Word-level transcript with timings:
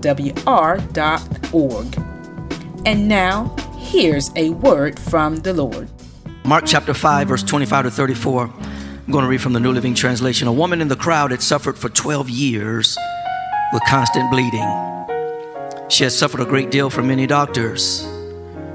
www.thegrovewr.org. 0.00 2.86
And 2.86 3.08
now, 3.08 3.54
here's 3.76 4.30
a 4.36 4.50
word 4.50 4.98
from 4.98 5.36
the 5.36 5.52
Lord. 5.52 5.88
Mark 6.44 6.64
chapter 6.66 6.94
5, 6.94 7.28
verse 7.28 7.42
25 7.42 7.84
to 7.84 7.90
34. 7.90 8.44
I'm 8.44 9.12
going 9.12 9.24
to 9.24 9.28
read 9.28 9.42
from 9.42 9.52
the 9.52 9.60
New 9.60 9.72
Living 9.72 9.94
Translation. 9.94 10.48
A 10.48 10.52
woman 10.52 10.80
in 10.80 10.88
the 10.88 10.96
crowd 10.96 11.30
had 11.30 11.42
suffered 11.42 11.76
for 11.76 11.88
12 11.88 12.30
years 12.30 12.96
with 13.72 13.82
constant 13.86 14.30
bleeding. 14.30 14.68
She 15.88 16.04
had 16.04 16.12
suffered 16.12 16.40
a 16.40 16.44
great 16.44 16.70
deal 16.70 16.88
from 16.88 17.08
many 17.08 17.26
doctors, 17.26 18.04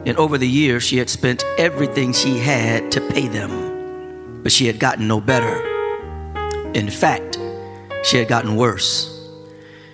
and 0.06 0.18
over 0.18 0.38
the 0.38 0.48
years 0.48 0.84
she 0.84 0.98
had 0.98 1.10
spent 1.10 1.44
everything 1.58 2.12
she 2.12 2.38
had 2.38 2.92
to 2.92 3.02
pay 3.02 3.28
them, 3.28 4.42
but 4.44 4.52
she 4.52 4.68
had 4.68 4.80
gotten 4.80 5.08
no 5.08 5.22
better. 5.22 5.66
In 6.74 6.90
fact, 6.90 7.40
she 8.04 8.18
had 8.18 8.28
gotten 8.28 8.58
worse. 8.58 9.15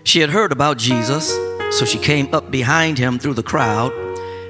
She 0.03 0.19
had 0.19 0.29
heard 0.29 0.51
about 0.51 0.77
Jesus, 0.77 1.31
so 1.77 1.85
she 1.85 1.97
came 1.97 2.33
up 2.33 2.51
behind 2.51 2.97
him 2.97 3.19
through 3.19 3.35
the 3.35 3.43
crowd 3.43 3.91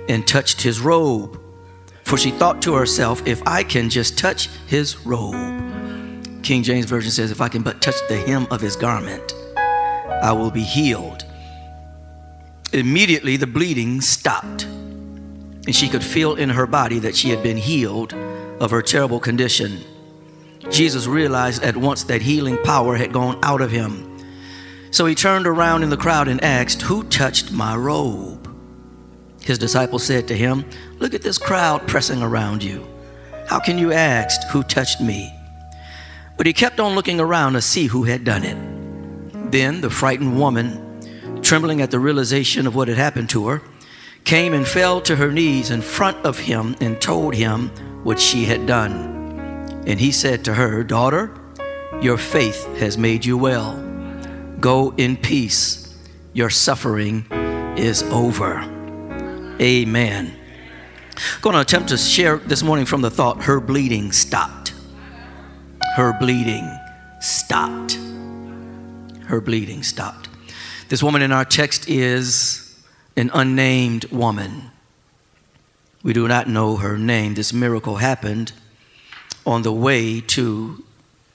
and 0.10 0.26
touched 0.28 0.62
his 0.62 0.80
robe. 0.80 1.40
For 2.04 2.18
she 2.18 2.32
thought 2.32 2.62
to 2.64 2.74
herself, 2.74 3.26
if 3.28 3.42
I 3.46 3.64
can 3.64 3.90
just 3.90 4.18
touch 4.18 4.48
his 4.68 5.06
robe. 5.06 5.34
King 6.44 6.64
James 6.64 6.86
Version 6.86 7.12
says, 7.12 7.32
if 7.32 7.42
I 7.42 7.48
can 7.48 7.62
but 7.62 7.82
touch 7.82 7.96
the 8.10 8.18
hem 8.18 8.48
of 8.50 8.62
his 8.62 8.76
garment, 8.76 9.34
I 10.22 10.32
will 10.34 10.52
be 10.52 10.64
healed. 10.64 11.26
Immediately 12.74 13.38
the 13.38 13.48
bleeding 13.48 14.02
stopped, 14.02 14.64
and 14.64 15.76
she 15.76 15.88
could 15.88 16.04
feel 16.04 16.36
in 16.36 16.50
her 16.50 16.66
body 16.66 17.00
that 17.00 17.16
she 17.16 17.30
had 17.30 17.44
been 17.44 17.58
healed 17.58 18.14
of 18.60 18.72
her 18.72 18.82
terrible 18.82 19.20
condition. 19.20 19.80
Jesus 20.70 21.06
realized 21.06 21.64
at 21.64 21.78
once 21.78 22.04
that 22.06 22.22
healing 22.22 22.58
power 22.64 22.96
had 22.96 23.14
gone 23.14 23.40
out 23.44 23.62
of 23.62 23.72
him. 23.72 24.11
So 24.92 25.06
he 25.06 25.16
turned 25.16 25.48
around 25.48 25.84
in 25.84 25.90
the 25.90 25.98
crowd 25.98 26.28
and 26.28 26.44
asked, 26.44 26.82
Who 26.82 27.04
touched 27.04 27.52
my 27.52 27.76
robe? 27.76 28.48
His 29.42 29.58
disciples 29.58 30.04
said 30.04 30.28
to 30.28 30.38
him, 30.38 30.66
Look 31.00 31.14
at 31.14 31.22
this 31.22 31.38
crowd 31.38 31.88
pressing 31.88 32.22
around 32.22 32.62
you. 32.62 32.86
How 33.48 33.60
can 33.60 33.78
you 33.78 33.94
ask, 33.94 34.48
Who 34.50 34.64
touched 34.64 35.00
me? 35.00 35.34
But 36.38 36.46
he 36.46 36.54
kept 36.54 36.80
on 36.80 36.96
looking 36.96 37.20
around 37.20 37.54
to 37.54 37.62
see 37.62 37.86
who 37.86 38.04
had 38.04 38.26
done 38.26 38.44
it. 38.44 39.52
Then 39.52 39.82
the 39.82 39.90
frightened 39.90 40.38
woman, 40.38 41.40
trembling 41.42 41.82
at 41.82 41.92
the 41.92 42.00
realization 42.00 42.68
of 42.68 42.76
what 42.76 42.88
had 42.88 42.98
happened 42.98 43.30
to 43.32 43.48
her, 43.48 43.62
came 44.26 44.54
and 44.54 44.68
fell 44.68 45.02
to 45.02 45.16
her 45.16 45.32
knees 45.32 45.72
in 45.72 45.82
front 45.82 46.18
of 46.26 46.38
him 46.38 46.76
and 46.82 47.02
told 47.02 47.34
him 47.34 47.70
what 48.04 48.20
she 48.20 48.44
had 48.44 48.68
done. 48.68 49.84
And 49.88 50.00
he 50.00 50.12
said 50.12 50.44
to 50.46 50.54
her, 50.54 50.84
Daughter, 50.84 51.34
your 52.02 52.18
faith 52.18 52.66
has 52.78 52.98
made 52.98 53.26
you 53.26 53.38
well. 53.38 53.91
Go 54.62 54.94
in 54.96 55.18
peace. 55.18 55.98
Your 56.34 56.52
suffering 56.52 57.26
is 57.78 58.04
over. 58.04 58.60
Amen. 59.60 60.38
I'm 61.16 61.42
Going 61.42 61.56
to 61.56 61.62
attempt 61.62 61.90
to 61.90 61.98
share 61.98 62.38
this 62.38 62.62
morning 62.62 62.86
from 62.86 63.02
the 63.02 63.10
thought 63.10 63.44
her 63.44 63.60
bleeding 63.60 64.12
stopped. 64.12 64.76
Her 65.96 66.14
bleeding 66.20 66.70
stopped. 67.20 67.98
Her 69.26 69.42
bleeding 69.42 69.82
stopped. 69.82 70.30
This 70.90 71.02
woman 71.02 71.24
in 71.24 71.32
our 71.32 71.46
text 71.46 71.90
is 71.90 72.80
an 73.18 73.32
unnamed 73.34 74.06
woman. 74.06 74.70
We 76.04 76.14
do 76.14 76.28
not 76.28 76.48
know 76.48 76.78
her 76.78 77.00
name. 77.00 77.34
This 77.34 77.52
miracle 77.52 77.96
happened 77.96 78.54
on 79.44 79.64
the 79.64 79.74
way 79.74 80.22
to 80.22 80.84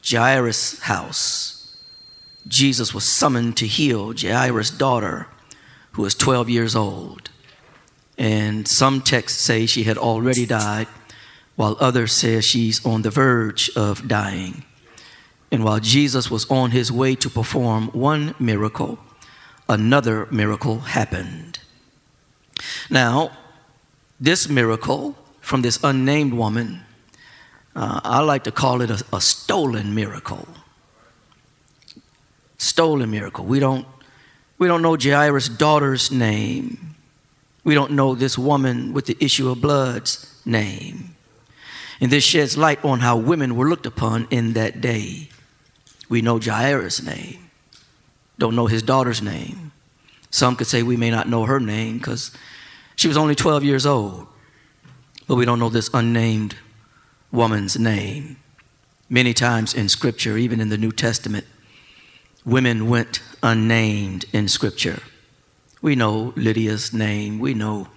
Jairus' 0.08 0.78
house. 0.80 1.55
Jesus 2.48 2.94
was 2.94 3.16
summoned 3.16 3.56
to 3.56 3.66
heal 3.66 4.14
Jairus' 4.16 4.70
daughter, 4.70 5.26
who 5.92 6.02
was 6.02 6.14
12 6.14 6.48
years 6.48 6.76
old. 6.76 7.30
And 8.18 8.66
some 8.68 9.00
texts 9.00 9.42
say 9.42 9.66
she 9.66 9.82
had 9.82 9.98
already 9.98 10.46
died, 10.46 10.88
while 11.56 11.76
others 11.80 12.12
say 12.12 12.40
she's 12.40 12.84
on 12.84 13.02
the 13.02 13.10
verge 13.10 13.70
of 13.76 14.06
dying. 14.06 14.64
And 15.50 15.64
while 15.64 15.80
Jesus 15.80 16.30
was 16.30 16.48
on 16.50 16.70
his 16.70 16.90
way 16.92 17.14
to 17.16 17.30
perform 17.30 17.88
one 17.88 18.34
miracle, 18.38 18.98
another 19.68 20.26
miracle 20.30 20.80
happened. 20.80 21.58
Now, 22.90 23.36
this 24.20 24.48
miracle 24.48 25.16
from 25.40 25.62
this 25.62 25.78
unnamed 25.82 26.32
woman, 26.32 26.82
uh, 27.74 28.00
I 28.02 28.20
like 28.20 28.44
to 28.44 28.50
call 28.50 28.80
it 28.80 28.90
a, 28.90 29.04
a 29.12 29.20
stolen 29.20 29.94
miracle. 29.94 30.48
Stolen 32.66 33.10
miracle. 33.10 33.44
We 33.44 33.60
don't, 33.60 33.86
we 34.58 34.66
don't 34.66 34.82
know 34.82 34.96
Jairus' 34.96 35.48
daughter's 35.48 36.10
name. 36.10 36.94
We 37.64 37.74
don't 37.74 37.92
know 37.92 38.14
this 38.14 38.36
woman 38.38 38.92
with 38.92 39.06
the 39.06 39.16
issue 39.20 39.50
of 39.50 39.60
blood's 39.60 40.40
name. 40.44 41.16
And 42.00 42.10
this 42.10 42.24
sheds 42.24 42.56
light 42.56 42.84
on 42.84 43.00
how 43.00 43.16
women 43.16 43.56
were 43.56 43.68
looked 43.68 43.86
upon 43.86 44.28
in 44.30 44.52
that 44.52 44.80
day. 44.80 45.30
We 46.08 46.22
know 46.22 46.38
Jairus' 46.38 47.02
name 47.02 47.46
don't 48.38 48.56
know 48.56 48.66
his 48.66 48.82
daughter's 48.82 49.22
name. 49.22 49.72
Some 50.30 50.56
could 50.56 50.66
say 50.66 50.82
we 50.82 50.96
may 50.96 51.10
not 51.10 51.28
know 51.28 51.44
her 51.44 51.60
name 51.60 51.98
because 51.98 52.30
she 52.94 53.08
was 53.08 53.16
only 53.16 53.34
12 53.34 53.64
years 53.64 53.86
old, 53.86 54.26
but 55.26 55.36
we 55.36 55.44
don't 55.44 55.58
know 55.58 55.68
this 55.68 55.90
unnamed 55.94 56.56
woman's 57.32 57.78
name. 57.78 58.36
Many 59.08 59.32
times 59.32 59.72
in 59.72 59.88
Scripture, 59.88 60.36
even 60.36 60.60
in 60.60 60.68
the 60.68 60.78
New 60.78 60.92
Testament, 60.92 61.46
women 62.46 62.88
went 62.88 63.20
unnamed 63.42 64.24
in 64.32 64.46
Scripture. 64.46 65.02
We 65.82 65.96
know 65.96 66.32
Lydia's 66.36 66.92
name, 66.92 67.40
we 67.40 67.52
know 67.52 67.88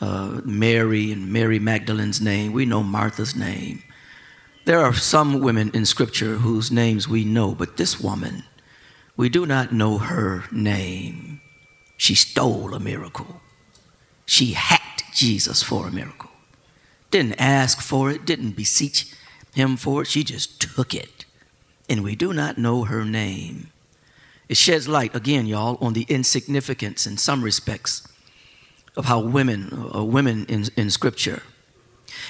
uh, 0.00 0.40
Mary 0.44 1.12
and 1.12 1.32
Mary 1.32 1.60
Magdalene's 1.60 2.20
name, 2.20 2.52
we 2.52 2.66
know 2.66 2.82
Martha's 2.82 3.36
name. 3.36 3.84
There 4.64 4.80
are 4.80 4.92
some 4.92 5.40
women 5.40 5.70
in 5.72 5.86
Scripture 5.86 6.36
whose 6.36 6.70
names 6.70 7.08
we 7.08 7.24
know, 7.24 7.54
but 7.54 7.76
this 7.76 8.00
woman, 8.00 8.42
we 9.16 9.28
do 9.28 9.46
not 9.46 9.72
know 9.72 9.98
her 9.98 10.44
name. 10.50 11.40
She 11.96 12.16
stole 12.16 12.74
a 12.74 12.80
miracle. 12.80 13.40
She 14.26 14.52
hacked 14.52 15.04
Jesus 15.14 15.62
for 15.62 15.86
a 15.86 15.92
miracle. 15.92 16.30
Didn't 17.10 17.40
ask 17.40 17.80
for 17.80 18.10
it, 18.10 18.24
didn't 18.24 18.56
beseech 18.56 19.14
him 19.54 19.76
for 19.76 20.02
it. 20.02 20.08
She 20.08 20.24
just 20.24 20.60
took 20.60 20.94
it. 20.94 21.24
And 21.88 22.02
we 22.02 22.16
do 22.16 22.32
not 22.32 22.58
know 22.58 22.84
her 22.84 23.04
name. 23.04 23.71
It 24.48 24.56
sheds 24.56 24.88
light, 24.88 25.14
again, 25.14 25.46
y'all, 25.46 25.78
on 25.80 25.92
the 25.92 26.06
insignificance 26.08 27.06
in 27.06 27.16
some 27.16 27.42
respects 27.42 28.06
of 28.96 29.06
how 29.06 29.20
women, 29.20 29.90
uh, 29.94 30.04
women 30.04 30.46
in, 30.46 30.66
in 30.76 30.90
Scripture. 30.90 31.42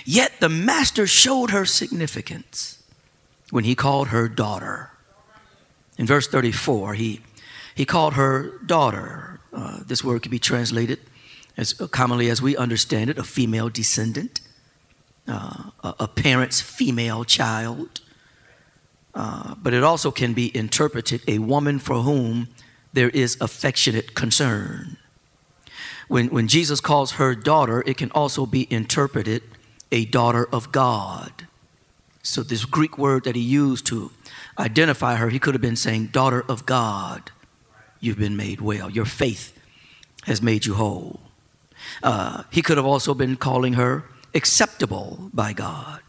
Yet 0.04 0.32
the 0.40 0.48
Master 0.48 1.06
showed 1.06 1.50
her 1.50 1.64
significance 1.64 2.82
when 3.50 3.64
he 3.64 3.74
called 3.74 4.08
her 4.08 4.28
daughter. 4.28 4.90
In 5.98 6.06
verse 6.06 6.28
34, 6.28 6.94
he, 6.94 7.20
he 7.74 7.84
called 7.84 8.14
her 8.14 8.58
daughter. 8.64 9.40
Uh, 9.52 9.80
this 9.84 10.02
word 10.02 10.22
could 10.22 10.30
be 10.30 10.38
translated 10.38 10.98
as 11.56 11.74
commonly 11.74 12.30
as 12.30 12.40
we 12.40 12.56
understand 12.56 13.10
it 13.10 13.18
a 13.18 13.24
female 13.24 13.68
descendant, 13.68 14.40
uh, 15.28 15.70
a, 15.84 15.94
a, 16.00 16.08
parent's 16.08 16.60
female 16.60 17.24
child. 17.24 18.00
Uh, 19.14 19.54
but 19.56 19.74
it 19.74 19.84
also 19.84 20.10
can 20.10 20.32
be 20.32 20.56
interpreted 20.56 21.22
a 21.28 21.38
woman 21.38 21.78
for 21.78 21.96
whom 21.96 22.48
there 22.92 23.10
is 23.10 23.36
affectionate 23.40 24.14
concern. 24.14 24.96
When, 26.08 26.28
when 26.28 26.48
Jesus 26.48 26.80
calls 26.80 27.12
her 27.12 27.34
daughter, 27.34 27.82
it 27.86 27.96
can 27.96 28.10
also 28.12 28.46
be 28.46 28.66
interpreted 28.70 29.42
a 29.90 30.04
daughter 30.06 30.48
of 30.52 30.72
God. 30.72 31.46
So, 32.22 32.42
this 32.42 32.64
Greek 32.64 32.96
word 32.98 33.24
that 33.24 33.34
he 33.34 33.42
used 33.42 33.86
to 33.86 34.12
identify 34.58 35.16
her, 35.16 35.28
he 35.28 35.38
could 35.38 35.54
have 35.54 35.62
been 35.62 35.76
saying, 35.76 36.06
Daughter 36.06 36.44
of 36.48 36.64
God, 36.66 37.30
you've 38.00 38.18
been 38.18 38.36
made 38.36 38.60
well. 38.60 38.88
Your 38.88 39.04
faith 39.04 39.58
has 40.24 40.40
made 40.40 40.64
you 40.64 40.74
whole. 40.74 41.20
Uh, 42.02 42.44
he 42.50 42.62
could 42.62 42.76
have 42.76 42.86
also 42.86 43.12
been 43.12 43.36
calling 43.36 43.72
her 43.74 44.04
acceptable 44.34 45.30
by 45.34 45.52
God. 45.52 46.00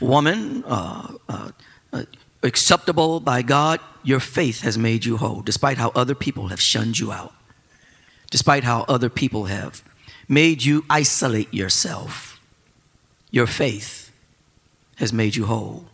Woman, 0.00 0.62
uh, 0.66 1.14
uh, 1.28 1.50
acceptable 2.42 3.20
by 3.20 3.42
God, 3.42 3.80
your 4.02 4.20
faith 4.20 4.62
has 4.62 4.76
made 4.76 5.04
you 5.04 5.16
whole, 5.16 5.42
despite 5.42 5.78
how 5.78 5.90
other 5.94 6.14
people 6.14 6.48
have 6.48 6.60
shunned 6.60 6.98
you 6.98 7.12
out. 7.12 7.32
despite 8.32 8.64
how 8.64 8.80
other 8.88 9.10
people 9.10 9.44
have 9.44 9.84
made 10.26 10.64
you 10.64 10.84
isolate 10.88 11.52
yourself, 11.52 12.40
your 13.30 13.46
faith 13.46 14.10
has 14.96 15.12
made 15.12 15.36
you 15.36 15.44
whole. 15.44 15.84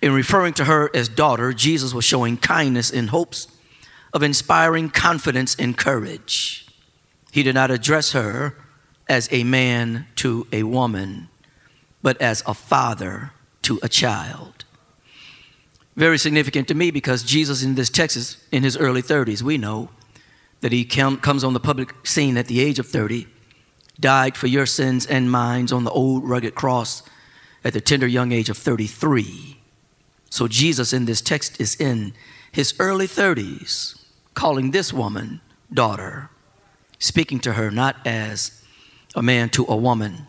In 0.00 0.12
referring 0.12 0.54
to 0.54 0.66
her 0.66 0.88
as 0.94 1.08
daughter, 1.08 1.52
Jesus 1.52 1.92
was 1.92 2.04
showing 2.04 2.36
kindness 2.36 2.90
in 2.90 3.08
hopes 3.08 3.48
of 4.12 4.22
inspiring 4.22 4.88
confidence 4.88 5.56
and 5.56 5.76
courage. 5.76 6.64
He 7.32 7.42
did 7.42 7.56
not 7.56 7.72
address 7.72 8.12
her 8.12 8.54
as 9.08 9.28
a 9.32 9.42
man 9.42 10.06
to 10.16 10.46
a 10.52 10.62
woman, 10.62 11.28
but 12.02 12.20
as 12.22 12.44
a 12.46 12.54
father 12.54 13.32
to 13.62 13.80
a 13.82 13.88
child. 13.88 14.57
Very 15.98 16.16
significant 16.16 16.68
to 16.68 16.74
me 16.74 16.92
because 16.92 17.24
Jesus 17.24 17.64
in 17.64 17.74
this 17.74 17.90
text 17.90 18.16
is 18.16 18.36
in 18.52 18.62
his 18.62 18.76
early 18.76 19.02
30s. 19.02 19.42
We 19.42 19.58
know 19.58 19.88
that 20.60 20.70
he 20.70 20.84
comes 20.84 21.42
on 21.42 21.54
the 21.54 21.60
public 21.60 21.92
scene 22.06 22.36
at 22.36 22.46
the 22.46 22.60
age 22.60 22.78
of 22.78 22.86
30, 22.86 23.26
died 23.98 24.36
for 24.36 24.46
your 24.46 24.64
sins 24.64 25.04
and 25.04 25.28
mine 25.28 25.66
on 25.72 25.82
the 25.82 25.90
old 25.90 26.22
rugged 26.22 26.54
cross 26.54 27.02
at 27.64 27.72
the 27.72 27.80
tender 27.80 28.06
young 28.06 28.30
age 28.30 28.48
of 28.48 28.56
33. 28.56 29.58
So 30.30 30.46
Jesus 30.46 30.92
in 30.92 31.06
this 31.06 31.20
text 31.20 31.60
is 31.60 31.74
in 31.80 32.14
his 32.52 32.74
early 32.78 33.08
30s, 33.08 34.00
calling 34.34 34.70
this 34.70 34.92
woman 34.92 35.40
daughter, 35.72 36.30
speaking 37.00 37.40
to 37.40 37.54
her 37.54 37.72
not 37.72 37.96
as 38.06 38.62
a 39.16 39.22
man 39.22 39.48
to 39.48 39.66
a 39.68 39.76
woman, 39.76 40.28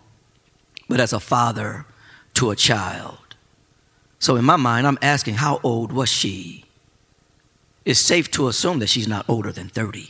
but 0.88 1.00
as 1.00 1.14
a 1.14 1.20
father 1.20 1.86
to 2.34 2.50
a 2.50 2.56
child. 2.56 3.19
So 4.20 4.36
in 4.36 4.44
my 4.46 4.58
mind, 4.58 4.86
I'm 4.86 5.00
asking, 5.02 5.36
how 5.36 5.60
old 5.64 5.92
was 5.92 6.10
she? 6.10 6.66
It's 7.86 8.06
safe 8.06 8.30
to 8.32 8.50
assume 8.50 8.80
that 8.80 8.90
she's 8.90 9.08
not 9.08 9.26
older 9.30 9.52
than 9.52 9.70
30. 9.70 10.10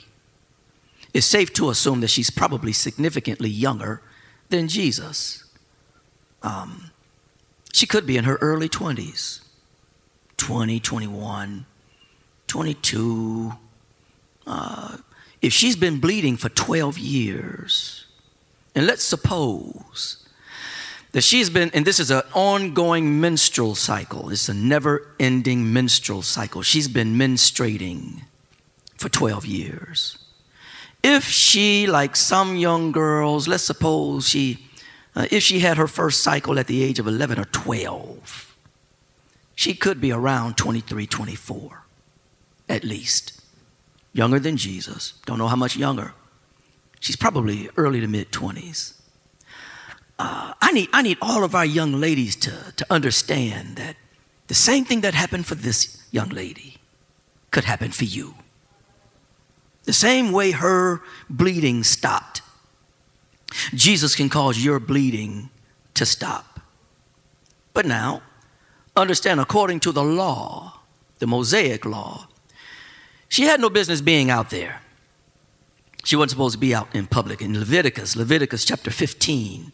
It's 1.14 1.28
safe 1.28 1.54
to 1.54 1.70
assume 1.70 2.02
that 2.02 2.10
she's 2.10 2.30
probably 2.30 2.74
significantly 2.74 3.50
younger 3.50 4.02
than 4.50 4.68
Jesus. 4.68 5.46
Um, 6.42 6.92
she 7.72 7.86
could 7.86 8.06
be 8.06 8.18
in 8.18 8.24
her 8.24 8.36
early 8.42 8.70
20s 8.70 9.42
20, 10.38 10.80
21, 10.80 11.66
22. 12.48 13.52
Uh, 14.48 14.98
if 15.42 15.54
she's 15.54 15.76
been 15.76 16.00
bleeding 16.00 16.38
for 16.38 16.50
12 16.50 16.98
years, 16.98 18.06
and 18.74 18.88
let's 18.88 19.04
suppose 19.04 20.19
that 21.12 21.22
she's 21.22 21.50
been, 21.50 21.72
and 21.74 21.86
this 21.86 22.00
is 22.00 22.12
an 22.12 22.22
ongoing 22.34 23.20
menstrual 23.20 23.76
cycle, 23.76 24.30
it's 24.30 24.50
a 24.50 24.54
never 24.54 25.08
ending 25.20 25.74
menstrual 25.74 26.22
cycle. 26.22 26.62
She's 26.62 26.88
been 26.88 27.16
menstruating 27.16 28.22
for 28.96 29.10
12 29.10 29.46
years. 29.46 30.18
If 31.02 31.24
she, 31.24 31.88
like 31.88 32.16
some 32.16 32.58
young 32.58 32.92
girls, 32.92 33.48
let's 33.48 33.64
suppose 33.64 34.28
she, 34.28 34.68
uh, 35.16 35.28
if 35.32 35.42
she 35.44 35.60
had 35.60 35.78
her 35.78 35.88
first 35.88 36.22
cycle 36.22 36.60
at 36.60 36.68
the 36.68 36.84
age 36.84 37.00
of 37.00 37.08
11 37.08 37.40
or 37.40 37.46
12, 37.46 38.56
she 39.56 39.74
could 39.74 40.00
be 40.00 40.12
around 40.12 40.58
23, 40.58 41.08
24, 41.08 41.84
at 42.68 42.84
least. 42.84 43.42
Younger 44.14 44.40
than 44.40 44.58
Jesus. 44.58 45.14
Don't 45.26 45.38
know 45.38 45.48
how 45.48 45.56
much 45.56 45.78
younger. 45.78 46.14
She's 47.00 47.16
probably 47.16 47.70
early 47.78 48.02
to 48.02 48.08
mid 48.08 48.32
20s. 48.32 48.99
Uh, 50.20 50.54
I, 50.62 50.74
need, 50.74 50.90
I 50.92 51.02
need 51.02 51.18
all 51.22 51.46
of 51.46 51.56
our 51.56 51.66
young 51.66 51.94
ladies 51.94 52.36
to, 52.38 52.74
to 52.76 52.86
understand 52.90 53.78
that 53.78 53.96
the 54.48 54.54
same 54.54 54.84
thing 54.84 55.02
that 55.02 55.14
happened 55.14 55.46
for 55.46 55.56
this 55.56 56.04
young 56.12 56.30
lady 56.30 56.76
could 57.52 57.64
happen 57.64 57.92
for 57.92 58.04
you. 58.04 58.36
The 59.86 59.94
same 59.94 60.34
way 60.34 60.52
her 60.52 61.02
bleeding 61.30 61.84
stopped, 61.84 62.42
Jesus 63.74 64.14
can 64.14 64.30
cause 64.30 64.64
your 64.64 64.80
bleeding 64.80 65.50
to 65.96 66.06
stop. 66.06 66.60
But 67.74 67.86
now, 67.86 68.22
understand 68.96 69.40
according 69.40 69.80
to 69.82 69.92
the 69.92 70.04
law, 70.04 70.82
the 71.20 71.28
Mosaic 71.28 71.86
law, 71.86 72.28
she 73.30 73.44
had 73.44 73.62
no 73.62 73.70
business 73.70 74.02
being 74.02 74.30
out 74.30 74.50
there. 74.50 74.82
She 76.04 76.16
wasn't 76.16 76.32
supposed 76.32 76.54
to 76.54 76.60
be 76.60 76.76
out 76.76 76.94
in 76.94 77.08
public. 77.08 77.42
In 77.42 77.58
Leviticus, 77.58 78.16
Leviticus 78.16 78.66
chapter 78.66 78.92
15, 78.92 79.72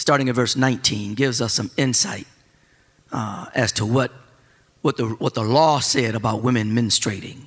starting 0.00 0.30
at 0.30 0.34
verse 0.34 0.56
19, 0.56 1.12
gives 1.12 1.42
us 1.42 1.52
some 1.52 1.70
insight 1.76 2.26
uh, 3.12 3.46
as 3.54 3.70
to 3.72 3.84
what, 3.84 4.10
what, 4.80 4.96
the, 4.96 5.06
what 5.06 5.34
the 5.34 5.42
law 5.42 5.78
said 5.78 6.14
about 6.14 6.42
women 6.42 6.70
menstruating. 6.70 7.42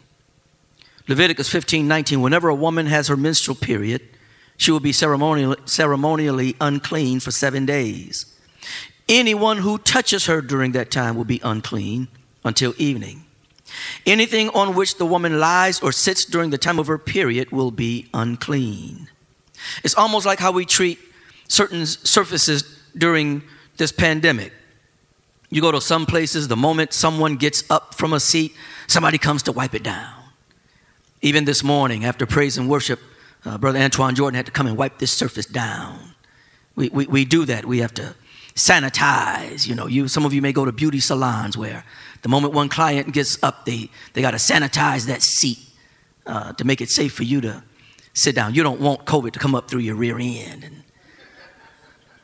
Leviticus 1.07 1.49
15 1.49 1.87
19, 1.87 2.21
whenever 2.21 2.49
a 2.49 2.55
woman 2.55 2.85
has 2.85 3.07
her 3.07 3.17
menstrual 3.17 3.55
period, 3.55 4.01
she 4.55 4.71
will 4.71 4.79
be 4.79 4.93
ceremonially, 4.93 5.57
ceremonially 5.65 6.55
unclean 6.61 7.19
for 7.19 7.31
seven 7.31 7.65
days. 7.65 8.27
Anyone 9.09 9.57
who 9.57 9.79
touches 9.79 10.27
her 10.27 10.39
during 10.39 10.73
that 10.73 10.91
time 10.91 11.15
will 11.15 11.25
be 11.25 11.41
unclean 11.43 12.07
until 12.45 12.75
evening. 12.77 13.25
Anything 14.05 14.49
on 14.49 14.75
which 14.75 14.97
the 14.97 15.07
woman 15.07 15.39
lies 15.39 15.81
or 15.81 15.91
sits 15.91 16.23
during 16.23 16.51
the 16.51 16.59
time 16.59 16.77
of 16.77 16.85
her 16.85 16.99
period 16.99 17.51
will 17.51 17.71
be 17.71 18.07
unclean. 18.13 19.09
It's 19.83 19.95
almost 19.95 20.25
like 20.27 20.39
how 20.39 20.51
we 20.51 20.65
treat 20.65 20.99
certain 21.53 21.85
surfaces 21.85 22.79
during 22.97 23.43
this 23.77 23.91
pandemic. 23.91 24.51
You 25.51 25.61
go 25.61 25.71
to 25.71 25.79
some 25.79 26.07
places, 26.07 26.47
the 26.47 26.57
moment 26.57 26.93
someone 26.93 27.35
gets 27.35 27.63
up 27.69 27.93
from 27.93 28.11
a 28.11 28.19
seat, 28.19 28.53
somebody 28.87 29.19
comes 29.19 29.43
to 29.43 29.51
wipe 29.51 29.75
it 29.75 29.83
down. 29.83 30.13
Even 31.21 31.45
this 31.45 31.63
morning, 31.63 32.05
after 32.05 32.25
praise 32.25 32.57
and 32.57 32.67
worship, 32.67 32.99
uh, 33.45 33.59
Brother 33.59 33.79
Antoine 33.79 34.15
Jordan 34.15 34.35
had 34.35 34.47
to 34.47 34.51
come 34.51 34.65
and 34.65 34.75
wipe 34.75 34.97
this 34.97 35.11
surface 35.11 35.45
down. 35.45 36.15
We, 36.75 36.89
we, 36.89 37.05
we 37.05 37.23
do 37.23 37.45
that. 37.45 37.65
We 37.65 37.79
have 37.79 37.93
to 37.95 38.15
sanitize. 38.55 39.67
You 39.67 39.75
know, 39.75 39.85
you, 39.85 40.07
some 40.07 40.25
of 40.25 40.33
you 40.33 40.41
may 40.41 40.53
go 40.53 40.65
to 40.65 40.71
beauty 40.71 40.99
salons 40.99 41.55
where 41.55 41.85
the 42.23 42.29
moment 42.29 42.55
one 42.55 42.67
client 42.67 43.13
gets 43.13 43.41
up, 43.43 43.65
they, 43.65 43.91
they 44.13 44.21
got 44.21 44.31
to 44.31 44.37
sanitize 44.37 45.05
that 45.05 45.21
seat 45.21 45.59
uh, 46.25 46.53
to 46.53 46.65
make 46.65 46.81
it 46.81 46.89
safe 46.89 47.13
for 47.13 47.23
you 47.23 47.41
to 47.41 47.63
sit 48.13 48.33
down. 48.33 48.55
You 48.55 48.63
don't 48.63 48.81
want 48.81 49.05
COVID 49.05 49.33
to 49.33 49.39
come 49.39 49.53
up 49.53 49.69
through 49.69 49.81
your 49.81 49.95
rear 49.95 50.17
end. 50.17 50.63
And 50.63 50.82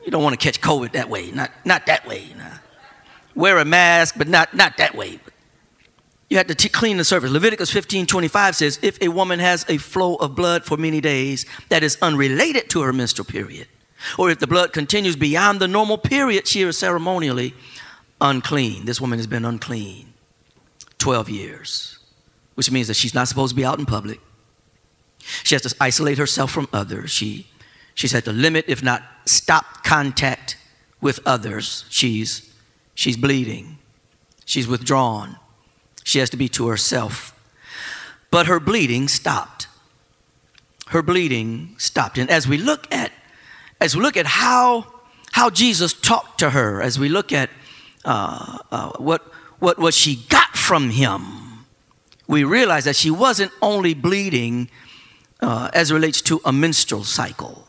you 0.06 0.12
don't 0.12 0.24
want 0.24 0.40
to 0.40 0.44
catch 0.44 0.62
COVID 0.62 0.94
that 0.94 1.10
way. 1.10 1.32
Not, 1.32 1.52
not 1.66 1.86
that 1.88 2.08
way. 2.08 2.34
Nah. 2.38 2.58
Wear 3.36 3.58
a 3.58 3.66
mask, 3.66 4.16
but 4.18 4.28
not, 4.28 4.54
not 4.54 4.78
that 4.78 4.96
way. 4.96 5.20
You 6.30 6.38
had 6.38 6.48
to 6.48 6.56
t- 6.56 6.70
clean 6.70 6.98
the 6.98 7.04
surface. 7.04 7.32
Leviticus 7.32 7.72
15 7.72 8.06
25 8.06 8.56
says, 8.56 8.80
If 8.82 9.02
a 9.02 9.08
woman 9.08 9.40
has 9.40 9.66
a 9.68 9.78
flow 9.78 10.16
of 10.16 10.36
blood 10.36 10.64
for 10.64 10.78
many 10.78 11.02
days 11.02 11.46
that 11.70 11.84
is 11.84 11.98
unrelated 12.02 12.70
to 12.72 12.82
her 12.82 12.94
menstrual 12.94 13.26
period, 13.26 13.68
or 14.18 14.30
if 14.30 14.40
the 14.40 14.48
blood 14.48 14.72
continues 14.72 15.16
beyond 15.16 15.60
the 15.60 15.68
normal 15.68 15.98
period, 15.98 16.48
she 16.48 16.62
is 16.62 16.78
ceremonially 16.78 17.54
unclean. 18.22 18.86
This 18.86 19.02
woman 19.02 19.20
has 19.20 19.28
been 19.28 19.44
unclean 19.44 20.14
12 21.00 21.30
years, 21.30 22.00
which 22.56 22.72
means 22.72 22.88
that 22.88 22.96
she's 22.96 23.14
not 23.14 23.28
supposed 23.28 23.52
to 23.52 23.56
be 23.56 23.66
out 23.66 23.80
in 23.80 23.86
public. 23.86 24.20
She 25.44 25.56
has 25.56 25.62
to 25.64 25.76
isolate 25.82 26.18
herself 26.18 26.52
from 26.52 26.68
others. 26.72 27.12
She, 27.12 27.48
she's 28.00 28.14
had 28.14 28.24
to 28.24 28.32
limit, 28.32 28.64
if 28.70 28.82
not 28.82 29.04
stop, 29.26 29.84
contact 29.84 30.56
with 31.02 31.20
others. 31.26 31.84
She's, 31.90 32.50
she's 32.96 33.18
bleeding. 33.18 33.78
She's 34.46 34.70
withdrawn. 34.70 35.36
She 36.06 36.20
has 36.20 36.30
to 36.30 36.38
be 36.38 36.48
to 36.50 36.70
herself. 36.70 37.38
But 38.32 38.48
her 38.48 38.62
bleeding 38.62 39.10
stopped. 39.10 39.68
Her 40.88 41.02
bleeding 41.02 41.76
stopped. 41.78 42.18
And 42.18 42.30
as 42.30 42.48
we 42.48 42.58
look 42.58 42.88
at 42.90 43.12
as 43.82 43.96
we 43.96 44.02
look 44.02 44.18
at 44.18 44.26
how 44.26 44.86
how 45.34 45.50
Jesus 45.50 45.94
talked 45.94 46.40
to 46.40 46.52
her, 46.52 46.82
as 46.82 46.98
we 46.98 47.10
look 47.10 47.32
at 47.32 47.50
uh, 48.06 48.60
uh, 48.72 48.92
what 48.98 49.22
what 49.60 49.78
what 49.78 49.94
she 49.94 50.26
got 50.30 50.56
from 50.56 50.90
him, 50.90 51.66
we 52.28 52.44
realize 52.44 52.86
that 52.86 52.96
she 52.96 53.12
wasn't 53.12 53.52
only 53.62 53.94
bleeding 53.94 54.70
uh, 55.42 55.70
as 55.74 55.92
relates 55.92 56.22
to 56.22 56.42
a 56.46 56.52
menstrual 56.52 57.04
cycle. 57.04 57.69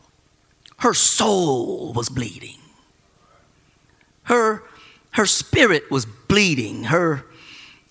Her 0.80 0.94
soul 0.94 1.92
was 1.92 2.08
bleeding. 2.08 2.58
Her 4.24 4.62
her 5.12 5.26
spirit 5.26 5.90
was 5.90 6.06
bleeding. 6.06 6.84
Her 6.84 7.24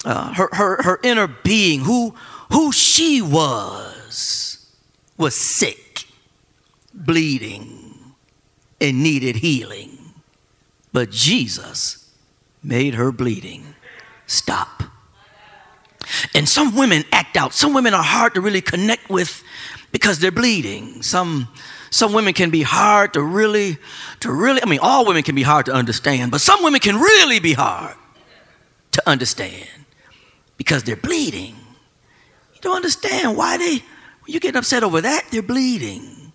uh, 0.06 0.34
her, 0.34 0.50
her, 0.54 0.82
her 0.84 1.00
inner 1.04 1.28
being, 1.28 1.82
who, 1.82 2.16
who 2.52 2.72
she 2.72 3.22
was, 3.22 4.66
was 5.18 5.36
sick, 5.36 6.06
bleeding, 6.94 8.14
and 8.80 9.04
needed 9.04 9.38
healing. 9.38 9.98
But 10.94 11.12
Jesus 11.12 12.10
made 12.64 12.96
her 12.96 13.12
bleeding 13.12 13.76
stop. 14.26 14.84
And 16.34 16.48
some 16.48 16.76
women 16.76 17.04
act 17.12 17.38
out. 17.38 17.54
Some 17.54 17.74
women 17.74 17.94
are 17.94 18.04
hard 18.04 18.34
to 18.36 18.42
really 18.42 18.62
connect 18.62 19.10
with 19.10 19.44
because 19.92 20.20
they're 20.20 20.32
bleeding. 20.32 21.04
Some 21.04 21.50
some 21.90 22.14
women 22.14 22.34
can 22.34 22.50
be 22.50 22.62
hard 22.62 23.14
to 23.14 23.22
really 23.22 23.78
to 24.20 24.32
really 24.32 24.62
I 24.62 24.66
mean 24.66 24.80
all 24.82 25.06
women 25.06 25.24
can 25.24 25.36
be 25.36 25.44
hard 25.44 25.66
to 25.68 25.74
understand, 25.74 26.32
but 26.32 26.42
some 26.42 26.64
women 26.64 26.80
can 26.80 26.96
really 26.96 27.40
be 27.40 27.54
hard 27.54 27.96
to 28.92 29.10
understand 29.10 29.68
because 30.58 30.84
they're 30.84 30.96
bleeding. 30.96 31.56
You 32.54 32.62
don't 32.62 32.76
understand 32.76 33.38
why 33.38 33.58
they, 33.58 33.84
You 34.28 34.40
get 34.40 34.56
upset 34.56 34.84
over 34.84 35.02
that, 35.02 35.28
they're 35.32 35.42
bleeding. 35.42 36.34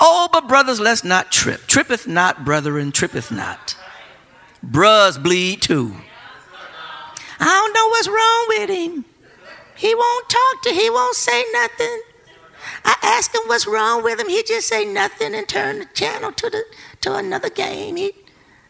Oh, 0.00 0.28
but 0.32 0.48
brothers, 0.48 0.80
let's 0.80 1.04
not 1.04 1.30
trip. 1.30 1.60
Trippeth 1.66 2.06
not, 2.06 2.44
brethren, 2.44 2.90
trippeth 2.90 3.30
not. 3.30 3.76
Bruhs 4.64 5.22
bleed 5.22 5.60
too. 5.60 5.94
I 7.38 7.44
don't 7.44 7.74
know 7.74 7.88
what's 7.88 8.08
wrong 8.08 8.44
with 8.48 8.70
him. 8.70 9.04
He 9.76 9.94
won't 9.94 10.30
talk 10.30 10.62
to, 10.62 10.70
he 10.70 10.88
won't 10.88 11.14
say 11.14 11.44
nothing. 11.52 12.00
I 12.84 12.96
asked 13.02 13.34
him 13.34 13.42
what's 13.46 13.66
wrong 13.66 14.02
with 14.02 14.20
him. 14.20 14.28
He 14.28 14.42
just 14.42 14.68
say 14.68 14.84
nothing 14.84 15.34
and 15.34 15.48
turn 15.48 15.80
the 15.80 15.86
channel 15.86 16.32
to 16.32 16.50
the 16.50 16.64
to 17.02 17.14
another 17.14 17.50
game. 17.50 17.96
He, 17.96 18.12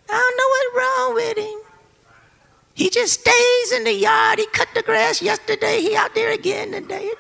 I 0.09 0.13
don't 0.13 0.37
know 0.37 0.49
what's 0.53 0.99
wrong 0.99 1.15
with 1.15 1.39
him. 1.39 1.61
He 2.75 2.91
just 2.91 3.21
stays 3.21 3.73
in 3.73 3.85
the 3.85 3.93
yard. 3.95 4.39
He 4.39 4.47
cut 4.47 4.69
the 4.75 4.83
grass 4.83 5.23
yesterday. 5.23 5.81
He 5.81 5.97
out 5.97 6.15
there 6.15 6.33
again 6.33 6.73
today. 6.73 7.11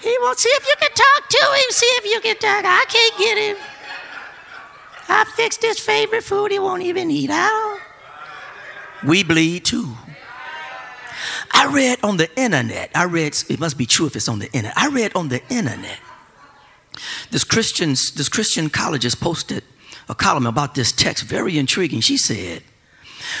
He 0.00 0.16
won't 0.20 0.38
see 0.38 0.48
if 0.48 0.66
you 0.66 0.74
can 0.80 0.90
talk 0.90 1.28
to 1.28 1.46
him. 1.54 1.70
See 1.70 1.86
if 1.86 2.04
you 2.06 2.20
can 2.20 2.36
talk. 2.36 2.64
I 2.64 2.84
can't 2.88 3.18
get 3.18 3.38
him. 3.38 3.56
I 5.08 5.24
fixed 5.36 5.62
his 5.62 5.78
favorite 5.78 6.24
food. 6.24 6.50
He 6.50 6.58
won't 6.58 6.82
even 6.82 7.10
eat 7.10 7.30
out. 7.30 7.78
We 9.04 9.22
bleed 9.22 9.64
too. 9.64 9.96
I 11.52 11.66
read 11.72 11.98
on 12.02 12.16
the 12.16 12.28
internet, 12.38 12.90
I 12.94 13.04
read, 13.04 13.36
it 13.48 13.60
must 13.60 13.76
be 13.76 13.86
true 13.86 14.06
if 14.06 14.16
it's 14.16 14.28
on 14.28 14.38
the 14.38 14.46
internet. 14.46 14.76
I 14.76 14.88
read 14.88 15.12
on 15.14 15.28
the 15.28 15.42
internet, 15.48 15.98
this, 17.30 17.44
Christians, 17.44 18.12
this 18.12 18.28
Christian 18.28 18.70
colleges 18.70 19.14
posted 19.14 19.62
a 20.08 20.14
column 20.14 20.46
about 20.46 20.74
this 20.74 20.92
text, 20.92 21.24
very 21.24 21.58
intriguing. 21.58 22.00
She 22.00 22.16
said, 22.16 22.62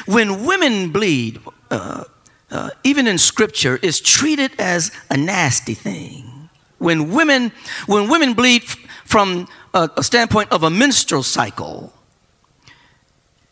When 0.06 0.44
women 0.44 0.90
bleed, 0.90 1.40
uh, 1.70 2.04
uh, 2.50 2.70
even 2.84 3.06
in 3.06 3.18
scripture, 3.18 3.78
is 3.82 4.00
treated 4.00 4.52
as 4.58 4.92
a 5.10 5.16
nasty 5.16 5.74
thing. 5.74 6.50
When 6.78 7.12
women, 7.12 7.52
when 7.86 8.10
women 8.10 8.34
bleed 8.34 8.64
from 9.04 9.48
a, 9.72 9.88
a 9.96 10.02
standpoint 10.02 10.50
of 10.52 10.62
a 10.62 10.70
menstrual 10.70 11.22
cycle, 11.22 11.92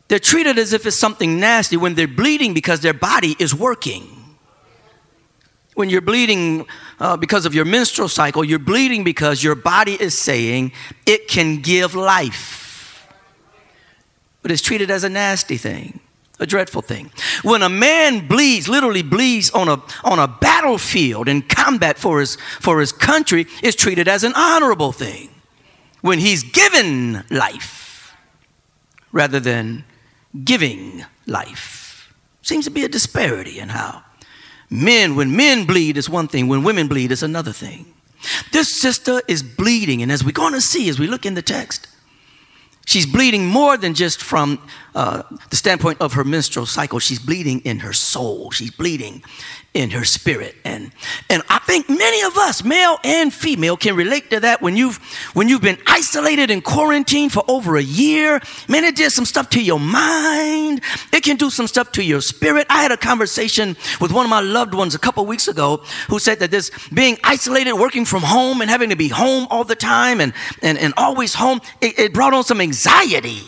they're 0.09 0.19
treated 0.19 0.59
as 0.59 0.73
if 0.73 0.87
it's 0.87 0.99
something 0.99 1.39
nasty 1.39 1.77
when 1.77 1.95
they're 1.95 2.09
bleeding 2.09 2.53
because 2.53 2.81
their 2.81 2.93
body 2.93 3.37
is 3.39 3.55
working. 3.55 4.20
When 5.81 5.89
you're 5.89 6.03
bleeding 6.03 6.67
uh, 6.99 7.17
because 7.17 7.47
of 7.47 7.55
your 7.55 7.65
menstrual 7.65 8.09
cycle, 8.09 8.45
you're 8.45 8.59
bleeding 8.59 9.03
because 9.03 9.43
your 9.43 9.55
body 9.55 9.95
is 9.95 10.13
saying 10.19 10.73
it 11.07 11.27
can 11.27 11.63
give 11.63 11.95
life. 11.95 13.09
But 14.43 14.51
it's 14.51 14.61
treated 14.61 14.91
as 14.91 15.05
a 15.05 15.09
nasty 15.09 15.57
thing, 15.57 16.01
a 16.39 16.45
dreadful 16.45 16.83
thing. 16.83 17.11
When 17.43 17.63
a 17.63 17.71
man 17.71 18.29
bleeds, 18.29 18.69
literally 18.69 19.01
bleeds 19.01 19.49
on 19.53 19.71
a, 19.71 19.83
on 20.05 20.19
a 20.19 20.29
battlefield 20.29 21.29
in 21.29 21.41
combat 21.41 21.97
for 21.97 22.21
his, 22.21 22.37
for 22.61 22.79
his 22.79 22.93
country, 22.93 23.47
it's 23.63 23.75
treated 23.75 24.07
as 24.07 24.23
an 24.23 24.35
honorable 24.37 24.93
thing. 24.93 25.31
When 26.03 26.19
he's 26.19 26.43
given 26.43 27.25
life 27.31 28.15
rather 29.13 29.41
than 29.41 29.87
giving 30.45 31.07
life. 31.27 32.13
Seems 32.43 32.67
to 32.67 32.71
be 32.71 32.85
a 32.85 32.89
disparity 32.89 33.61
in 33.61 33.71
how 33.71 34.05
Men, 34.71 35.17
when 35.17 35.35
men 35.35 35.67
bleed, 35.67 35.97
is 35.97 36.09
one 36.09 36.29
thing. 36.29 36.47
When 36.47 36.63
women 36.63 36.87
bleed, 36.87 37.11
is 37.11 37.23
another 37.23 37.53
thing. 37.53 37.93
This 38.53 38.81
sister 38.81 39.21
is 39.27 39.43
bleeding, 39.43 40.03
and 40.03 40.13
as 40.13 40.25
we're 40.25 40.31
going 40.31 40.53
to 40.53 40.61
see 40.61 40.89
as 40.89 40.99
we 40.99 41.07
look 41.07 41.27
in 41.27 41.35
the 41.35 41.43
text, 41.43 41.89
she's 42.87 43.07
bleeding 43.07 43.47
more 43.47 43.77
than 43.77 43.95
just 43.95 44.23
from 44.23 44.59
uh, 44.95 45.23
the 45.49 45.57
standpoint 45.57 46.01
of 46.01 46.13
her 46.13 46.25
menstrual 46.25 46.67
cycle. 46.67 46.99
She's 46.99 47.19
bleeding 47.19 47.61
in 47.61 47.81
her 47.81 47.93
soul. 47.93 48.51
She's 48.51 48.71
bleeding 48.71 49.25
in 49.73 49.91
her 49.91 50.05
spirit. 50.05 50.57
And, 50.65 50.91
and 51.29 51.43
I 51.49 51.61
think 51.61 51.89
many 51.89 52.23
of 52.23 52.37
us, 52.37 52.65
male 52.65 52.99
and 53.05 53.33
female, 53.33 53.77
can 53.77 53.95
relate 53.95 54.31
to 54.31 54.41
that 54.41 54.61
when 54.61 54.77
you've, 54.77 54.97
when 55.33 55.49
you've 55.49 55.63
been 55.63 55.79
isolated 55.87 56.51
in 56.51 56.61
quarantine 56.61 57.31
for 57.31 57.45
over 57.47 57.77
a 57.77 57.83
year. 57.83 58.41
Man, 58.69 58.83
it 58.85 58.97
did 58.97 59.13
some 59.13 59.25
stuff 59.25 59.49
to 59.51 59.63
your 59.63 59.79
mind. 59.79 60.81
It 61.13 61.23
can 61.23 61.37
do 61.37 61.51
some 61.51 61.69
stuff 61.69 61.93
to 61.93 62.03
your 62.03 62.21
spirit. 62.21 62.67
I 62.69 62.83
had 62.83 62.91
a 62.91 62.97
conversation 62.97 63.77
with 64.01 64.11
one 64.11 64.27
of 64.27 64.31
my 64.31 64.41
loved 64.41 64.75
ones 64.75 64.97
a 64.97 64.99
couple 64.99 65.25
weeks 65.25 65.47
ago 65.47 65.85
who 66.09 66.19
said 66.19 66.41
that 66.41 66.51
this 66.51 66.71
being 66.93 67.19
isolated, 67.23 67.75
working 67.75 68.05
from 68.05 68.23
home 68.23 68.61
and 68.63 68.71
having 68.71 68.91
to 68.91 68.97
be 68.97 69.09
home 69.09 69.47
all 69.51 69.63
the 69.63 69.77
time 69.77 70.21
and, 70.21 70.33
and, 70.63 70.79
and 70.79 70.93
always 70.97 71.35
home, 71.35 71.61
it, 71.81 71.97
it 71.97 72.13
brought 72.13 72.35
on 72.35 72.43
some 72.43 72.61
anxiety. 72.61 73.43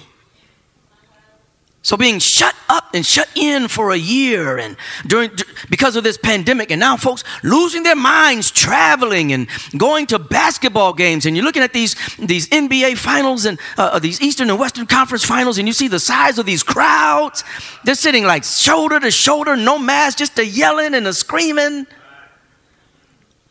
So 1.85 1.97
being 1.97 2.21
shut 2.21 2.55
up 2.69 2.95
and 2.95 3.05
shut 3.05 3.29
in 3.35 3.67
for 3.67 3.91
a 3.91 3.97
year 3.97 4.57
and 4.57 4.77
during 5.05 5.33
because 5.69 5.97
of 5.97 6.05
this 6.05 6.17
pandemic 6.17 6.71
and 6.71 6.79
now 6.79 6.97
folks 6.97 7.25
losing 7.43 7.83
their 7.83 7.97
minds 7.97 8.53
traveling 8.53 9.33
and 9.33 9.49
going 9.77 10.07
to 10.07 10.21
basketball 10.21 10.93
games 10.93 11.27
and 11.27 11.37
you're 11.37 11.45
looking 11.45 11.63
at 11.63 11.73
these 11.73 11.97
these 12.19 12.49
NBA 12.51 12.99
finals 12.99 13.47
and 13.47 13.59
uh, 13.77 13.91
uh, 13.95 13.99
these 13.99 14.23
Eastern 14.23 14.49
and 14.49 14.61
Western 14.61 14.87
Conference 14.87 15.25
finals 15.25 15.59
and 15.59 15.67
you 15.67 15.75
see 15.75 15.89
the 15.89 15.99
size 15.99 16.39
of 16.39 16.47
these 16.47 16.63
crowds. 16.63 17.43
They're 17.83 17.97
sitting 17.97 18.25
like 18.25 18.45
shoulder 18.45 19.01
to 19.01 19.11
shoulder 19.11 19.57
no 19.57 19.77
mask 19.77 20.19
just 20.19 20.39
a 20.39 20.47
yelling 20.47 20.95
and 20.95 21.07
a 21.09 21.13
screaming. 21.13 21.89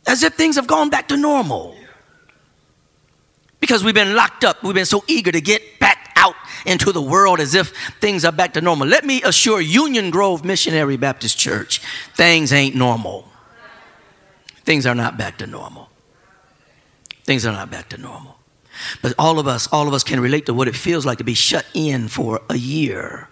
As 0.08 0.24
if 0.24 0.34
things 0.36 0.56
have 0.56 0.68
gone 0.68 0.90
back 0.90 1.10
to 1.10 1.18
normal. 1.18 1.76
Because 3.60 3.84
we've 3.84 3.94
been 3.94 4.16
locked 4.16 4.46
up 4.46 4.64
we've 4.64 4.74
been 4.74 4.86
so 4.86 5.04
eager 5.10 5.34
to 5.34 5.42
get 5.42 5.62
back 5.80 6.01
out 6.22 6.36
into 6.66 6.92
the 6.92 7.02
world 7.02 7.40
as 7.40 7.56
if 7.56 7.74
things 8.00 8.24
are 8.24 8.32
back 8.32 8.54
to 8.54 8.62
normal. 8.62 8.88
Let 8.88 9.06
me 9.06 9.22
assure 9.24 9.60
Union 9.62 10.12
Grove 10.12 10.46
Missionary 10.46 10.98
Baptist 10.98 11.38
Church, 11.38 11.80
things 12.16 12.54
ain't 12.54 12.76
normal. 12.76 13.28
Things 14.64 14.86
are 14.86 14.96
not 14.96 15.18
back 15.18 15.38
to 15.40 15.48
normal. 15.48 15.90
Things 17.24 17.46
are 17.46 17.52
not 17.52 17.72
back 17.72 17.90
to 17.90 17.98
normal. 17.98 18.38
But 19.02 19.14
all 19.18 19.40
of 19.40 19.48
us, 19.48 19.68
all 19.72 19.88
of 19.88 19.94
us 19.94 20.04
can 20.04 20.20
relate 20.20 20.46
to 20.46 20.54
what 20.54 20.68
it 20.68 20.76
feels 20.76 21.06
like 21.06 21.18
to 21.18 21.24
be 21.24 21.34
shut 21.34 21.66
in 21.74 22.08
for 22.08 22.42
a 22.50 22.58
year. 22.58 23.30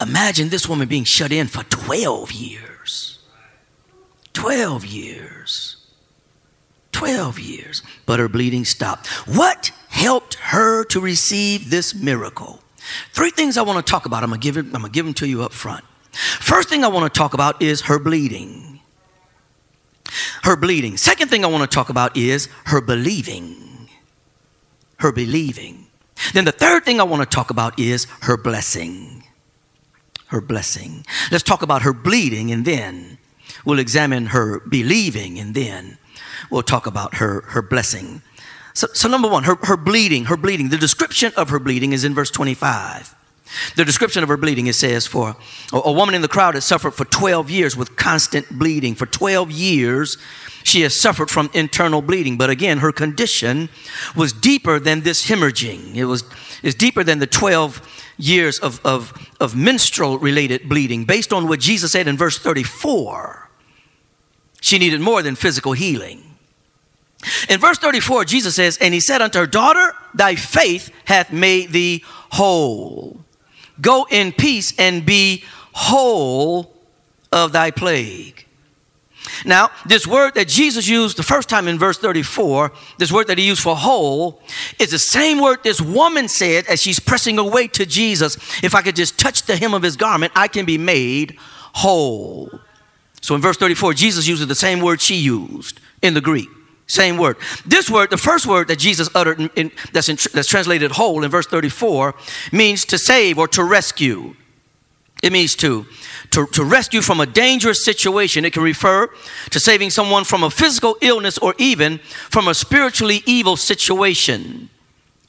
Imagine 0.00 0.48
this 0.48 0.68
woman 0.68 0.88
being 0.88 1.04
shut 1.04 1.32
in 1.32 1.46
for 1.46 1.62
12 1.64 2.32
years. 2.32 3.18
12 4.32 4.84
years. 4.84 5.79
12 7.00 7.38
years. 7.38 7.82
But 8.04 8.18
her 8.20 8.28
bleeding 8.28 8.64
stopped. 8.64 9.06
What 9.26 9.72
helped 9.88 10.34
her 10.34 10.84
to 10.84 11.00
receive 11.00 11.70
this 11.70 11.94
miracle. 11.94 12.60
Three 13.12 13.30
things 13.30 13.56
I 13.56 13.62
want 13.62 13.84
to 13.84 13.90
talk 13.90 14.06
about. 14.06 14.22
I'm 14.22 14.30
going 14.30 14.40
to 14.40 14.44
give 14.44 14.56
it, 14.56 14.66
I'm 14.66 14.82
going 14.82 14.84
to 14.84 14.90
give 14.90 15.04
them 15.04 15.14
to 15.14 15.28
you 15.28 15.42
up 15.42 15.52
front. 15.52 15.84
First 16.12 16.68
thing 16.68 16.84
I 16.84 16.88
want 16.88 17.12
to 17.12 17.18
talk 17.18 17.34
about 17.34 17.62
is 17.62 17.82
her 17.82 17.98
bleeding. 17.98 18.80
Her 20.42 20.56
bleeding. 20.56 20.96
Second 20.96 21.28
thing 21.28 21.44
I 21.44 21.48
want 21.48 21.68
to 21.68 21.74
talk 21.74 21.88
about 21.88 22.16
is 22.16 22.48
her 22.66 22.80
believing. 22.80 23.88
Her 24.98 25.12
believing. 25.12 25.86
Then 26.34 26.44
the 26.44 26.52
third 26.52 26.84
thing 26.84 27.00
I 27.00 27.04
want 27.04 27.22
to 27.22 27.34
talk 27.34 27.50
about 27.50 27.78
is 27.78 28.06
her 28.22 28.36
blessing. 28.36 29.24
Her 30.26 30.40
blessing. 30.40 31.06
Let's 31.30 31.44
talk 31.44 31.62
about 31.62 31.82
her 31.82 31.92
bleeding 31.92 32.52
and 32.52 32.64
then 32.64 33.18
we'll 33.64 33.78
examine 33.78 34.26
her 34.26 34.60
believing 34.60 35.38
and 35.38 35.54
then 35.54 35.98
we'll 36.48 36.62
talk 36.62 36.86
about 36.86 37.16
her, 37.16 37.42
her 37.48 37.62
blessing. 37.62 38.22
So, 38.74 38.86
so 38.94 39.08
number 39.08 39.28
one, 39.28 39.44
her, 39.44 39.56
her 39.62 39.76
bleeding, 39.76 40.26
her 40.26 40.36
bleeding. 40.36 40.68
The 40.68 40.78
description 40.78 41.32
of 41.36 41.50
her 41.50 41.58
bleeding 41.58 41.92
is 41.92 42.04
in 42.04 42.14
verse 42.14 42.30
25. 42.30 43.14
The 43.76 43.84
description 43.84 44.22
of 44.22 44.28
her 44.28 44.36
bleeding, 44.36 44.68
it 44.68 44.74
says, 44.74 45.06
for 45.06 45.36
a, 45.72 45.92
woman 45.92 46.14
in 46.14 46.22
the 46.22 46.28
crowd 46.28 46.54
has 46.54 46.64
suffered 46.64 46.92
for 46.92 47.04
12 47.04 47.50
years 47.50 47.76
with 47.76 47.96
constant 47.96 48.48
bleeding. 48.50 48.94
For 48.94 49.06
12 49.06 49.50
years, 49.50 50.18
she 50.62 50.82
has 50.82 50.98
suffered 50.98 51.30
from 51.30 51.50
internal 51.52 52.00
bleeding. 52.00 52.38
But 52.38 52.48
again, 52.48 52.78
her 52.78 52.92
condition 52.92 53.68
was 54.14 54.32
deeper 54.32 54.78
than 54.78 55.00
this 55.00 55.26
hemorrhaging. 55.26 55.96
It 55.96 56.04
was 56.04 56.22
is 56.62 56.74
deeper 56.74 57.02
than 57.02 57.18
the 57.18 57.26
12 57.26 57.80
years 58.18 58.58
of, 58.58 58.84
of, 58.84 59.14
of 59.40 59.56
menstrual 59.56 60.18
related 60.18 60.68
bleeding. 60.68 61.04
Based 61.04 61.32
on 61.32 61.48
what 61.48 61.60
Jesus 61.60 61.92
said 61.92 62.06
in 62.06 62.16
verse 62.16 62.38
34, 62.38 63.48
she 64.60 64.78
needed 64.78 65.00
more 65.00 65.22
than 65.22 65.34
physical 65.34 65.72
healing. 65.72 66.29
In 67.48 67.60
verse 67.60 67.78
34, 67.78 68.24
Jesus 68.24 68.54
says, 68.54 68.78
And 68.78 68.94
he 68.94 69.00
said 69.00 69.20
unto 69.20 69.40
her, 69.40 69.46
Daughter, 69.46 69.94
thy 70.14 70.34
faith 70.36 70.90
hath 71.04 71.32
made 71.32 71.70
thee 71.70 72.04
whole. 72.30 73.20
Go 73.80 74.06
in 74.10 74.32
peace 74.32 74.72
and 74.78 75.04
be 75.04 75.44
whole 75.72 76.74
of 77.32 77.52
thy 77.52 77.70
plague. 77.70 78.46
Now, 79.44 79.70
this 79.86 80.06
word 80.06 80.34
that 80.34 80.48
Jesus 80.48 80.88
used 80.88 81.16
the 81.16 81.22
first 81.22 81.48
time 81.48 81.68
in 81.68 81.78
verse 81.78 81.98
34, 81.98 82.72
this 82.98 83.12
word 83.12 83.26
that 83.28 83.38
he 83.38 83.46
used 83.46 83.62
for 83.62 83.76
whole, 83.76 84.42
is 84.78 84.90
the 84.90 84.98
same 84.98 85.40
word 85.40 85.62
this 85.62 85.80
woman 85.80 86.28
said 86.28 86.66
as 86.66 86.82
she's 86.82 86.98
pressing 86.98 87.38
away 87.38 87.68
to 87.68 87.86
Jesus. 87.86 88.36
If 88.62 88.74
I 88.74 88.82
could 88.82 88.96
just 88.96 89.18
touch 89.18 89.42
the 89.42 89.56
hem 89.56 89.74
of 89.74 89.82
his 89.82 89.96
garment, 89.96 90.32
I 90.34 90.48
can 90.48 90.64
be 90.64 90.78
made 90.78 91.36
whole. 91.74 92.50
So 93.20 93.34
in 93.34 93.40
verse 93.40 93.56
34, 93.58 93.94
Jesus 93.94 94.26
uses 94.26 94.46
the 94.46 94.54
same 94.54 94.80
word 94.80 95.00
she 95.00 95.16
used 95.16 95.80
in 96.02 96.14
the 96.14 96.20
Greek. 96.20 96.48
Same 96.90 97.18
word. 97.18 97.36
This 97.64 97.88
word, 97.88 98.10
the 98.10 98.16
first 98.16 98.46
word 98.46 98.66
that 98.66 98.80
Jesus 98.80 99.08
uttered, 99.14 99.38
in, 99.38 99.50
in, 99.54 99.72
that's, 99.92 100.08
in, 100.08 100.16
that's 100.34 100.48
translated 100.48 100.90
whole 100.90 101.22
in 101.22 101.30
verse 101.30 101.46
34, 101.46 102.16
means 102.50 102.84
to 102.86 102.98
save 102.98 103.38
or 103.38 103.46
to 103.48 103.62
rescue. 103.62 104.34
It 105.22 105.32
means 105.32 105.54
to, 105.56 105.86
to, 106.30 106.46
to 106.46 106.64
rescue 106.64 107.00
from 107.00 107.20
a 107.20 107.26
dangerous 107.26 107.84
situation. 107.84 108.44
It 108.44 108.52
can 108.52 108.64
refer 108.64 109.08
to 109.50 109.60
saving 109.60 109.90
someone 109.90 110.24
from 110.24 110.42
a 110.42 110.50
physical 110.50 110.96
illness 111.00 111.38
or 111.38 111.54
even 111.58 111.98
from 112.28 112.48
a 112.48 112.54
spiritually 112.54 113.22
evil 113.24 113.56
situation. 113.56 114.68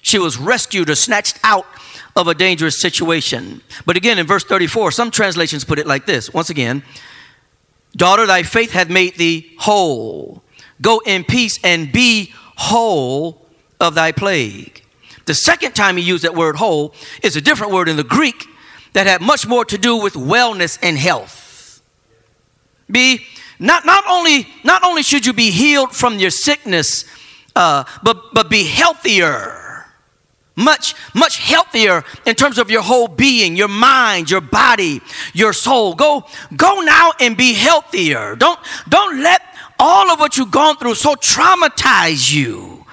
She 0.02 0.18
was 0.18 0.40
rescued 0.40 0.90
or 0.90 0.96
snatched 0.96 1.38
out 1.44 1.68
of 2.16 2.28
a 2.28 2.34
dangerous 2.34 2.82
situation. 2.82 3.62
But 3.86 3.98
again, 3.98 4.18
in 4.18 4.26
verse 4.26 4.44
34, 4.44 4.92
some 4.94 5.12
translations 5.12 5.64
put 5.64 5.78
it 5.78 5.86
like 5.86 6.08
this 6.08 6.34
once 6.34 6.50
again, 6.50 6.82
Daughter, 7.96 8.26
thy 8.26 8.44
faith 8.44 8.72
hath 8.72 8.90
made 8.90 9.18
thee 9.18 9.54
whole. 9.60 10.44
Go 10.82 11.02
in 11.06 11.24
peace 11.24 11.60
and 11.64 11.92
be 11.92 12.34
whole 12.56 13.46
of 13.80 13.96
thy 13.96 14.12
plague. 14.12 14.84
The 15.26 15.34
second 15.34 15.74
time 15.74 15.98
he 15.98 16.04
used 16.04 16.24
that 16.24 16.36
word 16.36 16.56
whole 16.56 16.94
is 17.24 17.36
a 17.36 17.42
different 17.42 17.72
word 17.72 17.88
in 17.88 17.98
the 17.98 18.04
Greek 18.04 18.48
that 18.94 19.08
had 19.08 19.22
much 19.22 19.48
more 19.48 19.64
to 19.66 19.78
do 19.78 19.98
with 19.98 20.14
wellness 20.14 20.78
and 20.82 20.98
health. 20.98 21.82
Be 22.90 23.26
not, 23.60 23.86
not 23.86 24.04
only 24.10 24.48
not 24.64 24.84
only 24.84 25.04
should 25.04 25.26
you 25.26 25.34
be 25.34 25.52
healed 25.52 25.96
from 25.96 26.20
your 26.20 26.32
sickness, 26.32 27.06
uh, 27.56 27.84
but 28.04 28.34
but 28.34 28.50
be 28.50 28.64
healthier 28.64 29.62
much 30.56 30.96
much 31.16 31.38
healthier 31.38 32.04
in 32.26 32.36
terms 32.36 32.58
of 32.58 32.70
your 32.70 32.82
whole 32.82 33.08
being 33.08 33.56
your 33.56 33.70
mind 33.70 34.30
your 34.30 34.42
body 34.42 35.02
your 35.34 35.54
soul 35.54 35.94
go 35.96 36.26
go 36.56 36.82
now 36.82 37.12
and 37.20 37.38
be 37.38 37.54
healthier 37.54 38.36
don't 38.36 38.60
don't 38.90 39.22
let 39.22 39.42
all 39.82 40.12
of 40.12 40.20
what 40.20 40.38
you've 40.38 40.52
gone 40.52 40.78
through 40.78 40.96
so 40.96 41.16
traumatize 41.16 42.32
you 42.32 42.86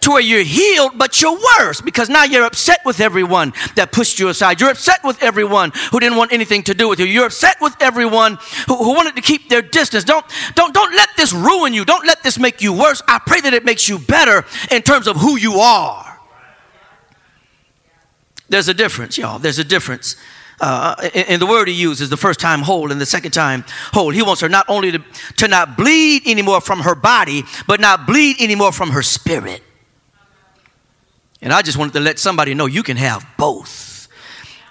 to 0.00 0.10
where 0.10 0.20
you're 0.20 0.44
healed, 0.44 0.92
but 0.96 1.20
you're 1.20 1.36
worse 1.58 1.80
because 1.80 2.08
now 2.08 2.22
you're 2.22 2.44
upset 2.44 2.78
with 2.84 3.00
everyone 3.00 3.52
that 3.74 3.90
pushed 3.90 4.20
you 4.20 4.28
aside. 4.28 4.60
You're 4.60 4.70
upset 4.70 5.00
with 5.02 5.20
everyone 5.20 5.72
who 5.90 5.98
didn't 5.98 6.16
want 6.16 6.32
anything 6.32 6.62
to 6.64 6.74
do 6.74 6.88
with 6.88 7.00
you. 7.00 7.06
You're 7.06 7.26
upset 7.26 7.56
with 7.60 7.74
everyone 7.80 8.38
who, 8.68 8.76
who 8.76 8.94
wanted 8.94 9.16
to 9.16 9.22
keep 9.22 9.48
their 9.48 9.60
distance. 9.60 10.04
Don't, 10.04 10.24
don't, 10.54 10.72
don't 10.72 10.94
let 10.94 11.08
this 11.16 11.32
ruin 11.32 11.74
you. 11.74 11.84
Don't 11.84 12.06
let 12.06 12.22
this 12.22 12.38
make 12.38 12.62
you 12.62 12.72
worse. 12.72 13.02
I 13.08 13.18
pray 13.18 13.40
that 13.40 13.52
it 13.54 13.64
makes 13.64 13.88
you 13.88 13.98
better 13.98 14.44
in 14.70 14.82
terms 14.82 15.08
of 15.08 15.16
who 15.16 15.36
you 15.36 15.54
are. 15.54 16.20
There's 18.48 18.68
a 18.68 18.74
difference, 18.74 19.18
y'all. 19.18 19.40
There's 19.40 19.58
a 19.58 19.64
difference. 19.64 20.14
Uh, 20.60 21.08
and 21.14 21.40
the 21.40 21.46
word 21.46 21.68
he 21.68 21.74
uses 21.74 22.10
the 22.10 22.16
first 22.16 22.40
time 22.40 22.62
whole 22.62 22.90
and 22.90 23.00
the 23.00 23.06
second 23.06 23.30
time 23.30 23.64
whole. 23.92 24.10
He 24.10 24.22
wants 24.22 24.40
her 24.40 24.48
not 24.48 24.66
only 24.68 24.92
to, 24.92 25.04
to 25.36 25.48
not 25.48 25.76
bleed 25.76 26.26
anymore 26.26 26.60
from 26.60 26.80
her 26.80 26.94
body, 26.94 27.44
but 27.66 27.80
not 27.80 28.06
bleed 28.06 28.40
anymore 28.40 28.72
from 28.72 28.90
her 28.90 29.02
spirit. 29.02 29.62
And 31.40 31.52
I 31.52 31.62
just 31.62 31.78
wanted 31.78 31.94
to 31.94 32.00
let 32.00 32.18
somebody 32.18 32.54
know 32.54 32.66
you 32.66 32.82
can 32.82 32.96
have 32.96 33.24
both. 33.38 34.08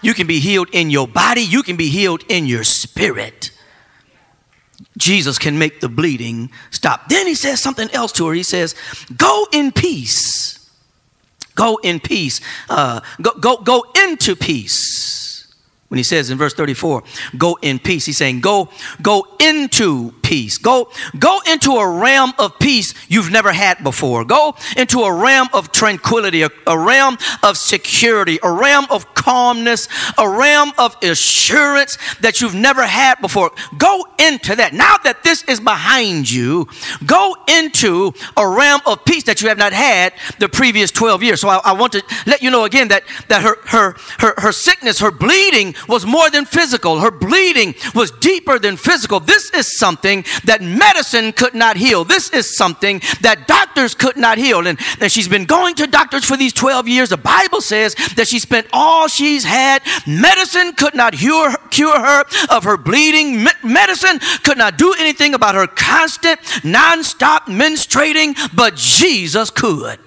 You 0.02 0.14
can 0.14 0.28
be 0.28 0.40
healed 0.40 0.68
in 0.74 0.90
your 0.90 1.08
body, 1.08 1.42
you 1.42 1.64
can 1.64 1.78
be 1.78 1.90
healed 1.90 2.24
in 2.28 2.46
your 2.46 2.66
spirit. 2.66 3.52
Jesus 4.98 5.40
can 5.40 5.58
make 5.58 5.80
the 5.80 5.90
bleeding 5.90 6.52
stop. 6.72 7.08
Then 7.08 7.28
he 7.28 7.36
says 7.36 7.62
something 7.62 7.90
else 7.92 8.12
to 8.14 8.28
her. 8.28 8.34
He 8.34 8.44
says, 8.44 8.76
Go 9.16 9.48
in 9.54 9.72
peace. 9.72 10.70
Go 11.56 11.78
in 11.78 12.00
peace. 12.00 12.42
Uh, 12.70 13.02
go, 13.22 13.32
go, 13.40 13.58
go 13.58 13.86
into 13.96 14.36
peace 14.36 15.17
when 15.88 15.98
he 15.98 16.04
says 16.04 16.30
in 16.30 16.38
verse 16.38 16.54
34 16.54 17.04
go 17.38 17.58
in 17.62 17.80
peace 17.80 18.06
he's 18.06 18.18
saying 18.18 18.40
go 18.42 18.70
go 19.02 19.26
into 19.40 20.14
peace. 20.28 20.58
Go 20.58 20.90
go 21.18 21.40
into 21.50 21.72
a 21.72 21.90
realm 21.90 22.34
of 22.38 22.60
peace 22.60 22.94
you've 23.08 23.32
never 23.32 23.54
had 23.54 23.82
before. 23.82 24.26
Go 24.26 24.56
into 24.76 25.00
a 25.00 25.14
realm 25.14 25.48
of 25.54 25.72
tranquility 25.72 26.42
a, 26.42 26.50
a 26.68 26.78
realm 26.78 27.18
of 27.44 27.56
security 27.56 28.38
a 28.44 28.52
realm 28.52 28.86
of 28.90 29.14
calmness 29.14 29.88
a 30.18 30.28
realm 30.28 30.74
of 30.78 30.98
assurance 31.02 31.98
that 32.20 32.42
you've 32.42 32.54
never 32.54 32.86
had 32.86 33.16
before. 33.22 33.52
Go 33.78 34.06
into 34.20 34.54
that. 34.58 34.74
Now 34.74 34.98
that 35.06 35.24
this 35.24 35.44
is 35.44 35.62
behind 35.62 36.30
you 36.30 36.68
go 37.06 37.38
into 37.48 38.12
a 38.36 38.46
realm 38.46 38.82
of 38.86 39.06
peace 39.06 39.24
that 39.24 39.42
you 39.42 39.48
have 39.48 39.58
not 39.58 39.72
had 39.72 40.12
the 40.40 40.50
previous 40.50 40.92
12 40.92 41.24
years. 41.24 41.40
So 41.40 41.48
i, 41.48 41.62
I 41.64 41.72
want 41.72 41.94
to 41.94 42.04
let 42.26 42.42
you 42.42 42.52
know 42.52 42.66
again 42.66 42.90
that 42.90 43.04
that 43.30 43.44
her 43.44 43.56
her 43.68 43.96
her, 44.20 44.34
her 44.40 44.52
sickness 44.52 45.00
her 45.00 45.12
bleeding 45.12 45.74
was 45.88 46.06
more 46.06 46.30
than 46.30 46.44
physical. 46.44 47.00
Her 47.00 47.12
bleeding 47.12 47.76
was 47.96 48.12
deeper 48.12 48.60
than 48.60 48.76
physical. 48.76 49.22
This 49.22 49.50
is 49.52 49.78
something 49.78 50.17
that 50.46 50.62
medicine 50.62 51.32
could 51.32 51.54
not 51.54 51.78
heal. 51.78 52.04
This 52.04 52.30
is 52.30 52.56
something 52.56 53.02
that 53.22 53.48
doctors 53.48 53.94
could 53.94 54.18
not 54.18 54.38
heal. 54.38 54.66
And, 54.68 54.80
and 55.00 55.12
she's 55.12 55.28
been 55.28 55.46
going 55.46 55.76
to 55.76 55.88
doctors 55.88 56.26
for 56.26 56.38
these 56.38 56.54
12 56.54 56.88
years. 56.88 57.10
The 57.10 57.18
Bible 57.18 57.62
says 57.62 57.96
that 58.16 58.28
she 58.28 58.40
spent 58.40 58.68
all 58.74 59.08
she's 59.08 59.44
had. 59.44 59.82
Medicine 60.06 60.74
could 60.74 60.96
not 60.96 61.14
cure, 61.14 61.56
cure 61.70 62.00
her 62.00 62.24
of 62.50 62.64
her 62.64 62.78
bleeding. 62.78 63.44
Me- 63.44 63.52
medicine 63.64 64.20
could 64.44 64.58
not 64.58 64.78
do 64.78 64.94
anything 65.00 65.34
about 65.34 65.56
her 65.56 65.68
constant, 65.68 66.40
non-stop 66.64 67.48
menstruating, 67.48 68.36
but 68.56 68.76
Jesus 68.76 69.50
could. 69.50 70.00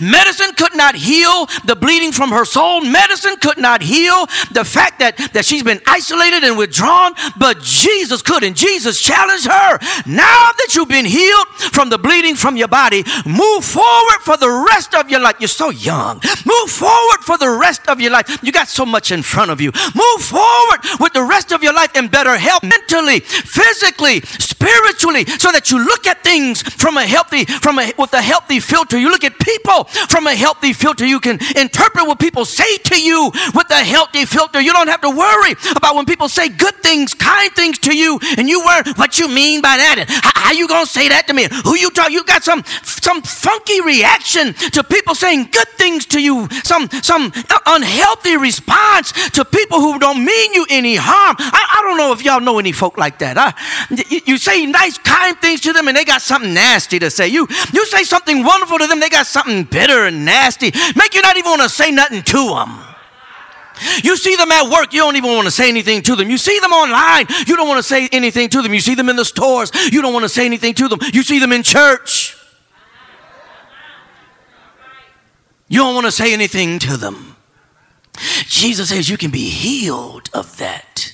Medicine 0.00 0.52
could 0.56 0.74
not 0.74 0.94
heal 0.94 1.46
the 1.64 1.76
bleeding 1.76 2.12
from 2.12 2.30
her 2.30 2.44
soul. 2.44 2.80
Medicine 2.80 3.36
could 3.40 3.58
not 3.58 3.82
heal 3.82 4.26
the 4.52 4.64
fact 4.64 4.98
that, 5.00 5.16
that 5.32 5.44
she's 5.44 5.62
been 5.62 5.80
isolated 5.86 6.44
and 6.44 6.58
withdrawn, 6.58 7.12
but 7.38 7.60
Jesus 7.62 8.22
could. 8.22 8.44
And 8.44 8.56
Jesus 8.56 9.00
challenged 9.00 9.46
her 9.46 9.78
now 10.06 10.50
that 10.58 10.72
you've 10.74 10.88
been 10.88 11.06
healed 11.06 11.48
from 11.72 11.88
the 11.90 11.98
bleeding 11.98 12.34
from 12.34 12.56
your 12.56 12.68
body, 12.68 13.04
move 13.26 13.64
forward 13.64 14.20
for 14.22 14.36
the 14.36 14.50
rest 14.70 14.94
of 14.94 15.10
your 15.10 15.20
life. 15.20 15.36
You're 15.38 15.48
so 15.48 15.70
young. 15.70 16.20
Move 16.44 16.70
forward 16.70 17.20
for 17.22 17.38
the 17.38 17.50
rest 17.50 17.88
of 17.88 18.00
your 18.00 18.10
life. 18.10 18.42
You 18.42 18.52
got 18.52 18.68
so 18.68 18.84
much 18.84 19.12
in 19.12 19.22
front 19.22 19.50
of 19.50 19.60
you. 19.60 19.72
Move 19.94 20.20
forward 20.22 20.80
with 21.00 21.12
the 21.12 21.22
rest 21.22 21.52
of 21.52 21.62
your 21.62 21.74
life 21.74 21.96
in 21.96 22.08
better 22.08 22.36
health, 22.36 22.62
mentally, 22.62 23.20
physically, 23.20 24.20
spiritually, 24.20 25.24
so 25.26 25.52
that 25.52 25.70
you 25.70 25.78
look 25.78 26.06
at 26.06 26.22
things 26.22 26.62
from 26.62 26.96
a 26.96 27.06
healthy, 27.06 27.44
from 27.44 27.78
a, 27.78 27.92
with 27.98 28.12
a 28.12 28.22
healthy 28.22 28.60
filter. 28.60 28.98
You 28.98 29.10
look 29.10 29.24
at 29.24 29.38
people 29.38 29.61
people 29.62 29.84
from 29.84 30.26
a 30.26 30.34
healthy 30.34 30.72
filter. 30.72 31.06
You 31.06 31.20
can 31.20 31.38
interpret 31.56 32.06
what 32.06 32.18
people 32.18 32.44
say 32.44 32.76
to 32.78 33.00
you 33.00 33.30
with 33.54 33.70
a 33.70 33.84
healthy 33.84 34.24
filter. 34.24 34.60
You 34.60 34.72
don't 34.72 34.88
have 34.88 35.00
to 35.02 35.10
worry 35.10 35.54
about 35.76 35.94
when 35.94 36.06
people 36.06 36.28
say 36.28 36.48
good 36.48 36.74
things, 36.76 37.14
kind 37.14 37.52
things 37.52 37.78
to 37.80 37.96
you, 37.96 38.18
and 38.38 38.48
you 38.48 38.60
were 38.60 38.82
what 38.96 39.18
you 39.18 39.28
mean 39.28 39.60
by 39.62 39.76
that. 39.76 40.06
How, 40.08 40.48
how 40.48 40.52
you 40.52 40.68
gonna 40.68 40.86
say 40.86 41.08
that 41.08 41.26
to 41.28 41.34
me? 41.34 41.48
Who 41.64 41.76
you 41.76 41.90
talk? 41.90 42.10
You 42.10 42.24
got 42.24 42.42
some 42.42 42.64
some 42.84 43.22
funky 43.22 43.80
reaction 43.80 44.54
to 44.54 44.84
people 44.84 45.14
saying 45.14 45.48
good 45.52 45.68
things 45.76 46.06
to 46.06 46.20
you. 46.20 46.48
Some 46.64 46.88
some 47.02 47.32
unhealthy 47.66 48.36
response 48.36 49.12
to 49.30 49.44
people 49.44 49.80
who 49.80 49.98
don't 49.98 50.24
mean 50.24 50.54
you 50.54 50.66
any 50.70 50.96
harm. 50.96 51.36
I, 51.38 51.78
I 51.78 51.82
don't 51.82 51.96
know 51.96 52.12
if 52.12 52.24
y'all 52.24 52.40
know 52.40 52.58
any 52.58 52.72
folk 52.72 52.98
like 52.98 53.18
that. 53.18 53.36
Huh? 53.36 53.52
You, 54.10 54.20
you 54.26 54.38
say 54.38 54.66
nice, 54.66 54.98
kind 54.98 55.36
things 55.38 55.60
to 55.62 55.72
them, 55.72 55.88
and 55.88 55.96
they 55.96 56.04
got 56.04 56.22
something 56.22 56.52
nasty 56.52 56.98
to 56.98 57.10
say. 57.10 57.28
You 57.28 57.46
you 57.72 57.86
say 57.86 58.04
something 58.04 58.44
wonderful 58.44 58.78
to 58.78 58.86
them, 58.86 59.00
they 59.00 59.08
got 59.08 59.26
something 59.26 59.51
bitter 59.64 60.06
and 60.06 60.24
nasty, 60.24 60.72
make 60.96 61.14
you 61.14 61.22
not 61.22 61.36
even 61.36 61.50
want 61.50 61.62
to 61.62 61.68
say 61.68 61.90
nothing 61.90 62.22
to 62.22 62.54
them. 62.54 62.78
You 64.02 64.16
see 64.16 64.36
them 64.36 64.50
at 64.52 64.70
work, 64.70 64.92
you 64.92 65.00
don't 65.00 65.16
even 65.16 65.34
want 65.34 65.46
to 65.46 65.50
say 65.50 65.68
anything 65.68 66.02
to 66.02 66.16
them. 66.16 66.30
You 66.30 66.38
see 66.38 66.58
them 66.60 66.72
online, 66.72 67.26
you 67.46 67.56
don't 67.56 67.68
want 67.68 67.78
to 67.78 67.82
say 67.82 68.08
anything 68.12 68.48
to 68.50 68.62
them. 68.62 68.74
You 68.74 68.80
see 68.80 68.94
them 68.94 69.08
in 69.08 69.16
the 69.16 69.24
stores, 69.24 69.70
you 69.90 70.02
don't 70.02 70.12
want 70.12 70.24
to 70.24 70.28
say 70.28 70.44
anything 70.44 70.74
to 70.74 70.88
them. 70.88 70.98
You 71.12 71.22
see 71.22 71.38
them 71.38 71.52
in 71.52 71.62
church, 71.62 72.36
you 75.68 75.78
don't 75.78 75.94
want 75.94 76.06
to 76.06 76.12
say 76.12 76.32
anything 76.32 76.78
to 76.80 76.96
them. 76.96 77.36
Jesus 78.46 78.90
says 78.90 79.08
you 79.08 79.16
can 79.16 79.30
be 79.30 79.48
healed 79.48 80.28
of 80.34 80.58
that. 80.58 81.12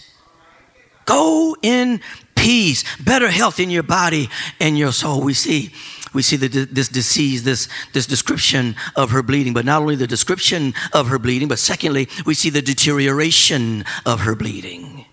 Go 1.05 1.57
in 1.62 2.01
peace, 2.35 2.85
better 2.98 3.29
health 3.29 3.61
in 3.61 3.70
your 3.70 3.83
body 3.83 4.29
and 4.61 4.77
your 4.77 4.92
soul. 4.92 5.20
We 5.20 5.35
see 5.35 5.72
we 6.12 6.23
see 6.23 6.37
this 6.37 6.88
disease, 6.88 7.44
this, 7.44 7.68
this 7.92 8.07
description 8.07 8.77
of 8.97 9.11
her 9.11 9.23
bleeding, 9.23 9.55
but 9.55 9.64
not 9.64 9.81
only 9.81 9.97
the 9.97 10.07
description 10.07 10.75
of 10.92 11.09
her 11.09 11.18
bleeding, 11.18 11.49
but 11.49 11.59
secondly, 11.59 12.09
we 12.25 12.35
see 12.35 12.51
the 12.51 12.62
deterioration 12.62 13.85
of 14.07 14.21
her 14.21 14.35
bleeding. 14.35 15.05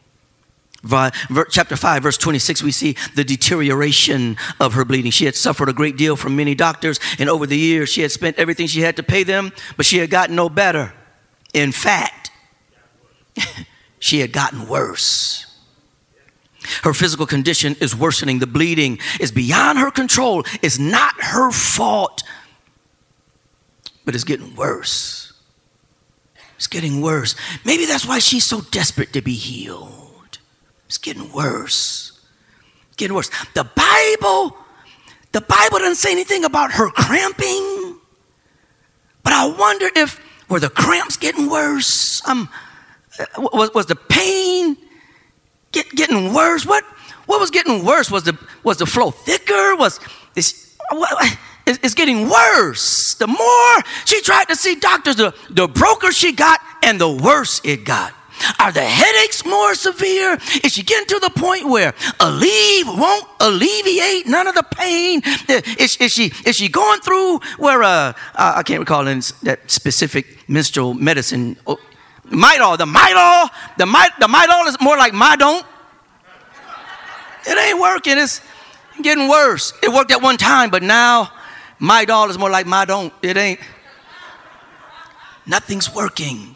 Chapter 1.49 1.75
5, 1.75 2.03
verse 2.03 2.17
26, 2.17 2.61
we 2.61 2.71
see 2.71 2.95
the 3.15 3.23
deterioration 3.23 4.37
of 4.59 4.73
her 4.73 4.85
bleeding. 4.85 5.11
She 5.11 5.25
had 5.25 5.35
suffered 5.35 5.67
a 5.67 5.73
great 5.73 5.97
deal 5.97 6.15
from 6.15 6.35
many 6.35 6.53
doctors, 6.53 6.99
and 7.17 7.29
over 7.29 7.47
the 7.47 7.57
years, 7.57 7.89
she 7.89 8.01
had 8.01 8.11
spent 8.11 8.37
everything 8.37 8.67
she 8.67 8.81
had 8.81 8.95
to 8.97 9.03
pay 9.03 9.23
them, 9.23 9.51
but 9.77 9.85
she 9.85 9.97
had 9.97 10.09
gotten 10.09 10.35
no 10.35 10.47
better. 10.47 10.93
In 11.53 11.71
fact, 11.71 12.29
she 13.99 14.19
had 14.19 14.31
gotten 14.31 14.67
worse. 14.67 15.54
Her 16.83 16.93
physical 16.93 17.25
condition 17.25 17.75
is 17.79 17.95
worsening. 17.95 18.39
The 18.39 18.47
bleeding 18.47 18.99
is 19.19 19.31
beyond 19.31 19.79
her 19.79 19.91
control. 19.91 20.43
It's 20.61 20.79
not 20.79 21.13
her 21.21 21.51
fault, 21.51 22.23
but 24.03 24.15
it's 24.15 24.23
getting 24.23 24.55
worse. 24.55 25.33
It's 26.55 26.67
getting 26.67 27.01
worse. 27.01 27.35
Maybe 27.65 27.85
that's 27.85 28.05
why 28.05 28.19
she's 28.19 28.45
so 28.45 28.61
desperate 28.61 29.13
to 29.13 29.21
be 29.21 29.33
healed. 29.33 30.39
It's 30.87 30.97
getting 30.97 31.31
worse. 31.31 32.19
Getting 32.97 33.15
worse. 33.15 33.29
The 33.53 33.63
Bible, 33.63 34.55
the 35.31 35.41
Bible 35.41 35.79
doesn't 35.79 35.95
say 35.95 36.11
anything 36.11 36.45
about 36.45 36.71
her 36.73 36.89
cramping, 36.89 37.99
but 39.23 39.33
I 39.33 39.47
wonder 39.47 39.89
if 39.95 40.21
were 40.49 40.59
the 40.59 40.69
cramps 40.69 41.17
getting 41.17 41.49
worse? 41.49 42.21
Um, 42.27 42.49
uh, 43.19 43.25
I'm 43.35 43.43
was, 43.43 43.73
was 43.73 43.85
the 43.87 43.95
pain 43.95 44.77
getting 45.95 46.33
worse? 46.33 46.65
What, 46.65 46.83
what 47.25 47.39
was 47.39 47.51
getting 47.51 47.83
worse? 47.83 48.11
Was 48.11 48.23
the, 48.23 48.37
was 48.63 48.77
the 48.77 48.85
flow 48.85 49.11
thicker? 49.11 49.75
Was 49.75 49.99
this, 50.33 50.77
it's 51.65 51.95
getting 51.95 52.29
worse. 52.29 53.15
The 53.15 53.27
more 53.27 53.83
she 54.05 54.21
tried 54.21 54.45
to 54.45 54.55
see 54.55 54.75
doctors, 54.75 55.15
the, 55.15 55.33
the 55.49 55.67
broker 55.67 56.11
she 56.11 56.31
got, 56.31 56.61
and 56.83 57.01
the 57.01 57.11
worse 57.11 57.61
it 57.63 57.85
got. 57.85 58.13
Are 58.59 58.71
the 58.71 58.81
headaches 58.81 59.45
more 59.45 59.73
severe? 59.75 60.37
Is 60.63 60.73
she 60.73 60.83
getting 60.83 61.07
to 61.07 61.19
the 61.19 61.29
point 61.29 61.69
where 61.69 61.93
Aleve 62.19 62.85
won't 62.85 63.25
alleviate 63.39 64.27
none 64.27 64.45
of 64.47 64.55
the 64.55 64.63
pain? 64.63 65.21
Is, 65.79 65.95
is 65.97 66.11
she 66.11 66.31
is 66.45 66.57
she 66.57 66.67
going 66.67 66.99
through 66.99 67.39
where 67.57 67.81
uh, 67.81 68.13
I 68.35 68.61
can't 68.63 68.81
recall 68.81 69.07
in 69.07 69.21
that 69.43 69.71
specific 69.71 70.49
menstrual 70.49 70.93
medicine? 70.93 71.55
Oh, 71.65 71.79
Midol, 72.25 72.77
the 72.77 72.85
Midol, 72.85 73.49
the 73.77 73.85
My, 73.85 74.09
the 74.19 74.27
Midol 74.27 74.67
is 74.67 74.77
more 74.81 74.97
like 74.97 75.13
Midone. 75.13 75.63
It 77.47 77.57
ain't 77.57 77.79
working. 77.79 78.17
It's 78.17 78.41
getting 79.01 79.27
worse. 79.27 79.73
It 79.83 79.89
worked 79.89 80.11
at 80.11 80.21
one 80.21 80.37
time, 80.37 80.69
but 80.69 80.83
now 80.83 81.31
my 81.79 82.05
doll 82.05 82.29
is 82.29 82.37
more 82.37 82.49
like 82.49 82.65
my 82.65 82.85
don't. 82.85 83.13
It 83.21 83.37
ain't. 83.37 83.59
Nothing's 85.45 85.93
working. 85.93 86.55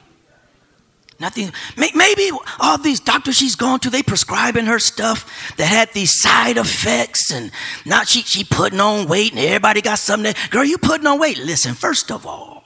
Nothing. 1.20 1.52
Maybe 1.76 2.32
all 2.62 2.78
these 2.78 3.02
doctors 3.02 3.36
she's 3.36 3.56
gone 3.56 3.82
to, 3.82 3.90
they 3.90 4.02
prescribing 4.02 4.68
her 4.68 4.80
stuff 4.80 5.54
that 5.58 5.66
had 5.66 5.92
these 5.94 6.18
side 6.22 6.56
effects, 6.58 7.30
and 7.32 7.52
now 7.86 8.04
she 8.04 8.22
she 8.22 8.46
putting 8.46 8.80
on 8.80 9.08
weight, 9.08 9.32
and 9.32 9.40
everybody 9.40 9.82
got 9.82 10.00
something. 10.00 10.32
That, 10.32 10.50
Girl, 10.50 10.64
you 10.64 10.78
putting 10.78 11.06
on 11.06 11.20
weight? 11.20 11.38
Listen, 11.38 11.74
first 11.76 12.10
of 12.10 12.26
all, 12.26 12.64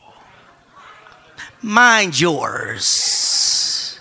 mind 1.63 2.19
yours. 2.19 3.99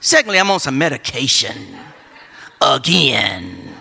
Secondly, 0.00 0.40
I'm 0.40 0.50
on 0.50 0.58
some 0.58 0.76
medication 0.76 1.78
again. 2.62 3.74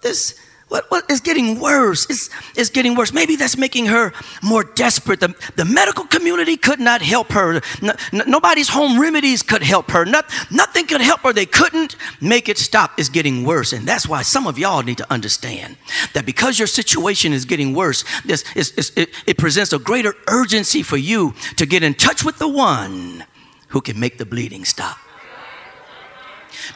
This 0.00 0.38
what, 0.74 0.90
what 0.90 1.08
is 1.08 1.20
getting 1.20 1.60
worse? 1.60 2.04
It's, 2.10 2.30
it's 2.56 2.68
getting 2.68 2.96
worse. 2.96 3.12
Maybe 3.12 3.36
that's 3.36 3.56
making 3.56 3.86
her 3.86 4.12
more 4.42 4.64
desperate. 4.64 5.20
The, 5.20 5.32
the 5.54 5.64
medical 5.64 6.04
community 6.04 6.56
could 6.56 6.80
not 6.80 7.00
help 7.00 7.30
her. 7.30 7.60
No, 7.80 7.94
nobody's 8.26 8.68
home 8.68 8.98
remedies 8.98 9.44
could 9.44 9.62
help 9.62 9.92
her. 9.92 10.04
Not, 10.04 10.24
nothing 10.50 10.86
could 10.86 11.00
help 11.00 11.20
her. 11.20 11.32
They 11.32 11.46
couldn't 11.46 11.94
make 12.20 12.48
it 12.48 12.58
stop. 12.58 12.98
It's 12.98 13.08
getting 13.08 13.44
worse. 13.44 13.72
And 13.72 13.86
that's 13.86 14.08
why 14.08 14.22
some 14.22 14.48
of 14.48 14.58
y'all 14.58 14.82
need 14.82 14.98
to 14.98 15.12
understand 15.12 15.76
that 16.12 16.26
because 16.26 16.58
your 16.58 16.66
situation 16.66 17.32
is 17.32 17.44
getting 17.44 17.72
worse, 17.72 18.04
this, 18.24 18.44
is, 18.56 18.92
it, 18.96 19.10
it 19.26 19.38
presents 19.38 19.72
a 19.72 19.78
greater 19.78 20.14
urgency 20.26 20.82
for 20.82 20.96
you 20.96 21.34
to 21.56 21.66
get 21.66 21.84
in 21.84 21.94
touch 21.94 22.24
with 22.24 22.38
the 22.38 22.48
one 22.48 23.24
who 23.68 23.80
can 23.80 24.00
make 24.00 24.18
the 24.18 24.26
bleeding 24.26 24.64
stop. 24.64 24.98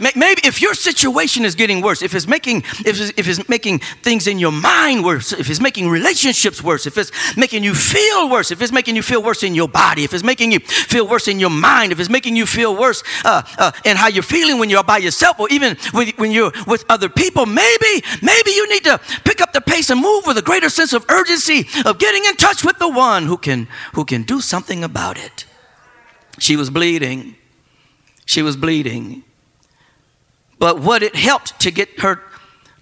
Maybe 0.00 0.40
if 0.44 0.60
your 0.60 0.74
situation 0.74 1.44
is 1.44 1.54
getting 1.54 1.80
worse, 1.80 2.02
if 2.02 2.14
it's 2.14 2.26
making 2.26 2.58
if 2.84 3.00
it's, 3.00 3.12
if 3.16 3.28
it's 3.28 3.48
making 3.48 3.80
things 4.02 4.26
in 4.26 4.38
your 4.38 4.52
mind 4.52 5.04
worse, 5.04 5.32
if 5.32 5.50
it's 5.50 5.60
making 5.60 5.88
relationships 5.88 6.62
worse, 6.62 6.86
if 6.86 6.96
it's 6.96 7.10
making 7.36 7.64
you 7.64 7.74
feel 7.74 8.28
worse, 8.28 8.50
if 8.50 8.62
it's 8.62 8.72
making 8.72 8.96
you 8.96 9.02
feel 9.02 9.22
worse 9.22 9.42
in 9.42 9.54
your 9.54 9.68
body, 9.68 10.04
if 10.04 10.12
it's 10.14 10.24
making 10.24 10.52
you 10.52 10.60
feel 10.60 11.06
worse 11.06 11.28
in 11.28 11.40
your 11.40 11.50
mind, 11.50 11.92
if 11.92 12.00
it's 12.00 12.10
making 12.10 12.36
you 12.36 12.46
feel 12.46 12.76
worse 12.76 13.02
uh, 13.24 13.42
uh, 13.58 13.72
in 13.84 13.96
how 13.96 14.08
you're 14.08 14.22
feeling 14.22 14.58
when 14.58 14.70
you're 14.70 14.84
by 14.84 14.98
yourself, 14.98 15.38
or 15.40 15.48
even 15.50 15.76
when, 15.92 16.08
when 16.16 16.30
you're 16.30 16.52
with 16.66 16.84
other 16.88 17.08
people, 17.08 17.46
maybe 17.46 18.02
maybe 18.22 18.50
you 18.52 18.68
need 18.68 18.84
to 18.84 19.00
pick 19.24 19.40
up 19.40 19.52
the 19.52 19.60
pace 19.60 19.90
and 19.90 20.00
move 20.00 20.26
with 20.26 20.38
a 20.38 20.42
greater 20.42 20.68
sense 20.68 20.92
of 20.92 21.04
urgency 21.08 21.66
of 21.84 21.98
getting 21.98 22.24
in 22.24 22.36
touch 22.36 22.64
with 22.64 22.78
the 22.78 22.88
one 22.88 23.26
who 23.26 23.36
can 23.36 23.68
who 23.94 24.04
can 24.04 24.22
do 24.22 24.40
something 24.40 24.84
about 24.84 25.18
it. 25.18 25.44
She 26.38 26.56
was 26.56 26.70
bleeding. 26.70 27.36
She 28.24 28.42
was 28.42 28.56
bleeding. 28.56 29.24
But 30.58 30.80
what 30.80 31.02
it 31.02 31.14
helped 31.14 31.58
to 31.60 31.70
get 31.70 32.00
her 32.00 32.22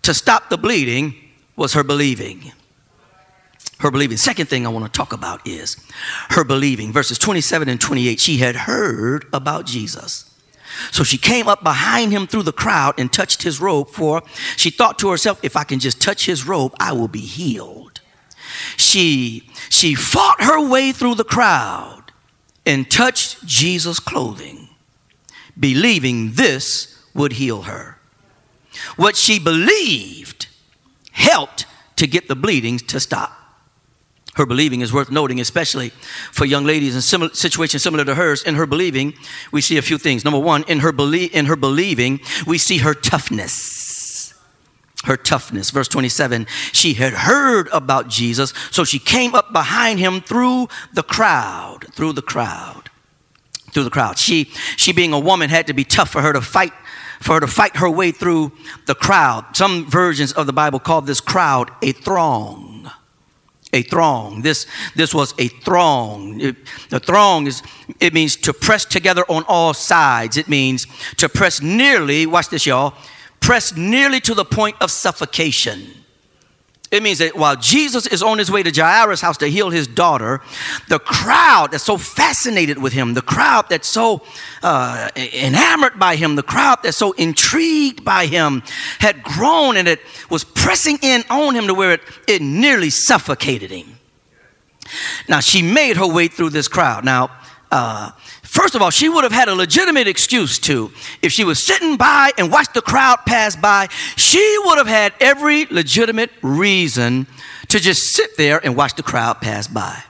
to 0.03 0.15
stop 0.15 0.49
the 0.49 0.57
bleeding 0.57 1.15
was 1.57 1.75
her 1.75 1.83
believing. 1.83 2.53
Her 3.81 3.91
believing. 3.91 4.17
Second 4.17 4.47
thing 4.49 4.65
I 4.65 4.71
want 4.71 4.91
to 4.91 4.97
talk 4.97 5.13
about 5.13 5.47
is 5.47 5.77
her 6.31 6.45
believing. 6.45 6.93
Verses 6.93 7.19
27 7.19 7.69
and 7.69 7.81
28. 7.81 8.21
She 8.21 8.39
had 8.39 8.57
heard 8.57 9.27
about 9.33 9.67
Jesus. 9.67 10.33
So 10.91 11.05
she 11.05 11.19
came 11.19 11.49
up 11.49 11.63
behind 11.63 12.13
him 12.13 12.27
through 12.27 12.45
the 12.45 12.53
crowd 12.53 12.95
and 12.99 13.13
touched 13.13 13.43
his 13.43 13.61
robe, 13.61 13.89
for 13.89 14.23
she 14.57 14.71
thought 14.71 14.99
to 15.01 15.11
herself, 15.11 15.41
if 15.43 15.57
I 15.57 15.65
can 15.65 15.79
just 15.79 16.01
touch 16.01 16.27
his 16.27 16.47
robe, 16.47 16.75
I 16.79 16.93
will 16.93 17.09
be 17.09 17.21
healed. 17.21 18.01
She, 18.77 19.49
she 19.69 19.95
fought 19.95 20.43
her 20.43 20.67
way 20.67 20.93
through 20.93 21.15
the 21.17 21.25
crowd 21.25 22.13
and 22.65 22.91
touched 22.91 23.47
Jesus' 23.47 24.01
clothing, 24.01 24.69
believing 25.59 26.33
this 26.33 26.96
would 27.17 27.35
heal 27.35 27.63
her. 27.63 27.99
What 28.97 29.17
she 29.17 29.39
believed 29.39 30.47
helped 31.13 31.67
to 31.97 32.07
get 32.07 32.29
the 32.29 32.37
bleeding 32.37 32.79
to 32.79 33.01
stop. 33.01 33.33
Her 34.35 34.45
believing 34.45 34.83
is 34.83 34.93
worth 34.93 35.11
noting, 35.11 35.41
especially 35.41 35.91
for 36.31 36.45
young 36.45 36.67
ladies 36.67 36.95
in 36.95 37.31
situations 37.33 37.83
similar 37.83 38.05
to 38.05 38.15
hers. 38.15 38.43
In 38.43 38.55
her 38.57 38.67
believing, 38.67 39.15
we 39.51 39.63
see 39.63 39.79
a 39.79 39.83
few 39.83 39.97
things. 39.97 40.27
Number 40.27 40.39
one, 40.39 40.63
in 40.69 40.81
her 40.81 40.93
belie- 40.93 41.31
in 41.33 41.47
her 41.47 41.57
believing, 41.57 42.21
we 42.47 42.59
see 42.59 42.79
her 42.79 42.93
toughness. 42.93 44.35
Her 45.05 45.17
toughness. 45.17 45.71
Verse 45.71 45.89
27, 45.89 46.47
she 46.73 46.95
had 46.95 47.15
heard 47.15 47.69
about 47.73 48.09
Jesus, 48.09 48.53
so 48.71 48.85
she 48.85 48.99
came 48.99 49.35
up 49.35 49.55
behind 49.55 50.01
him 50.01 50.21
through 50.21 50.69
the 50.93 51.03
crowd, 51.03 51.87
through 51.93 52.13
the 52.13 52.23
crowd, 52.23 52.91
through 53.73 53.85
the 53.85 53.91
crowd. 53.91 54.19
She, 54.19 54.51
she 54.77 54.93
being 54.93 55.15
a 55.15 55.19
woman, 55.19 55.49
had 55.49 55.67
to 55.69 55.73
be 55.73 55.85
tough 55.85 56.11
for 56.11 56.21
her 56.21 56.35
to 56.35 56.43
fight 56.43 56.75
for 57.21 57.35
her 57.35 57.41
to 57.41 57.47
fight 57.47 57.77
her 57.77 57.91
way 57.91 58.11
through 58.11 58.53
the 58.87 58.95
crowd. 58.95 59.57
Some 59.57 59.89
versions 59.89 60.33
of 60.33 60.47
the 60.47 60.53
Bible 60.53 60.79
call 60.79 61.01
this 61.01 61.21
crowd 61.21 61.71
a 61.83 61.93
throng. 61.93 62.91
A 63.73 63.83
throng. 63.83 64.43
This, 64.43 64.67
this 64.95 65.13
was 65.13 65.35
a 65.39 65.49
throng. 65.49 66.41
It, 66.41 66.57
the 66.89 67.01
throng 67.01 67.47
is, 67.47 67.63
it 68.01 68.15
means 68.15 68.37
to 68.37 68.53
press 68.53 68.85
together 68.85 69.25
on 69.29 69.45
all 69.49 69.75
sides. 69.75 70.37
It 70.37 70.49
means 70.49 70.87
to 71.17 71.29
press 71.29 71.61
nearly, 71.61 72.27
watch 72.27 72.49
this, 72.49 72.65
y'all, 72.65 72.95
press 73.41 73.77
nearly 73.77 74.21
to 74.21 74.35
the 74.35 74.45
point 74.45 74.77
of 74.81 74.91
suffocation. 74.91 76.06
It 76.91 77.03
means 77.03 77.19
that 77.19 77.37
while 77.37 77.57
Jesus 77.57 78.07
is 78.07 78.23
on 78.23 78.39
his 78.39 78.51
way 78.51 78.63
to 78.63 78.71
Jairus' 78.71 79.21
house 79.21 79.37
to 79.39 79.49
heal 79.49 79.71
his 79.71 79.89
daughter, 79.89 80.41
the 80.89 81.01
crowd 81.01 81.73
that's 81.73 81.83
so 81.83 81.99
fascinated 81.99 82.81
with 82.81 82.93
him, 82.93 83.15
the 83.15 83.23
crowd 83.23 83.67
that's 83.69 83.89
so 83.89 84.23
uh, 84.63 85.09
enamored 85.17 85.99
by 85.99 86.15
him, 86.15 86.37
the 86.37 86.45
crowd 86.45 86.79
that's 86.85 86.97
so 86.97 87.11
intrigued 87.13 88.05
by 88.05 88.27
him 88.27 88.63
had 89.01 89.23
grown 89.25 89.77
and 89.77 89.89
it 89.89 90.01
was 90.31 90.45
pressing 90.45 90.99
in 91.03 91.25
on 91.29 91.57
him 91.57 91.67
to 91.67 91.75
where 91.75 91.93
it, 91.93 92.01
it 92.29 92.41
nearly 92.41 92.91
suffocated 92.91 93.71
him. 93.73 93.99
Now, 95.29 95.41
she 95.41 95.63
made 95.63 95.97
her 95.97 96.07
way 96.07 96.29
through 96.29 96.51
this 96.51 96.69
crowd. 96.69 97.05
Now, 97.05 97.31
uh, 97.73 98.13
First 98.47 98.75
of 98.75 98.83
all, 98.83 98.91
she 98.91 99.09
would 99.09 99.25
have 99.25 99.33
had 99.33 99.49
a 99.49 99.55
legitimate 99.55 100.07
excuse 100.07 100.59
to. 100.61 100.93
If 101.21 101.33
she 101.33 101.45
was 101.45 101.65
sitting 101.65 101.97
by 101.97 102.31
and 102.39 102.51
watched 102.51 102.75
the 102.75 102.83
crowd 102.83 103.19
pass 103.27 103.57
by, 103.57 103.89
she 104.17 104.57
would 104.65 104.79
have 104.79 104.87
had 104.87 105.13
every 105.21 105.67
legitimate 105.67 106.31
reason 106.43 107.27
to 107.69 107.81
just 107.81 108.15
sit 108.15 108.37
there 108.37 108.65
and 108.65 108.77
watch 108.77 108.95
the 108.95 109.03
crowd 109.03 109.41
pass 109.41 109.67
by. 109.67 110.03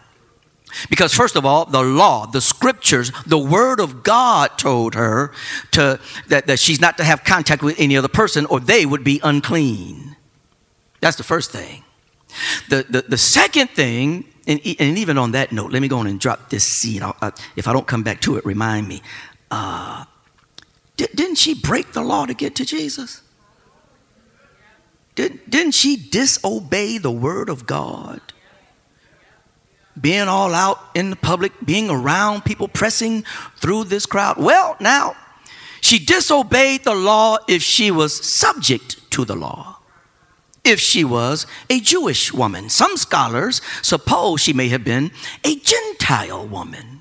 Because, 0.90 1.14
first 1.14 1.36
of 1.36 1.46
all, 1.46 1.64
the 1.64 1.82
law, 1.82 2.26
the 2.26 2.42
scriptures, 2.42 3.10
the 3.26 3.38
word 3.38 3.80
of 3.80 4.02
God 4.02 4.58
told 4.58 4.94
her 4.94 5.32
to, 5.72 5.98
that, 6.28 6.46
that 6.46 6.58
she's 6.58 6.80
not 6.80 6.98
to 6.98 7.04
have 7.04 7.24
contact 7.24 7.62
with 7.62 7.80
any 7.80 7.96
other 7.96 8.08
person 8.08 8.44
or 8.46 8.60
they 8.60 8.84
would 8.84 9.02
be 9.02 9.18
unclean. 9.24 10.16
That's 11.00 11.16
the 11.16 11.22
first 11.22 11.50
thing. 11.50 11.84
The, 12.68 12.84
the, 12.88 13.02
the 13.02 13.18
second 13.18 13.70
thing 13.70 14.26
and, 14.46 14.60
and 14.78 14.98
even 14.98 15.18
on 15.18 15.32
that 15.32 15.52
note, 15.52 15.72
let 15.72 15.82
me 15.82 15.88
go 15.88 15.98
on 15.98 16.06
and 16.06 16.20
drop 16.20 16.50
this 16.50 16.64
seed. 16.64 17.02
Uh, 17.02 17.30
if 17.56 17.66
I 17.66 17.72
don't 17.72 17.86
come 17.86 18.02
back 18.02 18.20
to 18.22 18.36
it, 18.36 18.46
remind 18.46 18.86
me. 18.86 19.02
Uh, 19.50 20.04
did, 20.96 21.10
didn't 21.14 21.36
she 21.36 21.54
break 21.54 21.92
the 21.92 22.02
law 22.02 22.26
to 22.26 22.34
get 22.34 22.54
to 22.56 22.64
Jesus? 22.64 23.22
Did, 25.16 25.40
didn't 25.48 25.72
she 25.72 25.96
disobey 25.96 26.98
the 26.98 27.10
word 27.10 27.48
of 27.48 27.66
God? 27.66 28.20
Being 29.98 30.28
all 30.28 30.54
out 30.54 30.78
in 30.94 31.10
the 31.10 31.16
public, 31.16 31.52
being 31.64 31.88
around 31.90 32.44
people, 32.44 32.68
pressing 32.68 33.24
through 33.56 33.84
this 33.84 34.04
crowd. 34.04 34.36
Well, 34.36 34.76
now, 34.78 35.16
she 35.80 35.98
disobeyed 35.98 36.84
the 36.84 36.94
law 36.94 37.38
if 37.48 37.62
she 37.62 37.90
was 37.90 38.38
subject 38.38 39.10
to 39.12 39.24
the 39.24 39.34
law 39.34 39.75
if 40.66 40.80
she 40.80 41.04
was 41.04 41.46
a 41.70 41.80
Jewish 41.80 42.32
woman. 42.32 42.68
Some 42.68 42.96
scholars 42.96 43.60
suppose 43.82 44.40
she 44.40 44.52
may 44.52 44.68
have 44.68 44.84
been 44.84 45.12
a 45.44 45.56
Gentile 45.56 46.46
woman. 46.46 46.96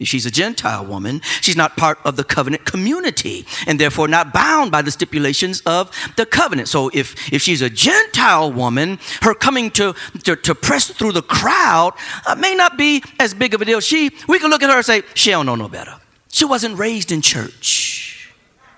If 0.00 0.08
she's 0.08 0.26
a 0.26 0.30
Gentile 0.30 0.84
woman, 0.84 1.20
she's 1.40 1.56
not 1.56 1.76
part 1.76 2.00
of 2.04 2.16
the 2.16 2.24
covenant 2.24 2.64
community 2.64 3.46
and 3.66 3.78
therefore 3.78 4.08
not 4.08 4.32
bound 4.32 4.72
by 4.72 4.82
the 4.82 4.90
stipulations 4.90 5.60
of 5.60 5.90
the 6.16 6.26
covenant. 6.26 6.66
So 6.66 6.90
if, 6.92 7.32
if 7.32 7.42
she's 7.42 7.62
a 7.62 7.70
Gentile 7.70 8.52
woman, 8.52 8.98
her 9.22 9.34
coming 9.34 9.70
to, 9.70 9.94
to, 10.24 10.34
to 10.34 10.54
press 10.54 10.88
through 10.88 11.12
the 11.12 11.22
crowd 11.22 11.94
uh, 12.26 12.34
may 12.34 12.56
not 12.56 12.76
be 12.76 13.04
as 13.20 13.34
big 13.34 13.54
of 13.54 13.62
a 13.62 13.64
deal. 13.64 13.78
She, 13.78 14.10
we 14.28 14.40
can 14.40 14.50
look 14.50 14.64
at 14.64 14.70
her 14.70 14.76
and 14.76 14.84
say, 14.84 15.02
she 15.14 15.30
don't 15.30 15.46
know 15.46 15.54
no 15.54 15.68
better. 15.68 15.94
She 16.32 16.44
wasn't 16.44 16.76
raised 16.76 17.12
in 17.12 17.22
church. 17.22 18.34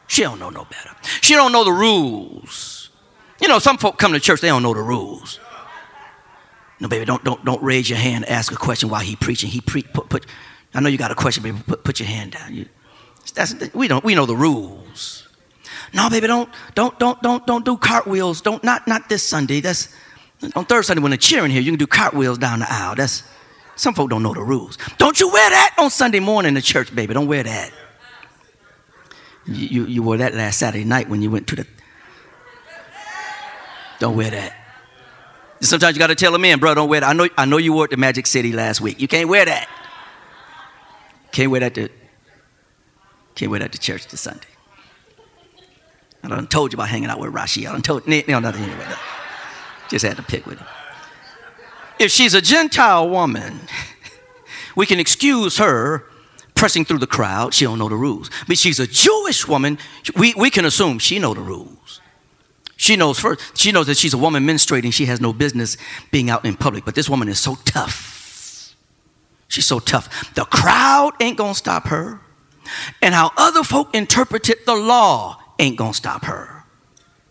She 0.09 0.23
don't 0.23 0.39
know 0.39 0.51
no 0.51 0.67
better. 0.67 0.91
She 1.23 1.33
don't 1.33 1.51
know 1.51 1.65
the 1.65 1.73
rules. 1.73 2.76
You 3.41 3.49
know, 3.49 3.59
some 3.59 3.79
folk 3.79 3.99
come 3.99 4.13
to 4.13 4.21
church, 4.21 4.41
they 4.41 4.49
don't 4.49 4.63
know 4.63 4.75
the 4.75 4.81
rules. 4.81 5.39
No, 6.81 6.89
baby, 6.89 7.05
don't, 7.05 7.25
don't, 7.25 7.43
don't 7.45 7.63
raise 7.63 7.89
your 7.89 7.99
hand 7.99 8.27
ask 8.27 8.53
a 8.53 8.57
question 8.57 8.89
while 8.89 9.01
he 9.01 9.17
preaching. 9.17 9.51
He 9.51 9.61
pre- 9.61 9.83
put, 9.83 10.09
put, 10.09 10.27
I 10.75 10.81
know 10.81 10.89
you 10.89 10.99
got 10.99 11.11
a 11.11 11.15
question, 11.15 11.43
baby. 11.43 11.59
Put, 11.67 11.85
put 11.85 12.01
your 12.01 12.09
hand 12.09 12.33
down. 12.33 12.55
You, 12.55 12.67
that's, 13.35 13.55
we, 13.75 13.89
don't, 13.89 14.05
we 14.05 14.15
know 14.15 14.27
the 14.27 14.37
rules. 14.37 15.29
No, 15.95 16.11
baby, 16.11 16.27
don't, 16.27 16.51
don't, 16.75 16.99
don't, 16.99 17.21
don't, 17.23 17.47
don't 17.47 17.65
do 17.65 17.77
cartwheels. 17.77 18.41
Don't, 18.41 18.63
not, 18.63 18.87
not 18.87 19.09
this 19.09 19.27
Sunday. 19.27 19.61
That's 19.61 19.95
on 20.55 20.67
third 20.67 20.85
Sunday 20.85 21.03
when 21.03 21.11
they're 21.11 21.19
cheering 21.19 21.51
here. 21.51 21.63
You 21.63 21.73
can 21.73 21.79
do 21.79 21.87
cartwheels 21.87 22.39
down 22.39 22.59
the 22.59 22.67
aisle. 22.69 22.95
That's 22.95 23.23
some 23.77 23.95
folk 23.95 24.11
don't 24.11 24.23
know 24.23 24.35
the 24.35 24.43
rules. 24.43 24.79
Don't 24.99 25.19
you 25.19 25.31
wear 25.31 25.51
that 25.51 25.75
on 25.79 25.91
Sunday 25.91 26.21
morning 26.21 26.57
in 26.57 26.63
church, 26.63 26.95
baby. 26.95 27.15
Don't 27.15 27.27
wear 27.27 27.43
that. 27.43 27.73
You, 29.47 29.69
you, 29.69 29.87
you 29.87 30.03
wore 30.03 30.17
that 30.17 30.35
last 30.35 30.59
Saturday 30.59 30.85
night 30.85 31.09
when 31.09 31.23
you 31.23 31.31
went 31.31 31.47
to 31.49 31.57
the. 31.57 31.67
Don't 33.99 34.17
wear 34.17 34.31
that. 34.31 34.53
Sometimes 35.61 35.97
you 35.97 35.99
got 35.99 36.09
to 36.09 36.15
tell 36.15 36.35
a 36.35 36.39
man, 36.39 36.59
bro, 36.59 36.75
don't 36.75 36.89
wear 36.89 37.01
that. 37.01 37.09
I 37.09 37.13
know, 37.15 37.29
I 37.39 37.45
know 37.47 37.57
you 37.57 37.73
wore 37.73 37.87
it 37.87 37.89
to 37.89 37.97
Magic 37.97 38.27
City 38.27 38.53
last 38.53 38.81
week. 38.81 39.01
You 39.01 39.09
can't 39.09 39.29
wear 39.29 39.45
that. 39.45 39.69
Can't 41.33 41.51
wear 41.51 41.61
that 41.61 41.75
to, 41.75 41.89
can't 43.35 43.51
wear 43.51 43.61
that 43.61 43.73
to 43.73 43.79
church 43.79 44.07
this 44.09 44.21
Sunday. 44.21 44.47
I 46.23 46.29
done 46.29 46.47
told 46.47 46.73
you 46.73 46.77
about 46.77 46.89
hanging 46.89 47.09
out 47.09 47.21
with 47.21 47.33
Rashi. 47.33 47.69
I 47.69 47.73
done 47.73 47.83
told, 47.83 48.07
no, 48.07 48.39
nothing 48.41 48.65
anyway. 48.65 48.87
No. 48.89 48.97
Just 49.89 50.05
had 50.05 50.17
to 50.17 50.23
pick 50.23 50.47
with 50.47 50.59
him. 50.59 50.67
If 51.99 52.11
she's 52.11 52.35
a 52.35 52.43
Gentile 52.43 53.09
woman, 53.09 53.61
we 54.75 54.87
can 54.87 54.99
excuse 54.99 55.59
her 55.59 56.05
pressing 56.55 56.85
through 56.85 56.99
the 56.99 57.07
crowd. 57.07 57.55
She 57.55 57.65
don't 57.65 57.79
know 57.79 57.89
the 57.89 57.97
rules. 57.97 58.31
But 58.47 58.59
she's 58.59 58.81
a 58.81 58.87
Jewish 58.87 59.47
woman. 59.47 59.79
We, 60.17 60.35
we 60.35 60.51
can 60.51 60.65
assume 60.65 60.99
she 60.99 61.19
know 61.19 61.33
the 61.33 61.41
rules. 61.41 62.01
She 62.77 62.97
knows 62.97 63.19
first. 63.19 63.57
She 63.57 63.73
knows 63.73 63.87
that 63.87 63.97
she's 63.97 64.15
a 64.15 64.19
woman 64.19 64.47
menstruating. 64.47 64.93
She 64.93 65.07
has 65.07 65.21
no 65.21 65.33
business 65.33 65.77
being 66.11 66.29
out 66.29 66.45
in 66.45 66.57
public. 66.57 66.85
But 66.85 66.95
this 66.95 67.09
woman 67.09 67.29
is 67.29 67.41
so 67.41 67.57
tough. 67.65 68.75
She's 69.49 69.67
so 69.67 69.79
tough. 69.79 70.35
The 70.35 70.45
crowd 70.45 71.13
ain't 71.21 71.39
gonna 71.39 71.55
stop 71.55 71.89
her. 71.89 72.21
And 73.01 73.15
how 73.15 73.33
other 73.37 73.63
folk 73.63 73.95
interpreted 73.95 74.59
the 74.67 74.75
law 74.75 75.41
ain't 75.59 75.77
gonna 75.77 75.95
stop 75.95 76.25
her. 76.25 76.65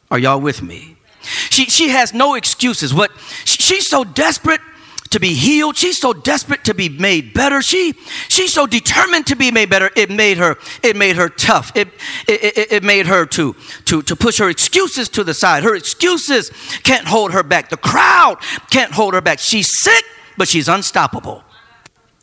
Are 0.10 0.18
y'all 0.18 0.40
with 0.40 0.62
me? 0.62 0.98
She, 1.22 1.66
she 1.66 1.90
has 1.90 2.14
no 2.14 2.36
excuses. 2.36 2.94
What 2.94 3.12
she, 3.44 3.62
she's 3.62 3.88
so 3.88 4.04
desperate 4.04 4.62
to 5.10 5.20
be 5.20 5.34
healed. 5.34 5.78
She's 5.78 5.98
so 5.98 6.14
desperate 6.14 6.64
to 6.66 6.74
be 6.74 6.90
made 6.90 7.34
better. 7.34 7.62
She 7.62 7.94
she's 8.28 8.54
so 8.54 8.66
determined 8.66 9.28
to 9.28 9.36
be 9.36 9.52
made 9.52 9.70
better. 9.70 9.92
It 9.96 10.10
made 10.10 10.38
her 10.38 10.58
it 10.84 10.96
made 10.96 11.16
her 11.16 11.30
tough. 11.30 11.72
It 11.76 11.90
it, 12.28 12.58
it, 12.58 12.72
it 12.72 12.84
made 12.84 13.08
her 13.08 13.26
to 13.28 13.56
to 13.86 14.02
to 14.02 14.16
push 14.16 14.40
her 14.40 14.50
excuses 14.50 15.10
to 15.10 15.24
the 15.24 15.34
side. 15.34 15.64
Her 15.64 15.76
excuses 15.76 16.52
can't 16.84 17.08
hold 17.08 17.32
her 17.34 17.44
back. 17.44 17.70
The 17.70 17.78
crowd 17.78 18.38
can't 18.70 18.92
hold 18.92 19.14
her 19.14 19.22
back. 19.22 19.40
She's 19.40 19.78
sick, 19.82 20.04
but 20.38 20.48
she's 20.48 20.68
unstoppable. 20.68 21.44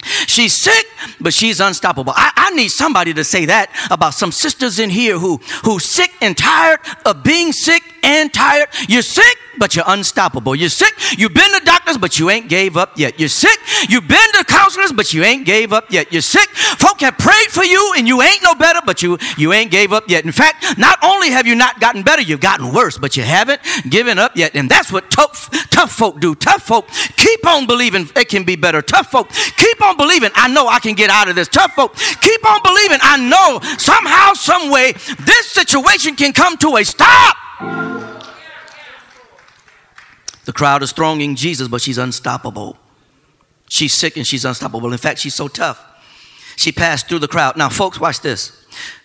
She's 0.03 0.53
sick, 0.53 0.87
but 1.21 1.33
she's 1.33 1.61
unstoppable. 1.61 2.13
I, 2.17 2.33
I, 2.37 2.51
need 2.53 2.69
somebody 2.69 3.15
to 3.15 3.25
say 3.25 3.47
that 3.47 3.71
about 3.91 4.15
some 4.15 4.31
sisters 4.31 4.79
in 4.79 4.91
here 4.91 5.19
who 5.19 5.39
who 5.65 5.79
sick 5.79 6.13
and 6.21 6.37
tired 6.37 6.81
of 7.07 7.23
being 7.23 7.53
sick 7.53 7.83
and 8.03 8.33
tired. 8.33 8.69
You're 8.89 9.03
sick, 9.03 9.39
but 9.59 9.77
you're 9.77 9.85
unstoppable. 9.87 10.55
You're 10.55 10.69
sick. 10.69 10.93
You've 11.17 11.35
been 11.35 11.51
to 11.53 11.65
doctors, 11.65 11.99
but 11.99 12.19
you 12.19 12.31
ain't 12.31 12.49
gave 12.49 12.77
up 12.77 12.99
yet. 12.99 13.19
You're 13.21 13.29
sick. 13.29 13.59
You've 13.89 14.09
been 14.09 14.33
to 14.33 14.45
counselors, 14.45 14.93
but 14.93 15.15
you 15.15 15.23
ain't 15.23 15.47
gave 15.47 15.73
up 15.73 15.91
yet. 15.91 16.13
You're 16.13 16.23
sick. 16.23 16.49
Folk 16.51 17.01
have 17.01 17.19
prayed 17.19 17.49
for 17.49 17.65
you, 17.65 17.95
and 17.97 18.09
you 18.09 18.23
ain't 18.23 18.43
no 18.43 18.55
better, 18.55 18.81
but 18.85 19.03
you 19.03 19.19
you 19.39 19.53
ain't 19.53 19.71
gave 19.71 19.93
up 19.93 20.09
yet. 20.09 20.25
In 20.25 20.33
fact, 20.33 20.79
not 20.79 20.99
only 21.03 21.31
have 21.31 21.47
you 21.47 21.55
not 21.55 21.81
gotten 21.81 22.03
better, 22.03 22.23
you've 22.23 22.41
gotten 22.41 22.73
worse, 22.73 22.99
but 22.99 23.17
you 23.17 23.23
haven't 23.23 23.61
given 23.89 24.19
up 24.19 24.37
yet. 24.37 24.55
And 24.55 24.69
that's 24.69 24.91
what 24.93 25.11
tough 25.11 25.49
tough 25.71 25.93
folk 25.93 26.21
do. 26.21 26.35
Tough 26.35 26.63
folk 26.63 26.89
keep 27.17 27.47
on 27.47 27.67
believing 27.67 28.09
it 28.17 28.29
can 28.29 28.45
be 28.45 28.57
better. 28.57 28.83
Tough 28.83 29.11
folk 29.11 29.31
keep 29.57 29.81
on 29.93 29.97
believing. 29.97 30.31
I 30.35 30.49
know 30.49 30.67
I 30.69 30.79
can 30.79 30.95
get 30.95 31.11
out 31.11 31.29
of 31.29 31.35
this. 31.35 31.49
Tough 31.49 31.73
folk 31.73 31.95
keep 31.97 32.45
on 32.47 32.63
believing. 32.63 32.99
I 33.01 33.17
know 33.19 33.61
somehow, 33.79 34.33
some 34.35 34.71
way, 34.71 34.93
this 34.93 35.47
situation 35.47 36.17
can 36.17 36.33
come 36.33 36.57
to 36.59 36.77
a 36.77 36.85
stop. 36.85 37.37
The 40.45 40.53
crowd 40.53 40.83
is 40.83 40.93
thronging 40.93 41.37
Jesus, 41.37 41.69
but 41.69 41.81
she's 41.81 41.99
unstoppable. 41.99 42.77
She's 43.69 43.95
sick 43.95 44.17
and 44.17 44.27
she's 44.27 44.45
unstoppable. 44.45 44.93
In 44.93 44.99
fact, 44.99 45.21
she's 45.21 45.35
so 45.35 45.49
tough. 45.49 45.85
She 46.57 46.73
passed 46.73 47.09
through 47.09 47.21
the 47.21 47.29
crowd. 47.29 47.57
Now, 47.57 47.69
folks, 47.69 48.01
watch 48.01 48.21
this. 48.21 48.59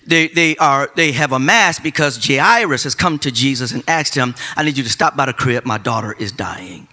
They, 0.06 0.28
they, 0.28 0.58
are, 0.58 0.89
they 0.95 1.12
have 1.12 1.32
a 1.32 1.39
mass 1.39 1.80
because 1.80 2.26
Jairus 2.26 2.84
has 2.84 2.95
come 2.95 3.19
to 3.19 3.32
Jesus 3.32 3.71
and 3.71 3.84
asked 3.88 4.15
him, 4.15 4.36
I 4.56 4.63
need 4.63 4.78
you 4.78 4.84
to 4.84 4.89
stop 4.89 5.15
by 5.15 5.28
the 5.28 5.34
crib. 5.34 5.65
My 5.65 5.78
daughter 5.78 6.13
is 6.13 6.32
dying. 6.32 6.88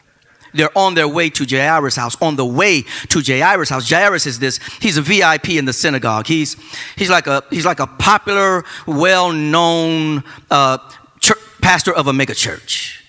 They're 0.54 0.76
on 0.78 0.94
their 0.94 1.08
way 1.08 1.28
to 1.30 1.44
Jairus' 1.44 1.96
house. 1.96 2.16
On 2.22 2.36
the 2.36 2.46
way 2.46 2.82
to 3.08 3.20
Jairus' 3.20 3.68
house. 3.68 3.90
Jairus 3.90 4.24
is 4.24 4.38
this, 4.38 4.58
he's 4.80 4.96
a 4.96 5.02
VIP 5.02 5.50
in 5.50 5.64
the 5.64 5.72
synagogue. 5.72 6.28
He's, 6.28 6.56
he's, 6.96 7.10
like, 7.10 7.26
a, 7.26 7.42
he's 7.50 7.66
like 7.66 7.80
a 7.80 7.88
popular, 7.88 8.64
well 8.86 9.32
known 9.32 10.22
uh, 10.50 10.78
pastor 11.60 11.92
of 11.92 12.06
a 12.06 12.12
megachurch. 12.12 13.00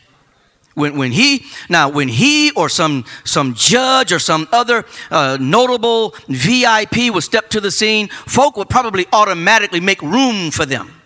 When, 0.74 0.98
when 0.98 1.14
he 1.14 1.46
now 1.70 1.88
when 1.88 2.10
he 2.10 2.52
or 2.52 2.68
some 2.68 3.06
some 3.24 3.54
judge 3.54 4.12
or 4.12 4.20
some 4.20 4.46
other 4.52 4.84
uh, 5.10 5.38
notable 5.40 6.14
VIP 6.28 7.14
would 7.14 7.24
step 7.24 7.50
to 7.52 7.62
the 7.62 7.72
scene, 7.72 8.10
folk 8.10 8.58
would 8.58 8.70
probably 8.70 9.06
automatically 9.14 9.80
make 9.80 10.02
room 10.02 10.52
for 10.52 10.66
them. 10.66 11.02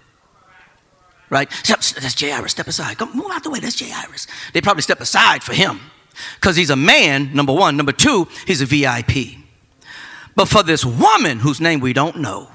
Right? 1.29 1.51
That's 1.67 2.19
Jairus. 2.19 2.51
Step 2.51 2.65
aside. 2.65 2.97
Come 2.97 3.15
move 3.15 3.29
out 3.31 3.43
the 3.43 3.51
way. 3.51 3.59
That's 3.59 3.79
Jairus. 3.79 4.25
They 4.53 4.61
probably 4.61 4.81
step 4.81 5.01
aside 5.01 5.43
for 5.43 5.53
him 5.53 5.79
because 6.35 6.55
he's 6.55 6.69
a 6.69 6.75
man. 6.75 7.33
Number 7.33 7.53
one. 7.53 7.77
Number 7.77 7.91
two. 7.91 8.27
He's 8.45 8.61
a 8.61 8.65
VIP. 8.65 9.37
But 10.35 10.47
for 10.47 10.63
this 10.63 10.85
woman 10.85 11.39
whose 11.39 11.59
name 11.59 11.79
we 11.79 11.93
don't 11.93 12.17
know, 12.17 12.49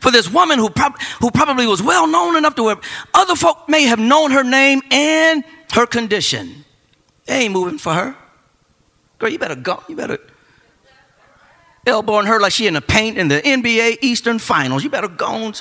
for 0.00 0.10
this 0.10 0.30
woman 0.30 0.58
who, 0.58 0.70
prob- 0.70 1.00
who 1.20 1.30
probably 1.30 1.66
was 1.66 1.82
well 1.82 2.06
known 2.06 2.36
enough 2.36 2.54
to 2.56 2.62
where 2.62 2.76
other 3.14 3.34
folk 3.34 3.68
may 3.68 3.84
have 3.84 3.98
known 3.98 4.30
her 4.30 4.44
name 4.44 4.82
and 4.90 5.42
her 5.72 5.86
condition. 5.86 6.64
They 7.24 7.44
ain't 7.44 7.52
moving 7.52 7.78
for 7.78 7.92
her. 7.92 8.16
Girl, 9.18 9.30
you 9.30 9.38
better 9.38 9.56
go. 9.56 9.82
You 9.88 9.96
better 9.96 10.18
elbowing 11.86 12.26
her 12.26 12.40
like 12.40 12.52
she 12.52 12.66
in 12.66 12.74
the 12.74 12.80
paint 12.80 13.16
in 13.16 13.28
the 13.28 13.40
NBA 13.40 13.98
Eastern 14.02 14.38
Finals. 14.38 14.84
You 14.84 14.90
better 14.90 15.08
go. 15.08 15.52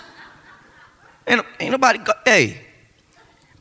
Ain't, 1.28 1.46
ain't 1.60 1.72
nobody 1.72 2.00
go. 2.00 2.14
Hey, 2.26 2.65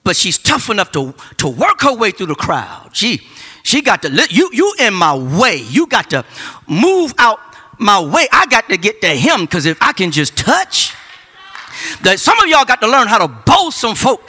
but 0.05 0.17
she's 0.17 0.38
tough 0.38 0.71
enough 0.71 0.93
to, 0.93 1.14
to 1.38 1.49
work 1.49 1.81
her 1.81 1.97
way 1.97 2.11
through 2.11 2.27
the 2.27 2.35
crowd. 2.35 2.90
She 2.93 3.23
she 3.62 3.81
got 3.81 4.03
to 4.03 4.27
you 4.31 4.51
you 4.53 4.75
in 4.79 4.95
my 4.95 5.17
way. 5.17 5.57
You 5.57 5.87
got 5.87 6.11
to 6.11 6.25
move 6.69 7.14
out 7.19 7.40
my 7.79 8.01
way. 8.01 8.29
I 8.31 8.47
got 8.47 8.69
to 8.69 8.77
get 8.77 9.01
to 9.01 9.09
him 9.09 9.40
because 9.40 9.67
if 9.67 9.79
I 9.81 9.93
can 9.93 10.11
just 10.11 10.37
touch, 10.37 10.95
that 12.03 12.21
some 12.21 12.38
of 12.38 12.47
y'all 12.47 12.67
got 12.67 12.81
to 12.83 12.87
learn 12.87 13.09
how 13.09 13.27
to 13.27 13.29
bow 13.29 13.71
some 13.71 13.95
folk 13.95 14.23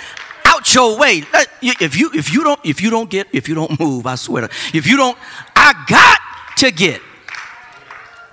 out 0.45 0.73
your 0.73 0.97
way. 0.97 1.23
Uh, 1.33 1.43
if 1.61 1.97
you 1.97 2.09
if 2.13 2.33
you 2.33 2.43
don't 2.43 2.59
if 2.63 2.81
you 2.81 2.89
don't 2.89 3.09
get 3.09 3.27
if 3.33 3.49
you 3.49 3.55
don't 3.55 3.77
move, 3.79 4.07
I 4.07 4.15
swear 4.15 4.47
to 4.47 4.55
if 4.73 4.87
you 4.87 4.95
don't, 4.95 5.17
I 5.55 5.73
got 5.87 6.19
to 6.59 6.71
get 6.71 7.01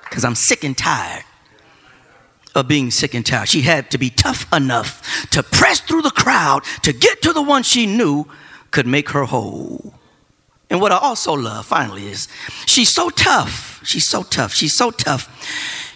because 0.04 0.24
I'm 0.24 0.36
sick 0.36 0.62
and 0.62 0.78
tired 0.78 1.24
of 2.54 2.68
being 2.68 2.90
sick 2.90 3.14
and 3.14 3.24
tired. 3.24 3.48
She 3.48 3.62
had 3.62 3.90
to 3.90 3.98
be 3.98 4.10
tough 4.10 4.50
enough 4.52 5.28
to 5.30 5.42
press 5.42 5.80
through 5.80 6.02
the 6.02 6.10
crowd 6.10 6.64
to 6.82 6.92
get 6.92 7.22
to 7.22 7.32
the 7.32 7.42
one 7.42 7.62
she 7.62 7.86
knew 7.86 8.26
could 8.70 8.86
make 8.86 9.10
her 9.10 9.24
whole. 9.24 9.94
And 10.70 10.80
what 10.80 10.92
I 10.92 10.96
also 10.96 11.34
love, 11.34 11.66
finally, 11.66 12.06
is 12.08 12.28
she's 12.66 12.88
so 12.88 13.10
tough. 13.10 13.80
She's 13.84 14.08
so 14.08 14.22
tough. 14.22 14.54
She's 14.54 14.74
so 14.74 14.90
tough. 14.90 15.28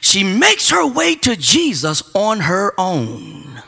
She 0.02 0.22
makes 0.22 0.68
her 0.70 0.86
way 0.86 1.14
to 1.16 1.34
Jesus 1.34 2.02
on 2.14 2.40
her 2.40 2.74
own. 2.78 3.62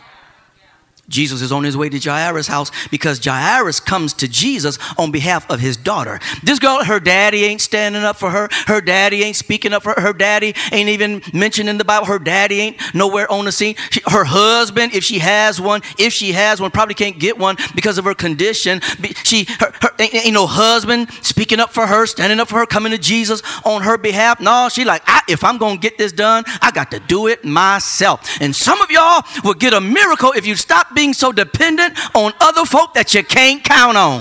Jesus 1.09 1.43
is 1.43 1.53
on 1.53 1.65
his 1.65 1.77
way 1.77 1.89
to 1.89 1.99
Jairus' 1.99 2.47
house 2.47 2.71
because 2.91 3.25
Jairus 3.25 3.81
comes 3.81 4.13
to 4.15 4.29
Jesus 4.29 4.79
on 4.99 5.11
behalf 5.11 5.49
of 5.51 5.61
his 5.61 5.77
daughter. 5.77 6.21
This 6.43 6.59
girl, 6.59 6.85
her 6.85 7.01
daddy 7.01 7.45
ain't 7.45 7.61
standing 7.61 8.03
up 8.03 8.17
for 8.17 8.31
her. 8.31 8.49
Her 8.67 8.81
daddy 8.81 9.23
ain't 9.23 9.37
speaking 9.37 9.73
up 9.73 9.83
for 9.83 9.95
her. 9.95 10.01
Her 10.01 10.13
daddy 10.13 10.55
ain't 10.73 10.89
even 10.89 11.23
mentioned 11.33 11.69
in 11.69 11.79
the 11.79 11.85
Bible. 11.85 12.07
Her 12.07 12.19
daddy 12.19 12.61
ain't 12.61 12.95
nowhere 12.95 13.31
on 13.31 13.45
the 13.45 13.53
scene. 13.53 13.77
She, 13.91 14.01
her 14.07 14.25
husband, 14.25 14.95
if 14.95 15.05
she 15.05 15.19
has 15.19 15.61
one, 15.61 15.83
if 15.99 16.13
she 16.13 16.33
has 16.33 16.61
one, 16.61 16.71
probably 16.71 16.95
can't 16.95 17.19
get 17.19 17.39
one 17.39 17.57
because 17.75 17.99
of 17.99 18.05
her 18.05 18.15
condition. 18.15 18.81
She, 19.25 19.45
her, 19.61 19.73
her 19.81 19.91
ain't, 19.99 20.15
ain't, 20.15 20.35
no 20.35 20.47
husband 20.47 21.11
speaking 21.23 21.59
up 21.59 21.73
for 21.73 21.87
her, 21.87 22.07
standing 22.07 22.39
up 22.39 22.49
for 22.49 22.59
her, 22.59 22.67
coming 22.67 22.93
to 22.93 22.99
Jesus 22.99 23.43
on 23.65 23.83
her 23.83 23.97
behalf. 23.97 24.41
No, 24.41 24.69
she 24.71 24.85
like, 24.85 25.03
if 25.29 25.45
I'm 25.45 25.59
to 25.59 25.77
get 25.77 25.99
this 25.99 26.13
done, 26.13 26.45
I 26.63 26.71
got 26.71 26.91
to 26.93 27.01
do 27.01 27.27
it 27.27 27.45
myself. 27.45 28.41
And 28.41 28.55
some 28.55 28.81
of 28.81 28.91
y'all 28.91 29.23
will 29.45 29.55
get 29.55 29.75
a 29.75 29.81
miracle 29.81 30.33
if 30.33 30.47
you 30.47 30.57
stop 30.57 30.95
being 30.99 31.15
so 31.15 31.31
dependent 31.31 31.97
on 32.13 32.33
other 32.41 32.65
folk 32.65 32.93
that 32.95 33.15
you 33.15 33.23
can't 33.23 33.63
count 33.63 33.97
on. 33.97 34.21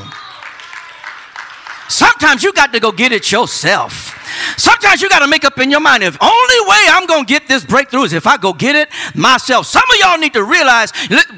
Sometimes 1.90 2.44
you 2.44 2.54
got 2.54 2.72
to 2.72 2.80
go 2.80 2.92
get 2.92 3.12
it 3.12 3.32
yourself. 3.32 4.14
Sometimes 4.58 5.02
you 5.02 5.10
got 5.10 5.20
to 5.26 5.28
make 5.28 5.44
up 5.44 5.58
in 5.58 5.72
your 5.72 5.80
mind 5.80 6.04
if 6.04 6.16
only 6.22 6.60
way 6.70 6.82
I'm 6.90 7.08
going 7.08 7.26
to 7.26 7.28
get 7.28 7.48
this 7.48 7.66
breakthrough 7.66 8.04
is 8.04 8.14
if 8.14 8.28
I 8.28 8.38
go 8.38 8.54
get 8.54 8.76
it 8.76 8.90
myself. 9.16 9.66
Some 9.66 9.82
of 9.90 9.98
y'all 10.00 10.20
need 10.20 10.34
to 10.34 10.44
realize, 10.44 10.92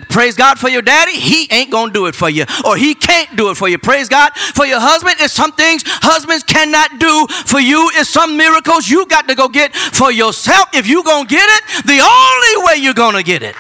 praise 0.10 0.36
God 0.36 0.60
for 0.60 0.68
your 0.68 0.82
daddy, 0.82 1.14
he 1.14 1.48
ain't 1.52 1.72
going 1.72 1.88
to 1.88 1.94
do 1.94 2.08
it 2.08 2.16
for 2.16 2.30
you, 2.30 2.44
or 2.66 2.76
he 2.76 2.94
can't 2.94 3.38
do 3.38 3.50
it 3.50 3.56
for 3.56 3.70
you. 3.70 3.78
Praise 3.78 4.10
God 4.10 4.34
for 4.36 4.66
your 4.66 4.82
husband. 4.82 5.16
It's 5.20 5.34
some 5.34 5.54
things 5.54 5.84
husbands 5.86 6.44
cannot 6.44 7.00
do 7.00 7.28
for 7.46 7.62
you. 7.62 7.90
It's 7.94 8.10
some 8.10 8.36
miracles 8.36 8.90
you 8.90 9.06
got 9.06 9.30
to 9.30 9.36
go 9.36 9.48
get 9.48 9.74
for 9.74 10.12
yourself. 10.12 10.68
If 10.74 10.86
you 10.86 11.02
going 11.02 11.28
to 11.28 11.34
get 11.34 11.48
it, 11.48 11.86
the 11.86 12.02
only 12.02 12.68
way 12.68 12.84
you're 12.84 12.94
going 12.94 13.16
to 13.16 13.24
get 13.24 13.42
it 13.42 13.56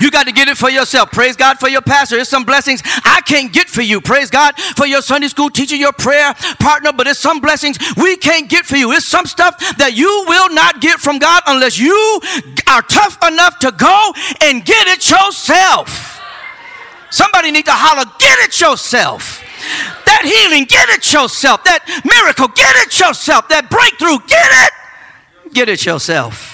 you 0.00 0.10
got 0.10 0.26
to 0.26 0.32
get 0.32 0.48
it 0.48 0.56
for 0.56 0.70
yourself. 0.70 1.10
Praise 1.10 1.36
God 1.36 1.58
for 1.58 1.68
your 1.68 1.82
pastor. 1.82 2.16
There's 2.16 2.28
some 2.28 2.44
blessings 2.44 2.82
I 3.04 3.20
can't 3.26 3.52
get 3.52 3.68
for 3.68 3.82
you. 3.82 4.00
Praise 4.00 4.30
God 4.30 4.58
for 4.76 4.86
your 4.86 5.02
Sunday 5.02 5.28
school 5.28 5.50
teacher, 5.50 5.76
your 5.76 5.92
prayer 5.92 6.34
partner, 6.58 6.92
but 6.92 7.06
it's 7.06 7.20
some 7.20 7.40
blessings 7.40 7.78
we 7.96 8.16
can't 8.16 8.48
get 8.48 8.64
for 8.64 8.76
you. 8.76 8.92
It's 8.92 9.08
some 9.08 9.26
stuff 9.26 9.58
that 9.78 9.96
you 9.96 10.24
will 10.26 10.50
not 10.50 10.80
get 10.80 11.00
from 11.00 11.18
God 11.18 11.42
unless 11.46 11.78
you 11.78 12.20
are 12.68 12.82
tough 12.82 13.18
enough 13.26 13.58
to 13.60 13.72
go 13.72 14.12
and 14.40 14.64
get 14.64 14.86
it 14.88 15.10
yourself. 15.10 16.20
Somebody 17.10 17.50
need 17.52 17.66
to 17.66 17.72
holler, 17.72 18.10
get 18.18 18.38
it 18.40 18.60
yourself. 18.60 19.40
That 20.06 20.22
healing, 20.24 20.64
get 20.64 20.88
it 20.88 21.12
yourself. 21.12 21.62
That 21.64 21.86
miracle, 22.04 22.48
get 22.48 22.74
it 22.76 22.98
yourself. 22.98 23.48
That 23.48 23.70
breakthrough, 23.70 24.18
get 24.26 24.46
it. 24.50 25.52
Get 25.52 25.68
it 25.68 25.86
yourself. 25.86 26.53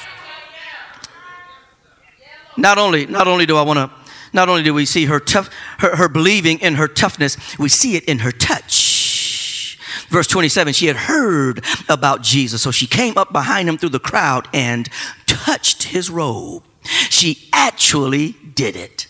Not 2.61 2.77
only, 2.79 3.07
not 3.07 3.27
only 3.27 3.47
do 3.47 3.57
I 3.57 3.63
want 3.63 3.79
to, 3.79 3.91
not 4.33 4.49
only 4.49 4.63
do 4.63 4.75
we 4.75 4.85
see 4.85 5.07
her 5.07 5.19
tough, 5.19 5.49
her, 5.79 5.97
her 5.97 6.09
believing 6.09 6.59
in 6.61 6.75
her 6.75 6.87
toughness, 6.87 7.37
we 7.59 7.69
see 7.69 7.97
it 7.97 8.05
in 8.05 8.21
her 8.21 8.31
touch. 8.31 9.79
Verse 10.09 10.27
27, 10.27 10.75
she 10.75 10.87
had 10.87 10.97
heard 10.97 11.65
about 11.89 12.23
Jesus, 12.23 12.63
so 12.63 12.71
she 12.71 12.87
came 12.87 13.17
up 13.17 13.33
behind 13.33 13.69
him 13.69 13.79
through 13.79 13.91
the 13.91 13.99
crowd 13.99 14.49
and 14.53 14.89
touched 15.27 15.85
his 15.85 16.11
robe. 16.11 16.65
She 17.09 17.49
actually 17.53 18.37
did 18.55 18.77
it. 18.77 19.07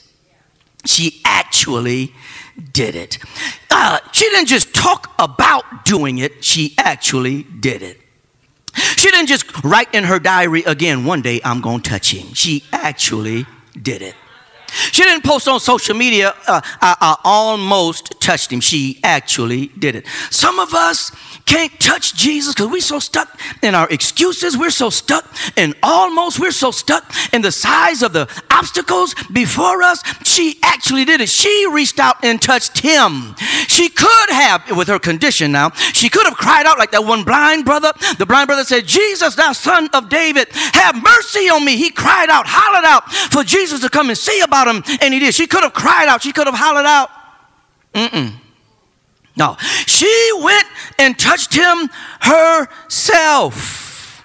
She 0.84 1.20
actually 1.24 2.14
did 2.72 2.94
it. 2.94 3.18
Uh, 3.70 3.98
she 4.12 4.28
didn't 4.30 4.48
just 4.48 4.74
talk 4.74 5.12
about 5.18 5.84
doing 5.84 6.18
it, 6.18 6.44
she 6.44 6.74
actually 6.78 7.42
did 7.42 7.82
it. 7.82 7.98
She 8.96 9.10
didn't 9.10 9.28
just 9.28 9.64
write 9.64 9.94
in 9.94 10.04
her 10.04 10.18
diary 10.18 10.62
again, 10.64 11.04
one 11.04 11.22
day 11.22 11.40
I'm 11.44 11.60
going 11.60 11.80
to 11.80 11.90
touch 11.90 12.12
him. 12.14 12.34
She 12.34 12.64
actually 12.72 13.46
did 13.80 14.02
it. 14.02 14.14
She 14.70 15.02
didn't 15.02 15.24
post 15.24 15.48
on 15.48 15.60
social 15.60 15.94
media, 15.94 16.34
uh, 16.46 16.60
I, 16.80 16.96
I 17.00 17.16
almost 17.24 18.20
touched 18.20 18.52
him. 18.52 18.60
She 18.60 19.00
actually 19.02 19.68
did 19.78 19.94
it. 19.94 20.06
Some 20.30 20.58
of 20.58 20.74
us 20.74 21.10
can't 21.46 21.72
touch 21.80 22.14
Jesus 22.14 22.54
because 22.54 22.70
we're 22.70 22.80
so 22.80 22.98
stuck 22.98 23.40
in 23.62 23.74
our 23.74 23.88
excuses. 23.88 24.56
We're 24.56 24.70
so 24.70 24.90
stuck 24.90 25.26
in 25.56 25.74
almost. 25.82 26.38
We're 26.38 26.52
so 26.52 26.70
stuck 26.70 27.12
in 27.32 27.42
the 27.42 27.50
size 27.50 28.02
of 28.02 28.12
the 28.12 28.28
obstacles 28.50 29.14
before 29.32 29.82
us. 29.82 30.02
She 30.24 30.58
actually 30.62 31.04
did 31.04 31.20
it. 31.20 31.28
She 31.28 31.66
reached 31.72 31.98
out 31.98 32.24
and 32.24 32.40
touched 32.40 32.78
him. 32.80 33.34
She 33.66 33.88
could 33.88 34.30
have, 34.30 34.76
with 34.76 34.88
her 34.88 34.98
condition 34.98 35.50
now, 35.50 35.70
she 35.70 36.08
could 36.08 36.24
have 36.26 36.36
cried 36.36 36.66
out 36.66 36.78
like 36.78 36.92
that 36.92 37.04
one 37.04 37.24
blind 37.24 37.64
brother. 37.64 37.92
The 38.18 38.26
blind 38.26 38.46
brother 38.46 38.64
said, 38.64 38.86
Jesus, 38.86 39.34
thou 39.34 39.52
son 39.52 39.88
of 39.92 40.08
David, 40.08 40.48
have 40.52 41.02
mercy 41.02 41.48
on 41.48 41.64
me. 41.64 41.76
He 41.76 41.90
cried 41.90 42.28
out, 42.30 42.46
hollered 42.46 42.84
out 42.84 43.10
for 43.32 43.42
Jesus 43.42 43.80
to 43.80 43.88
come 43.88 44.08
and 44.08 44.18
see 44.18 44.40
about 44.40 44.59
him, 44.68 44.82
and 45.00 45.14
he 45.14 45.20
did. 45.20 45.34
She 45.34 45.46
could 45.46 45.62
have 45.62 45.72
cried 45.72 46.08
out. 46.08 46.22
She 46.22 46.32
could 46.32 46.46
have 46.46 46.56
hollered 46.56 46.86
out. 46.86 47.10
Mm-mm. 47.94 48.34
No, 49.36 49.56
she 49.86 50.30
went 50.42 50.66
and 50.98 51.18
touched 51.18 51.54
him 51.54 51.88
herself 52.20 54.24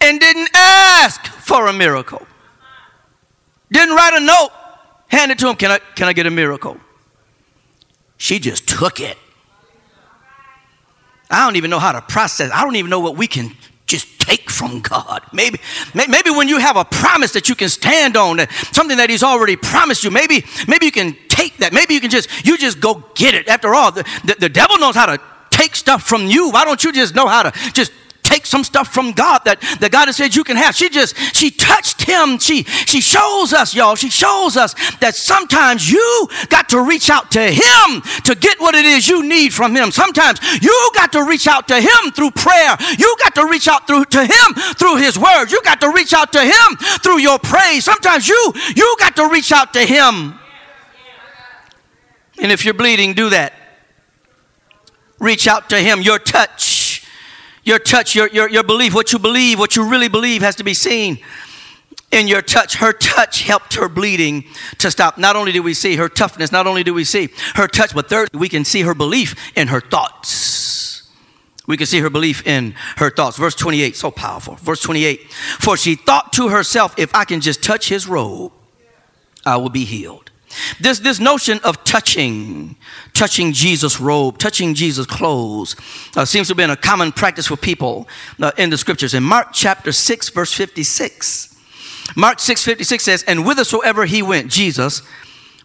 and 0.00 0.20
didn't 0.20 0.50
ask 0.54 1.24
for 1.26 1.68
a 1.68 1.72
miracle. 1.72 2.26
Didn't 3.70 3.94
write 3.94 4.14
a 4.14 4.20
note, 4.20 4.50
hand 5.08 5.32
it 5.32 5.38
to 5.38 5.48
him. 5.48 5.56
Can 5.56 5.70
I, 5.70 5.78
can 5.94 6.08
I 6.08 6.12
get 6.12 6.26
a 6.26 6.30
miracle? 6.30 6.76
She 8.18 8.38
just 8.38 8.68
took 8.68 9.00
it. 9.00 9.16
I 11.30 11.44
don't 11.44 11.56
even 11.56 11.70
know 11.70 11.78
how 11.78 11.92
to 11.92 12.02
process. 12.02 12.50
I 12.52 12.62
don't 12.62 12.76
even 12.76 12.90
know 12.90 13.00
what 13.00 13.16
we 13.16 13.26
can 13.26 13.52
just 13.86 14.20
take 14.20 14.50
from 14.50 14.80
God. 14.80 15.22
Maybe, 15.32 15.60
maybe 15.94 16.30
when 16.30 16.48
you 16.48 16.58
have 16.58 16.76
a 16.76 16.84
promise 16.84 17.32
that 17.32 17.48
you 17.48 17.54
can 17.54 17.68
stand 17.68 18.16
on, 18.16 18.40
something 18.72 18.96
that 18.98 19.08
He's 19.08 19.22
already 19.22 19.56
promised 19.56 20.04
you, 20.04 20.10
maybe, 20.10 20.44
maybe 20.66 20.86
you 20.86 20.92
can 20.92 21.16
take 21.28 21.56
that. 21.58 21.72
Maybe 21.72 21.94
you 21.94 22.00
can 22.00 22.10
just, 22.10 22.28
you 22.44 22.58
just 22.58 22.80
go 22.80 23.04
get 23.14 23.34
it. 23.34 23.48
After 23.48 23.74
all, 23.74 23.92
the, 23.92 24.02
the, 24.24 24.36
the 24.40 24.48
devil 24.48 24.78
knows 24.78 24.96
how 24.96 25.06
to 25.06 25.20
take 25.50 25.76
stuff 25.76 26.02
from 26.02 26.26
you. 26.26 26.50
Why 26.50 26.64
don't 26.64 26.82
you 26.82 26.92
just 26.92 27.14
know 27.14 27.26
how 27.26 27.44
to 27.44 27.72
just 27.72 27.92
some 28.46 28.64
stuff 28.64 28.88
from 28.92 29.12
God 29.12 29.42
that, 29.44 29.60
that 29.80 29.90
God 29.92 30.06
has 30.06 30.16
said 30.16 30.34
you 30.34 30.44
can 30.44 30.56
have. 30.56 30.74
She 30.74 30.88
just, 30.88 31.16
she 31.34 31.50
touched 31.50 32.02
him. 32.02 32.38
She, 32.38 32.62
she 32.62 33.00
shows 33.00 33.52
us, 33.52 33.74
y'all, 33.74 33.94
she 33.94 34.10
shows 34.10 34.56
us 34.56 34.74
that 34.98 35.14
sometimes 35.14 35.90
you 35.90 36.28
got 36.48 36.68
to 36.70 36.80
reach 36.80 37.10
out 37.10 37.30
to 37.32 37.40
him 37.40 38.02
to 38.24 38.34
get 38.34 38.60
what 38.60 38.74
it 38.74 38.84
is 38.84 39.08
you 39.08 39.26
need 39.26 39.52
from 39.52 39.74
him. 39.74 39.90
Sometimes 39.90 40.40
you 40.62 40.90
got 40.94 41.12
to 41.12 41.24
reach 41.24 41.46
out 41.46 41.68
to 41.68 41.80
him 41.80 42.12
through 42.12 42.30
prayer. 42.30 42.76
You 42.98 43.16
got 43.18 43.34
to 43.34 43.46
reach 43.46 43.68
out 43.68 43.86
through 43.86 44.04
to 44.06 44.24
him 44.24 44.54
through 44.78 44.96
his 44.96 45.18
word. 45.18 45.50
You 45.50 45.62
got 45.62 45.80
to 45.80 45.90
reach 45.90 46.12
out 46.12 46.32
to 46.32 46.42
him 46.42 46.76
through 47.02 47.18
your 47.18 47.38
praise. 47.38 47.84
Sometimes 47.84 48.28
you, 48.28 48.52
you 48.74 48.96
got 48.98 49.16
to 49.16 49.28
reach 49.28 49.52
out 49.52 49.72
to 49.74 49.80
him. 49.80 50.38
And 52.38 52.52
if 52.52 52.64
you're 52.64 52.74
bleeding, 52.74 53.14
do 53.14 53.30
that. 53.30 53.54
Reach 55.18 55.48
out 55.48 55.70
to 55.70 55.78
him. 55.78 56.02
Your 56.02 56.18
touch 56.18 56.75
your 57.66 57.80
touch, 57.80 58.14
your, 58.14 58.28
your, 58.28 58.48
your 58.48 58.62
belief, 58.62 58.94
what 58.94 59.12
you 59.12 59.18
believe, 59.18 59.58
what 59.58 59.74
you 59.74 59.90
really 59.90 60.08
believe 60.08 60.40
has 60.40 60.54
to 60.54 60.64
be 60.64 60.72
seen 60.72 61.18
in 62.12 62.28
your 62.28 62.40
touch. 62.40 62.76
Her 62.76 62.92
touch 62.92 63.42
helped 63.42 63.74
her 63.74 63.88
bleeding 63.88 64.44
to 64.78 64.88
stop. 64.90 65.18
Not 65.18 65.34
only 65.34 65.50
do 65.50 65.64
we 65.64 65.74
see 65.74 65.96
her 65.96 66.08
toughness, 66.08 66.52
not 66.52 66.68
only 66.68 66.84
do 66.84 66.94
we 66.94 67.02
see 67.02 67.28
her 67.56 67.66
touch, 67.66 67.92
but 67.92 68.08
third, 68.08 68.30
we 68.32 68.48
can 68.48 68.64
see 68.64 68.82
her 68.82 68.94
belief 68.94 69.34
in 69.56 69.68
her 69.68 69.80
thoughts. 69.80 71.10
We 71.66 71.76
can 71.76 71.86
see 71.86 71.98
her 71.98 72.08
belief 72.08 72.46
in 72.46 72.76
her 72.98 73.10
thoughts. 73.10 73.36
Verse 73.36 73.56
28, 73.56 73.96
so 73.96 74.12
powerful. 74.12 74.54
Verse 74.54 74.80
28, 74.80 75.32
for 75.32 75.76
she 75.76 75.96
thought 75.96 76.32
to 76.34 76.48
herself, 76.48 76.94
if 76.96 77.12
I 77.16 77.24
can 77.24 77.40
just 77.40 77.64
touch 77.64 77.88
his 77.88 78.06
robe, 78.06 78.52
I 79.44 79.56
will 79.56 79.70
be 79.70 79.84
healed. 79.84 80.30
This, 80.80 81.00
this 81.00 81.18
notion 81.18 81.58
of 81.64 81.82
touching, 81.84 82.76
touching 83.12 83.52
Jesus' 83.52 84.00
robe, 84.00 84.38
touching 84.38 84.74
Jesus' 84.74 85.06
clothes, 85.06 85.76
uh, 86.16 86.24
seems 86.24 86.48
to 86.48 86.52
have 86.52 86.56
been 86.56 86.70
a 86.70 86.76
common 86.76 87.12
practice 87.12 87.46
for 87.46 87.56
people 87.56 88.08
uh, 88.40 88.52
in 88.56 88.70
the 88.70 88.78
scriptures. 88.78 89.14
In 89.14 89.22
Mark 89.22 89.48
chapter 89.52 89.92
6, 89.92 90.28
verse 90.30 90.52
56, 90.52 91.54
Mark 92.14 92.38
6, 92.38 92.64
56 92.64 93.04
says, 93.04 93.22
And 93.24 93.40
whithersoever 93.40 94.04
he 94.06 94.22
went, 94.22 94.50
Jesus, 94.50 95.02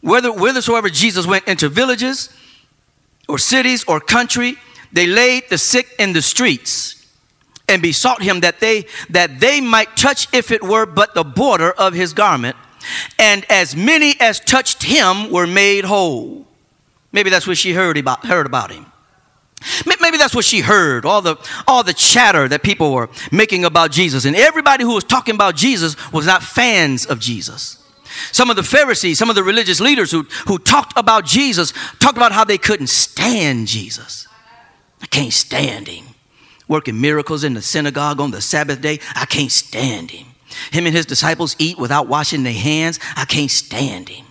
whether, 0.01 0.29
whithersoever 0.29 0.89
Jesus 0.89 1.27
went 1.27 1.47
into 1.47 1.69
villages 1.69 2.29
or 3.29 3.37
cities 3.37 3.83
or 3.87 3.99
country, 3.99 4.55
they 4.91 5.05
laid 5.05 5.43
the 5.49 5.57
sick 5.57 5.89
in 5.99 6.13
the 6.13 6.21
streets 6.21 6.97
and 7.69 7.81
besought 7.81 8.21
him 8.21 8.41
that 8.41 8.59
they, 8.59 8.85
that 9.09 9.39
they 9.39 9.61
might 9.61 9.95
touch, 9.95 10.27
if 10.33 10.51
it 10.51 10.63
were 10.63 10.85
but 10.85 11.13
the 11.13 11.23
border 11.23 11.71
of 11.71 11.93
his 11.93 12.13
garment 12.13 12.57
and 13.19 13.45
as 13.49 13.75
many 13.75 14.15
as 14.19 14.39
touched 14.39 14.83
him 14.83 15.31
were 15.31 15.47
made 15.47 15.85
whole. 15.85 16.47
Maybe 17.11 17.29
that's 17.29 17.47
what 17.47 17.57
she 17.57 17.73
heard 17.73 17.97
about, 17.97 18.25
heard 18.25 18.45
about 18.45 18.71
him. 18.71 18.85
Maybe 19.85 20.17
that's 20.17 20.33
what 20.33 20.45
she 20.45 20.61
heard, 20.61 21.05
all 21.05 21.21
the, 21.21 21.37
all 21.67 21.83
the 21.83 21.93
chatter 21.93 22.47
that 22.47 22.63
people 22.63 22.93
were 22.93 23.09
making 23.31 23.63
about 23.63 23.91
Jesus. 23.91 24.25
And 24.25 24.35
everybody 24.35 24.83
who 24.83 24.95
was 24.95 25.03
talking 25.03 25.35
about 25.35 25.55
Jesus 25.55 25.95
was 26.11 26.25
not 26.25 26.41
fans 26.41 27.05
of 27.05 27.19
Jesus. 27.19 27.77
Some 28.31 28.49
of 28.49 28.55
the 28.55 28.63
Pharisees, 28.63 29.19
some 29.19 29.29
of 29.29 29.35
the 29.35 29.43
religious 29.43 29.79
leaders 29.79 30.11
who, 30.11 30.23
who 30.47 30.57
talked 30.57 30.93
about 30.97 31.25
Jesus, 31.25 31.73
talked 31.99 32.17
about 32.17 32.31
how 32.31 32.43
they 32.43 32.57
couldn't 32.57 32.87
stand 32.87 33.67
Jesus. 33.67 34.27
I 35.01 35.05
can't 35.05 35.33
stand 35.33 35.87
him. 35.87 36.05
Working 36.67 36.99
miracles 36.99 37.43
in 37.43 37.53
the 37.53 37.61
synagogue 37.61 38.19
on 38.19 38.31
the 38.31 38.41
Sabbath 38.41 38.81
day, 38.81 38.99
I 39.15 39.25
can't 39.25 39.51
stand 39.51 40.11
him. 40.11 40.27
Him 40.71 40.85
and 40.85 40.95
his 40.95 41.05
disciples 41.05 41.55
eat 41.59 41.77
without 41.77 42.07
washing 42.07 42.43
their 42.43 42.53
hands. 42.53 42.99
I 43.15 43.25
can't 43.25 43.51
stand 43.51 44.09
him. 44.09 44.25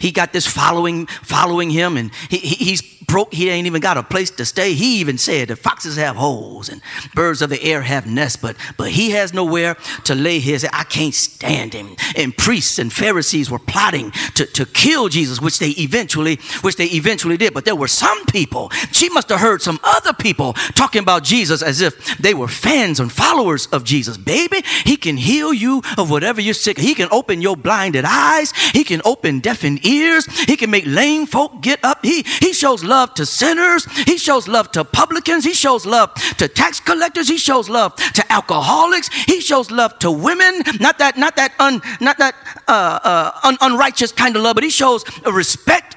He 0.00 0.10
got 0.10 0.32
this 0.32 0.46
following, 0.46 1.06
following 1.06 1.70
him, 1.70 1.96
and 1.96 2.10
he, 2.30 2.38
he, 2.38 2.64
he's 2.64 2.95
broke. 3.06 3.32
He 3.32 3.48
ain't 3.48 3.66
even 3.66 3.80
got 3.80 3.96
a 3.96 4.02
place 4.02 4.30
to 4.32 4.44
stay. 4.44 4.74
He 4.74 5.00
even 5.00 5.18
said 5.18 5.48
the 5.48 5.56
foxes 5.56 5.96
have 5.96 6.16
holes 6.16 6.68
and 6.68 6.80
birds 7.14 7.42
of 7.42 7.50
the 7.50 7.62
air 7.62 7.82
have 7.82 8.06
nests, 8.06 8.36
but 8.36 8.56
but 8.76 8.90
he 8.90 9.10
has 9.10 9.32
nowhere 9.32 9.76
to 10.04 10.14
lay 10.14 10.38
his. 10.38 10.64
I 10.72 10.84
can't 10.84 11.14
stand 11.14 11.74
him. 11.74 11.96
And 12.16 12.36
priests 12.36 12.78
and 12.78 12.92
Pharisees 12.92 13.50
were 13.50 13.58
plotting 13.58 14.10
to, 14.34 14.46
to 14.46 14.66
kill 14.66 15.08
Jesus, 15.08 15.40
which 15.40 15.58
they 15.58 15.70
eventually, 15.70 16.36
which 16.62 16.76
they 16.76 16.86
eventually 16.86 17.36
did. 17.36 17.54
But 17.54 17.64
there 17.64 17.76
were 17.76 17.88
some 17.88 18.24
people. 18.26 18.70
She 18.92 19.08
must 19.10 19.28
have 19.28 19.40
heard 19.40 19.62
some 19.62 19.80
other 19.82 20.12
people 20.12 20.54
talking 20.74 21.02
about 21.02 21.24
Jesus 21.24 21.62
as 21.62 21.80
if 21.80 22.18
they 22.18 22.34
were 22.34 22.48
fans 22.48 23.00
and 23.00 23.10
followers 23.10 23.66
of 23.68 23.84
Jesus. 23.84 24.16
Baby, 24.16 24.62
he 24.84 24.96
can 24.96 25.16
heal 25.16 25.52
you 25.52 25.82
of 25.98 26.10
whatever 26.10 26.40
you're 26.40 26.54
sick. 26.54 26.78
He 26.78 26.94
can 26.94 27.08
open 27.10 27.42
your 27.42 27.56
blinded 27.56 28.04
eyes. 28.04 28.52
He 28.72 28.84
can 28.84 29.00
open 29.04 29.40
deafened 29.40 29.84
ears. 29.86 30.26
He 30.44 30.56
can 30.56 30.70
make 30.70 30.84
lame 30.86 31.26
folk 31.26 31.60
get 31.60 31.84
up. 31.84 32.04
He 32.04 32.22
he 32.40 32.52
shows 32.52 32.82
love 32.84 32.95
love 32.96 33.12
to 33.20 33.26
sinners. 33.26 33.82
He 34.10 34.16
shows 34.26 34.48
love 34.56 34.66
to 34.76 34.82
publicans. 35.00 35.44
He 35.44 35.54
shows 35.64 35.84
love 35.84 36.08
to 36.40 36.48
tax 36.48 36.80
collectors. 36.80 37.28
He 37.28 37.38
shows 37.48 37.68
love 37.68 37.90
to 38.18 38.22
alcoholics. 38.32 39.08
He 39.32 39.38
shows 39.40 39.70
love 39.70 39.92
to 40.04 40.10
women. 40.10 40.52
Not 40.80 40.96
that, 41.02 41.18
not 41.24 41.36
that, 41.36 41.52
un, 41.66 41.74
not 42.00 42.16
that 42.18 42.34
uh, 42.66 42.98
uh, 43.12 43.48
un, 43.48 43.56
unrighteous 43.60 44.12
kind 44.12 44.34
of 44.36 44.42
love, 44.42 44.54
but 44.54 44.64
he 44.64 44.70
shows 44.70 45.04
respect 45.42 45.96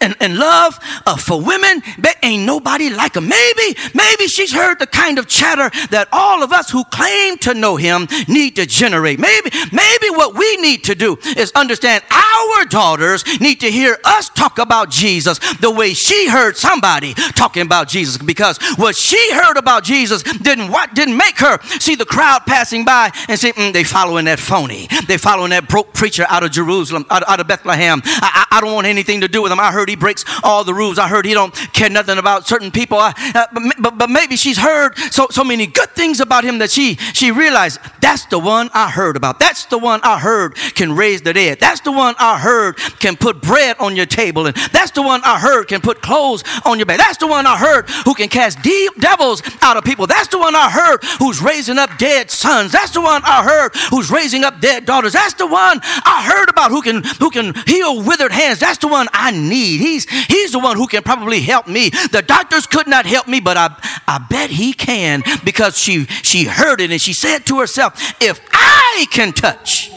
and, 0.00 0.16
and 0.20 0.36
love 0.36 0.78
uh, 1.06 1.16
for 1.16 1.40
women, 1.40 1.82
but 1.98 2.16
ain't 2.22 2.44
nobody 2.44 2.90
like 2.90 3.16
him. 3.16 3.28
Maybe, 3.28 3.76
maybe 3.94 4.26
she's 4.26 4.52
heard 4.52 4.78
the 4.78 4.86
kind 4.86 5.18
of 5.18 5.26
chatter 5.26 5.70
that 5.90 6.08
all 6.12 6.42
of 6.42 6.52
us 6.52 6.70
who 6.70 6.84
claim 6.84 7.38
to 7.38 7.54
know 7.54 7.76
him 7.76 8.08
need 8.28 8.56
to 8.56 8.66
generate. 8.66 9.18
Maybe, 9.18 9.50
maybe 9.72 10.10
what 10.10 10.34
we 10.34 10.56
need 10.56 10.84
to 10.84 10.94
do 10.94 11.18
is 11.36 11.52
understand 11.54 12.02
our 12.10 12.64
daughters 12.64 13.24
need 13.40 13.60
to 13.60 13.70
hear 13.70 13.98
us 14.04 14.28
talk 14.30 14.58
about 14.58 14.90
Jesus 14.90 15.38
the 15.56 15.70
way 15.70 15.92
she 15.92 16.28
heard 16.28 16.56
somebody 16.56 17.14
talking 17.14 17.62
about 17.62 17.88
Jesus 17.88 18.16
because 18.18 18.58
what 18.76 18.96
she 18.96 19.32
heard 19.32 19.56
about 19.56 19.84
Jesus 19.84 20.22
didn't 20.22 20.70
what 20.70 20.94
didn't 20.94 21.16
make 21.16 21.38
her 21.38 21.58
see 21.78 21.94
the 21.94 22.04
crowd 22.04 22.42
passing 22.46 22.84
by 22.84 23.10
and 23.28 23.38
say, 23.38 23.52
mm, 23.52 23.72
they 23.72 23.84
following 23.84 24.24
that 24.26 24.38
phony. 24.38 24.88
They 25.06 25.18
following 25.18 25.50
that 25.50 25.68
broke 25.68 25.92
preacher 25.92 26.24
out 26.28 26.42
of 26.42 26.50
Jerusalem, 26.50 27.06
out, 27.10 27.28
out 27.28 27.40
of 27.40 27.46
Bethlehem. 27.46 28.02
I, 28.04 28.46
I, 28.50 28.58
I 28.58 28.60
don't 28.60 28.74
want 28.74 28.86
anything 28.86 29.20
to 29.20 29.28
do 29.28 29.42
with 29.42 29.52
him. 29.52 29.60
I 29.60 29.72
heard 29.72 29.89
he 29.90 29.96
breaks 29.96 30.24
all 30.42 30.64
the 30.64 30.74
rules. 30.74 30.98
I 30.98 31.08
heard 31.08 31.26
he 31.26 31.34
don't 31.34 31.54
care 31.72 31.90
nothing 31.90 32.18
about 32.18 32.46
certain 32.46 32.70
people. 32.70 32.98
I, 32.98 33.12
uh, 33.34 33.46
but, 33.52 33.62
but, 33.78 33.98
but 33.98 34.10
maybe 34.10 34.36
she's 34.36 34.58
heard 34.58 34.96
so, 34.96 35.26
so 35.30 35.44
many 35.44 35.66
good 35.66 35.90
things 35.90 36.20
about 36.20 36.44
him 36.44 36.58
that 36.58 36.70
she, 36.70 36.94
she 36.94 37.30
realized 37.30 37.80
that's 38.00 38.24
the 38.26 38.38
one 38.38 38.70
I 38.72 38.90
heard 38.90 39.16
about. 39.16 39.38
That's 39.38 39.66
the 39.66 39.78
one 39.78 40.00
I 40.02 40.18
heard 40.18 40.54
can 40.54 40.94
raise 40.94 41.22
the 41.22 41.32
dead. 41.32 41.60
That's 41.60 41.80
the 41.80 41.92
one 41.92 42.14
I 42.18 42.38
heard 42.38 42.76
can 42.76 43.16
put 43.16 43.42
bread 43.42 43.76
on 43.78 43.96
your 43.96 44.06
table. 44.06 44.46
And 44.46 44.56
that's 44.72 44.92
the 44.92 45.02
one 45.02 45.20
I 45.24 45.38
heard 45.38 45.68
can 45.68 45.80
put 45.80 46.00
clothes 46.00 46.44
on 46.64 46.78
your 46.78 46.86
back. 46.86 46.98
That's 46.98 47.18
the 47.18 47.26
one 47.26 47.46
I 47.46 47.56
heard 47.56 47.88
who 48.04 48.14
can 48.14 48.28
cast 48.28 48.62
de- 48.62 48.88
devils 48.98 49.42
out 49.62 49.76
of 49.76 49.84
people. 49.84 50.06
That's 50.06 50.28
the 50.28 50.38
one 50.38 50.54
I 50.54 50.70
heard 50.70 51.04
who's 51.18 51.42
raising 51.42 51.78
up 51.78 51.90
dead 51.98 52.30
sons. 52.30 52.72
That's 52.72 52.92
the 52.92 53.00
one 53.00 53.22
I 53.24 53.42
heard 53.44 53.74
who's 53.90 54.10
raising 54.10 54.44
up 54.44 54.60
dead 54.60 54.86
daughters. 54.86 55.12
That's 55.12 55.34
the 55.34 55.46
one 55.46 55.80
I 55.82 56.22
heard 56.24 56.48
about 56.48 56.70
who 56.70 56.82
can, 56.82 57.02
who 57.18 57.30
can 57.30 57.54
heal 57.66 58.02
withered 58.02 58.32
hands. 58.32 58.60
That's 58.60 58.78
the 58.78 58.88
one 58.88 59.08
I 59.12 59.30
need. 59.30 59.79
He's, 59.80 60.08
he's 60.26 60.52
the 60.52 60.58
one 60.58 60.76
who 60.76 60.86
can 60.86 61.02
probably 61.02 61.40
help 61.40 61.66
me. 61.66 61.90
The 61.90 62.22
doctors 62.26 62.66
could 62.66 62.86
not 62.86 63.06
help 63.06 63.26
me, 63.26 63.40
but 63.40 63.56
I, 63.56 63.74
I 64.06 64.18
bet 64.18 64.50
he 64.50 64.72
can 64.72 65.22
because 65.44 65.78
she, 65.78 66.04
she 66.06 66.44
heard 66.44 66.80
it 66.80 66.90
and 66.90 67.00
she 67.00 67.12
said 67.12 67.46
to 67.46 67.58
herself, 67.60 68.14
if 68.20 68.40
I 68.52 69.06
can 69.10 69.32
touch 69.32 69.90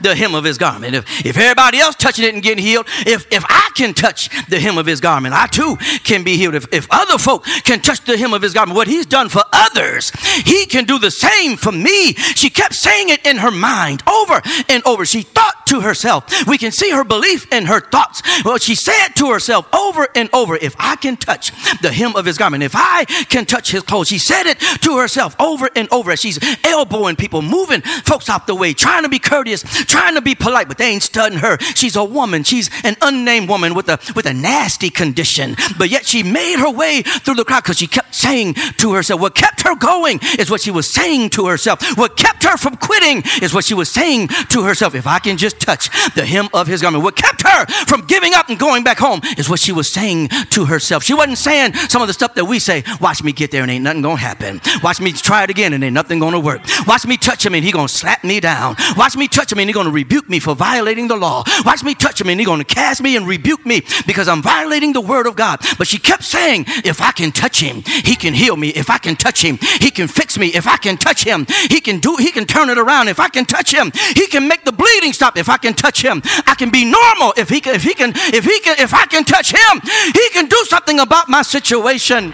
the 0.00 0.14
hem 0.14 0.34
of 0.34 0.44
his 0.44 0.58
garment. 0.58 0.94
If, 0.94 1.26
if 1.26 1.36
everybody 1.36 1.78
else 1.78 1.94
touching 1.96 2.24
it 2.24 2.34
and 2.34 2.42
getting 2.42 2.64
healed, 2.64 2.86
if, 3.06 3.26
if 3.32 3.44
I 3.48 3.70
can 3.76 3.94
touch 3.94 4.28
the 4.48 4.60
hem 4.60 4.78
of 4.78 4.86
his 4.86 5.00
garment, 5.00 5.34
I 5.34 5.46
too 5.46 5.76
can 6.04 6.24
be 6.24 6.36
healed. 6.36 6.54
If, 6.54 6.72
if 6.72 6.86
other 6.90 7.18
folk 7.18 7.44
can 7.64 7.80
touch 7.80 8.00
the 8.04 8.16
hem 8.16 8.32
of 8.32 8.42
his 8.42 8.54
garment, 8.54 8.76
what 8.76 8.88
he's 8.88 9.06
done 9.06 9.28
for 9.28 9.42
others, 9.52 10.10
he 10.44 10.66
can 10.66 10.84
do 10.84 10.98
the 10.98 11.10
same 11.10 11.56
for 11.56 11.72
me. 11.72 12.14
She 12.14 12.50
kept 12.50 12.74
saying 12.74 13.08
it 13.08 13.26
in 13.26 13.38
her 13.38 13.50
mind 13.50 14.02
over 14.08 14.40
and 14.68 14.82
over. 14.86 15.04
She 15.04 15.22
thought 15.22 15.66
to 15.66 15.80
herself, 15.80 16.46
we 16.46 16.58
can 16.58 16.72
see 16.72 16.90
her 16.90 17.04
belief 17.04 17.50
in 17.52 17.66
her 17.66 17.80
thoughts. 17.80 18.22
Well, 18.44 18.58
she 18.58 18.74
said 18.74 19.08
to 19.16 19.30
herself 19.30 19.72
over 19.74 20.08
and 20.14 20.28
over, 20.32 20.56
if 20.56 20.74
I 20.78 20.96
can 20.96 21.16
touch 21.16 21.52
the 21.80 21.92
hem 21.92 22.16
of 22.16 22.24
his 22.24 22.38
garment, 22.38 22.62
if 22.62 22.74
I 22.74 23.04
can 23.28 23.46
touch 23.46 23.70
his 23.70 23.82
clothes, 23.82 24.08
she 24.08 24.18
said 24.18 24.46
it 24.46 24.58
to 24.82 24.98
herself 24.98 25.34
over 25.40 25.68
and 25.74 25.88
over 25.92 26.12
as 26.12 26.20
she's 26.20 26.38
elbowing 26.64 27.16
people, 27.16 27.42
moving 27.42 27.80
folks 27.80 28.28
out 28.28 28.46
the 28.46 28.54
way, 28.54 28.72
trying 28.72 29.02
to 29.02 29.08
be 29.08 29.18
courteous, 29.18 29.62
trying 29.94 30.14
to 30.14 30.20
be 30.20 30.34
polite, 30.34 30.66
but 30.66 30.76
they 30.76 30.88
ain't 30.88 31.02
studying 31.02 31.40
her. 31.40 31.56
She's 31.74 31.94
a 31.94 32.04
woman. 32.04 32.42
She's 32.42 32.68
an 32.82 32.96
unnamed 33.00 33.48
woman 33.48 33.74
with 33.74 33.88
a 33.88 33.98
with 34.16 34.26
a 34.26 34.34
nasty 34.34 34.90
condition. 34.90 35.56
But 35.78 35.88
yet 35.88 36.04
she 36.04 36.22
made 36.22 36.58
her 36.58 36.70
way 36.70 37.02
through 37.02 37.36
the 37.36 37.44
crowd 37.44 37.62
because 37.62 37.78
she 37.78 37.86
kept 37.86 38.14
saying 38.14 38.54
to 38.78 38.92
herself, 38.92 39.20
what 39.20 39.34
kept 39.34 39.62
her 39.62 39.76
going 39.76 40.18
is 40.38 40.50
what 40.50 40.60
she 40.60 40.70
was 40.70 40.90
saying 40.90 41.30
to 41.30 41.46
herself. 41.46 41.78
What 41.96 42.16
kept 42.16 42.42
her 42.44 42.56
from 42.56 42.76
quitting 42.76 43.22
is 43.40 43.54
what 43.54 43.64
she 43.64 43.74
was 43.74 43.90
saying 43.90 44.28
to 44.48 44.64
herself. 44.64 44.94
If 44.94 45.06
I 45.06 45.18
can 45.20 45.36
just 45.36 45.60
touch 45.60 45.88
the 46.14 46.24
hem 46.24 46.48
of 46.52 46.66
his 46.66 46.82
garment. 46.82 47.04
What 47.04 47.16
kept 47.16 47.42
her 47.42 47.66
from 47.86 48.06
giving 48.06 48.34
up 48.34 48.48
and 48.48 48.58
going 48.58 48.82
back 48.82 48.98
home 48.98 49.20
is 49.38 49.48
what 49.48 49.60
she 49.60 49.72
was 49.72 49.92
saying 49.92 50.28
to 50.50 50.64
herself. 50.64 51.04
She 51.04 51.14
wasn't 51.14 51.38
saying 51.38 51.74
some 51.74 52.02
of 52.02 52.08
the 52.08 52.14
stuff 52.14 52.34
that 52.34 52.44
we 52.44 52.58
say, 52.58 52.82
watch 53.00 53.22
me 53.22 53.32
get 53.32 53.50
there 53.50 53.62
and 53.62 53.70
ain't 53.70 53.84
nothing 53.84 54.02
gonna 54.02 54.16
happen. 54.16 54.60
Watch 54.82 55.00
me 55.00 55.12
try 55.12 55.44
it 55.44 55.50
again 55.50 55.72
and 55.72 55.84
ain't 55.84 55.94
nothing 55.94 56.18
gonna 56.18 56.40
work. 56.40 56.62
Watch 56.86 57.06
me 57.06 57.16
touch 57.16 57.46
him 57.46 57.54
and 57.54 57.64
he 57.64 57.70
gonna 57.70 57.88
slap 57.88 58.24
me 58.24 58.40
down. 58.40 58.76
Watch 58.96 59.16
me 59.16 59.28
touch 59.28 59.52
him 59.52 59.58
and 59.58 59.68
he 59.68 59.72
gonna 59.74 59.90
rebuke 59.90 60.28
me 60.28 60.38
for 60.38 60.54
violating 60.54 61.08
the 61.08 61.16
law. 61.16 61.44
Watch 61.64 61.82
me 61.82 61.94
touch 61.94 62.20
him 62.20 62.28
and 62.28 62.40
he's 62.40 62.46
going 62.46 62.60
to 62.60 62.64
cast 62.64 63.02
me 63.02 63.16
and 63.16 63.26
rebuke 63.26 63.64
me 63.66 63.82
because 64.06 64.28
I'm 64.28 64.42
violating 64.42 64.92
the 64.92 65.00
word 65.00 65.26
of 65.26 65.36
God. 65.36 65.60
But 65.78 65.86
she 65.86 65.98
kept 65.98 66.24
saying, 66.24 66.64
if 66.84 67.00
I 67.00 67.12
can 67.12 67.32
touch 67.32 67.60
him, 67.60 67.82
he 67.82 68.16
can 68.16 68.34
heal 68.34 68.56
me. 68.56 68.68
If 68.68 68.90
I 68.90 68.98
can 68.98 69.16
touch 69.16 69.42
him, 69.42 69.58
he 69.80 69.90
can 69.90 70.08
fix 70.08 70.38
me. 70.38 70.48
If 70.48 70.66
I 70.66 70.76
can 70.76 70.96
touch 70.96 71.24
him, 71.24 71.46
he 71.68 71.80
can 71.80 72.00
do, 72.00 72.16
he 72.16 72.30
can 72.30 72.46
turn 72.46 72.70
it 72.70 72.78
around. 72.78 73.08
If 73.08 73.20
I 73.20 73.28
can 73.28 73.44
touch 73.44 73.72
him, 73.72 73.92
he 74.14 74.26
can 74.26 74.48
make 74.48 74.64
the 74.64 74.72
bleeding 74.72 75.12
stop. 75.12 75.36
If 75.36 75.48
I 75.48 75.56
can 75.56 75.74
touch 75.74 76.02
him, 76.02 76.22
I 76.46 76.54
can 76.54 76.70
be 76.70 76.84
normal. 76.84 77.34
If 77.36 77.48
he 77.48 77.60
can, 77.60 77.74
if 77.74 77.82
he 77.82 77.94
can, 77.94 78.12
if 78.14 78.44
he 78.44 78.60
can, 78.60 78.76
if 78.78 78.94
I 78.94 79.06
can 79.06 79.24
touch 79.24 79.52
him, 79.52 79.80
he 80.12 80.28
can 80.30 80.46
do 80.46 80.56
something 80.68 81.00
about 81.00 81.28
my 81.28 81.42
situation. 81.42 82.32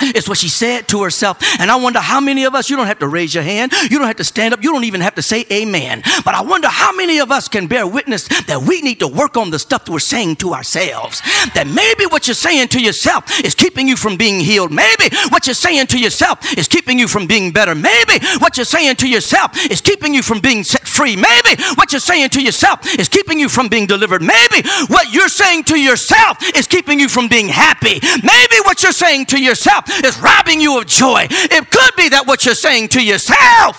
It's 0.00 0.28
what 0.28 0.38
she 0.38 0.48
said 0.48 0.88
to 0.88 1.02
herself. 1.02 1.38
And 1.60 1.70
I 1.70 1.76
wonder 1.76 2.00
how 2.00 2.20
many 2.20 2.44
of 2.44 2.54
us, 2.54 2.70
you 2.70 2.76
don't 2.76 2.86
have 2.86 2.98
to 3.00 3.08
raise 3.08 3.34
your 3.34 3.44
hand, 3.44 3.72
you 3.90 3.98
don't 3.98 4.06
have 4.06 4.16
to 4.16 4.24
stand 4.24 4.54
up, 4.54 4.62
you 4.62 4.72
don't 4.72 4.84
even 4.84 5.00
have 5.00 5.14
to 5.16 5.22
say 5.22 5.44
amen. 5.50 6.02
But 6.24 6.34
I 6.34 6.42
wonder 6.42 6.68
how 6.68 6.92
many 6.92 7.18
of 7.18 7.30
us 7.30 7.48
can 7.48 7.66
bear 7.66 7.86
witness 7.86 8.28
that 8.44 8.62
we 8.62 8.82
need 8.82 9.00
to 9.00 9.08
work 9.08 9.36
on 9.36 9.50
the 9.50 9.58
stuff 9.58 9.84
that 9.84 9.92
we're 9.92 9.98
saying 9.98 10.36
to 10.36 10.54
ourselves. 10.54 11.20
That 11.54 11.66
maybe 11.66 12.06
what 12.10 12.26
you're 12.26 12.34
saying 12.34 12.68
to 12.68 12.80
yourself 12.80 13.40
is 13.44 13.54
keeping 13.54 13.88
you 13.88 13.96
from 13.96 14.16
being 14.16 14.40
healed. 14.40 14.72
Maybe 14.72 15.14
what 15.28 15.46
you're 15.46 15.54
saying 15.54 15.86
to 15.88 15.98
yourself 15.98 16.56
is 16.56 16.68
keeping 16.68 16.98
you 16.98 17.08
from 17.08 17.26
being 17.26 17.52
better. 17.52 17.74
Maybe 17.74 18.24
what 18.38 18.56
you're 18.56 18.64
saying 18.64 18.96
to 18.96 19.08
yourself 19.08 19.52
is 19.70 19.80
keeping 19.80 20.14
you 20.14 20.22
from 20.22 20.40
being 20.40 20.64
set 20.64 20.86
free. 20.86 21.16
Maybe 21.16 21.62
what 21.74 21.92
you're 21.92 22.00
saying 22.00 22.30
to 22.30 22.42
yourself 22.42 22.86
is 22.98 23.08
keeping 23.08 23.38
you 23.38 23.48
from 23.48 23.68
being 23.68 23.86
delivered. 23.86 24.22
Maybe 24.22 24.66
what 24.88 25.12
you're 25.12 25.28
saying 25.28 25.64
to 25.64 25.80
yourself 25.80 26.38
is 26.56 26.66
keeping 26.66 27.00
you 27.00 27.08
from 27.08 27.28
being 27.28 27.48
happy. 27.48 28.00
Maybe 28.02 28.56
what 28.64 28.82
you're 28.82 28.92
saying 28.92 29.26
to 29.26 29.42
yourself 29.42 29.84
is 30.04 30.18
robbing 30.20 30.60
you 30.60 30.78
of 30.78 30.86
joy. 30.86 31.26
It 31.30 31.70
could 31.70 31.96
be 31.96 32.08
that 32.10 32.26
what 32.26 32.44
you're 32.44 32.54
saying 32.54 32.88
to 32.88 33.04
yourself 33.04 33.78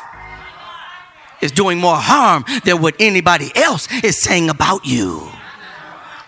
is 1.42 1.52
doing 1.52 1.80
more 1.80 1.98
harm 1.98 2.46
than 2.64 2.82
what 2.82 2.96
anybody 3.00 3.52
else 3.56 3.88
is 4.04 4.20
saying 4.20 4.50
about 4.50 4.86
you. 4.86 5.28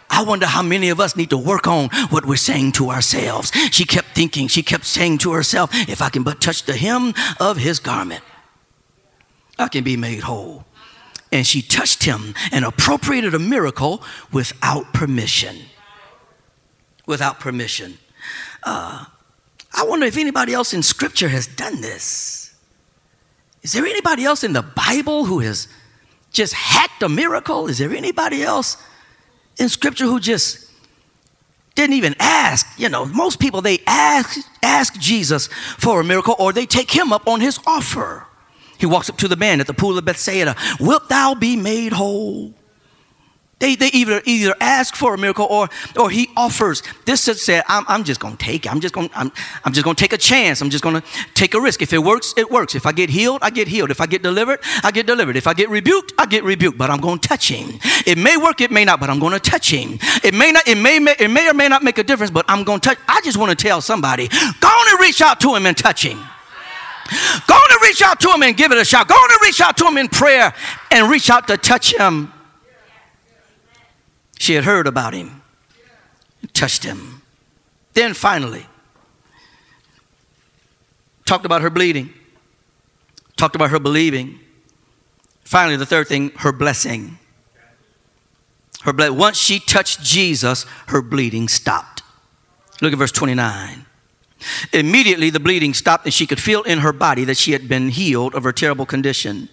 I 0.10 0.24
wonder 0.24 0.46
how 0.46 0.62
many 0.62 0.90
of 0.90 1.00
us 1.00 1.16
need 1.16 1.32
to 1.32 1.38
work 1.38 1.66
on 1.68 1.90
what 2.10 2.26
we're 2.26 2.36
saying 2.36 2.74
to 2.74 2.92
ourselves. 2.92 3.52
She 3.72 3.84
kept 3.84 4.10
thinking, 4.10 4.48
she 4.48 4.62
kept 4.62 4.86
saying 4.86 5.20
to 5.20 5.34
herself, 5.34 5.72
if 5.74 6.04
I 6.04 6.10
can 6.10 6.22
but 6.22 6.40
touch 6.40 6.64
the 6.64 6.78
hem 6.78 7.14
of 7.40 7.58
his 7.58 7.80
garment, 7.80 8.22
I 9.58 9.70
can 9.70 9.84
be 9.84 9.98
made 9.98 10.20
whole. 10.22 10.66
And 11.32 11.48
she 11.48 11.64
touched 11.64 12.04
him 12.04 12.36
and 12.52 12.64
appropriated 12.64 13.34
a 13.34 13.40
miracle 13.40 14.04
without 14.32 14.94
permission. 14.94 15.58
Without 17.08 17.40
permission. 17.40 17.98
Uh, 18.62 19.06
I 19.74 19.84
wonder 19.86 20.06
if 20.06 20.18
anybody 20.18 20.54
else 20.54 20.74
in 20.74 20.84
Scripture 20.84 21.28
has 21.30 21.48
done 21.48 21.82
this. 21.82 22.54
Is 23.64 23.74
there 23.74 23.86
anybody 23.86 24.26
else 24.26 24.44
in 24.44 24.54
the 24.54 24.62
Bible 24.62 25.26
who 25.26 25.40
has 25.40 25.68
just 26.32 26.54
hacked 26.54 27.02
a 27.02 27.10
miracle? 27.10 27.68
Is 27.68 27.78
there 27.80 27.92
anybody 27.92 28.44
else 28.44 28.78
in 29.58 29.70
Scripture 29.70 30.06
who 30.06 30.20
just 30.20 30.70
didn't 31.76 31.96
even 31.96 32.16
ask? 32.20 32.68
You 32.78 32.90
know, 32.90 33.06
most 33.06 33.40
people 33.40 33.62
they 33.62 33.80
ask 33.88 34.40
ask 34.62 35.00
Jesus 35.00 35.48
for 35.48 36.02
a 36.02 36.04
miracle 36.04 36.36
or 36.38 36.54
they 36.54 36.66
take 36.66 36.92
him 36.92 37.14
up 37.14 37.28
on 37.28 37.42
his 37.42 37.60
offer. 37.66 38.28
He 38.78 38.86
walks 38.86 39.10
up 39.10 39.18
to 39.20 39.28
the 39.28 39.38
man 39.38 39.62
at 39.62 39.68
the 39.68 39.74
pool 39.74 39.98
of 39.98 40.06
Bethsaida. 40.06 40.56
Wilt 40.80 41.08
thou 41.10 41.36
be 41.36 41.56
made 41.56 41.94
whole? 41.94 42.54
They, 43.64 43.76
they 43.76 43.88
either, 43.94 44.22
either 44.26 44.54
ask 44.60 44.94
for 44.94 45.14
a 45.14 45.18
miracle 45.18 45.46
or, 45.50 45.70
or 45.98 46.10
he 46.10 46.28
offers. 46.36 46.84
This 47.06 47.22
said, 47.22 47.64
I'm, 47.70 47.86
I'm 47.88 48.04
just 48.04 48.20
to 48.20 48.36
take 48.36 48.66
it. 48.66 48.72
I'm 48.74 48.82
just 48.82 48.94
gonna 48.94 49.08
I'm, 49.16 49.32
I'm 49.64 49.72
just 49.72 49.88
to 49.88 49.94
take 49.94 50.12
a 50.12 50.18
chance. 50.18 50.60
I'm 50.60 50.70
just 50.70 50.84
to 50.84 51.02
take 51.34 51.54
a 51.54 51.62
risk. 51.62 51.82
If 51.82 51.94
it 51.94 52.00
works, 52.00 52.34
it 52.36 52.52
works. 52.52 52.76
If 52.76 52.86
I 52.86 52.92
get 52.92 53.10
healed, 53.10 53.40
I 53.42 53.52
get 53.52 53.70
healed. 53.70 53.90
If 53.90 54.02
I 54.02 54.06
get 54.06 54.22
delivered, 54.22 54.60
I 54.84 54.92
get 54.92 55.08
delivered. 55.08 55.38
If 55.38 55.48
I 55.48 55.54
get 55.54 55.70
rebuked, 55.70 56.12
I 56.18 56.26
get 56.26 56.44
rebuked. 56.44 56.78
But 56.78 56.90
I'm 56.90 57.00
to 57.00 57.18
touch 57.18 57.48
him. 57.48 57.80
It 58.06 58.18
may 58.18 58.36
work, 58.36 58.60
it 58.60 58.70
may 58.70 58.84
not, 58.84 59.00
but 59.00 59.10
I'm 59.10 59.22
to 59.22 59.40
touch 59.40 59.72
him. 59.72 59.98
It 60.26 60.34
may 60.34 60.52
not, 60.52 60.68
it 60.68 60.78
may, 60.78 60.98
it 60.98 61.32
may 61.32 61.50
or 61.50 61.54
may 61.54 61.70
not 61.70 61.84
make 61.84 61.98
a 61.98 62.04
difference, 62.04 62.32
but 62.32 62.44
I'm 62.50 62.66
to 62.66 62.80
touch. 62.80 62.98
I 63.08 63.22
just 63.24 63.38
want 63.38 63.58
to 63.58 63.64
tell 63.64 63.80
somebody, 63.80 64.28
go 64.28 64.68
on 64.68 64.92
and 64.92 65.00
reach 65.00 65.22
out 65.22 65.40
to 65.40 65.56
him 65.56 65.66
and 65.68 65.78
touch 65.78 66.04
him. 66.04 66.18
Go 67.48 67.54
on 67.54 67.72
and 67.72 67.82
reach 67.82 68.02
out 68.02 68.20
to 68.20 68.30
him 68.30 68.44
and 68.44 68.58
give 68.58 68.74
it 68.74 68.78
a 68.78 68.84
shot. 68.84 69.08
Go 69.08 69.16
on 69.16 69.32
and 69.32 69.40
reach 69.42 69.62
out 69.62 69.78
to 69.78 69.88
him 69.88 69.98
in 69.98 70.10
prayer 70.10 70.54
and 70.92 71.10
reach 71.10 71.30
out 71.30 71.48
to 71.48 71.56
touch 71.56 71.96
him. 71.98 72.34
She 74.44 74.56
had 74.56 74.66
heard 74.66 74.88
about 74.88 75.14
him, 75.14 75.42
touched 76.52 76.84
him. 76.84 77.22
Then 77.94 78.14
finally, 78.14 78.66
talked 81.24 81.46
about 81.46 81.62
her 81.62 81.70
bleeding, 81.70 82.14
talked 83.38 83.56
about 83.56 83.70
her 83.70 83.80
believing. 83.80 84.42
Finally, 85.46 85.78
the 85.78 85.86
third 85.86 86.10
thing, 86.10 86.32
her 86.40 86.52
blessing. 86.52 87.20
Her 88.82 88.92
ble- 88.92 89.16
Once 89.16 89.38
she 89.38 89.60
touched 89.62 90.04
Jesus, 90.04 90.66
her 90.88 91.02
bleeding 91.02 91.48
stopped. 91.48 92.04
Look 92.82 92.92
at 92.92 93.00
verse 93.00 93.14
29. 93.14 93.86
Immediately 94.74 95.30
the 95.30 95.40
bleeding 95.40 95.74
stopped 95.74 96.04
and 96.04 96.14
she 96.14 96.28
could 96.28 96.42
feel 96.42 96.64
in 96.64 96.80
her 96.80 96.92
body 96.92 97.24
that 97.24 97.38
she 97.38 97.54
had 97.54 97.70
been 97.70 97.88
healed 97.88 98.36
of 98.36 98.44
her 98.44 98.52
terrible 98.52 98.86
condition. 98.86 99.48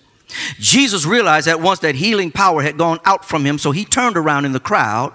Jesus 0.59 1.07
realized 1.07 1.49
at 1.49 1.61
once 1.61 1.81
that 1.81 1.95
healing 1.97 2.31
power 2.31 2.63
had 2.63 2.79
gone 2.79 3.01
out 3.05 3.25
from 3.25 3.45
him, 3.45 3.59
so 3.59 3.71
he 3.71 3.85
turned 3.85 4.17
around 4.17 4.45
in 4.45 4.53
the 4.53 4.61
crowd 4.61 5.13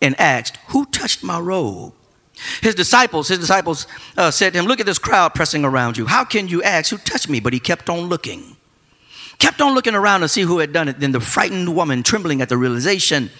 and 0.00 0.18
asked, 0.20 0.58
Who 0.68 0.86
touched 0.86 1.22
my 1.22 1.38
robe? 1.38 1.94
His 2.62 2.74
disciples, 2.74 3.28
his 3.28 3.38
disciples 3.38 3.86
uh, 4.16 4.30
said 4.30 4.52
to 4.52 4.58
him, 4.58 4.66
Look 4.66 4.80
at 4.80 4.86
this 4.86 4.98
crowd 4.98 5.34
pressing 5.34 5.64
around 5.64 5.98
you. 5.98 6.06
How 6.06 6.24
can 6.24 6.48
you 6.48 6.62
ask 6.62 6.90
who 6.90 6.98
touched 6.98 7.28
me? 7.28 7.40
But 7.40 7.52
he 7.52 7.60
kept 7.60 7.90
on 7.90 8.08
looking. 8.08 8.56
Kept 9.38 9.60
on 9.60 9.74
looking 9.74 9.94
around 9.94 10.20
to 10.20 10.28
see 10.28 10.42
who 10.42 10.58
had 10.58 10.72
done 10.72 10.88
it. 10.88 11.00
Then 11.00 11.12
the 11.12 11.20
frightened 11.20 11.74
woman, 11.74 12.02
trembling 12.02 12.42
at 12.42 12.48
the 12.48 12.58
realization 12.58 13.30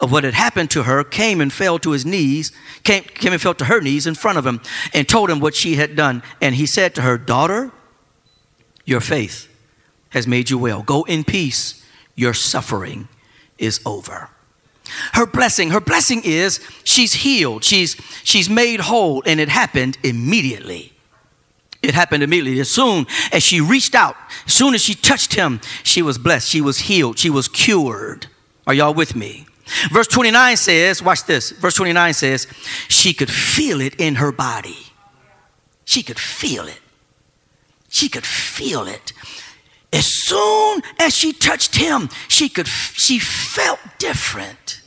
of 0.00 0.10
what 0.10 0.24
had 0.24 0.34
happened 0.34 0.70
to 0.70 0.84
her, 0.84 1.04
came 1.04 1.40
and 1.40 1.52
fell 1.52 1.78
to 1.78 1.90
his 1.90 2.06
knees, 2.06 2.52
came, 2.82 3.02
came 3.02 3.32
and 3.32 3.40
fell 3.40 3.54
to 3.54 3.66
her 3.66 3.80
knees 3.80 4.06
in 4.06 4.14
front 4.14 4.38
of 4.38 4.46
him 4.46 4.60
and 4.94 5.08
told 5.08 5.28
him 5.30 5.40
what 5.40 5.54
she 5.54 5.76
had 5.76 5.96
done. 5.96 6.22
And 6.40 6.54
he 6.54 6.66
said 6.66 6.94
to 6.94 7.02
her, 7.02 7.18
Daughter, 7.18 7.72
your 8.84 9.00
faith 9.00 9.49
has 10.10 10.26
made 10.26 10.50
you 10.50 10.58
well. 10.58 10.82
Go 10.82 11.04
in 11.04 11.24
peace. 11.24 11.84
Your 12.14 12.34
suffering 12.34 13.08
is 13.58 13.80
over. 13.86 14.28
Her 15.12 15.26
blessing, 15.26 15.70
her 15.70 15.80
blessing 15.80 16.22
is 16.24 16.60
she's 16.84 17.14
healed, 17.14 17.62
she's 17.62 17.94
she's 18.24 18.50
made 18.50 18.80
whole, 18.80 19.22
and 19.24 19.38
it 19.38 19.48
happened 19.48 19.98
immediately. 20.02 20.92
It 21.82 21.94
happened 21.94 22.22
immediately. 22.22 22.60
As 22.60 22.70
soon 22.70 23.06
as 23.32 23.42
she 23.42 23.60
reached 23.60 23.94
out, 23.94 24.16
as 24.46 24.52
soon 24.52 24.74
as 24.74 24.82
she 24.82 24.94
touched 24.94 25.34
him, 25.34 25.60
she 25.82 26.02
was 26.02 26.18
blessed. 26.18 26.48
She 26.48 26.60
was 26.60 26.80
healed. 26.80 27.18
She 27.18 27.30
was 27.30 27.48
cured. 27.48 28.26
Are 28.66 28.74
y'all 28.74 28.92
with 28.92 29.16
me? 29.16 29.46
Verse 29.90 30.06
29 30.08 30.56
says, 30.56 31.02
watch 31.02 31.24
this. 31.24 31.52
Verse 31.52 31.74
29 31.74 32.12
says, 32.12 32.46
she 32.88 33.14
could 33.14 33.30
feel 33.30 33.80
it 33.80 33.98
in 33.98 34.16
her 34.16 34.32
body. 34.32 34.76
She 35.84 36.02
could 36.02 36.18
feel 36.18 36.66
it. 36.66 36.80
She 37.88 38.08
could 38.08 38.26
feel 38.26 38.86
it. 38.86 39.12
As 39.92 40.06
soon 40.06 40.82
as 40.98 41.16
she 41.16 41.32
touched 41.32 41.76
him, 41.76 42.08
she 42.28 42.48
could 42.48 42.68
she 42.68 43.18
felt 43.18 43.80
different. 43.98 44.80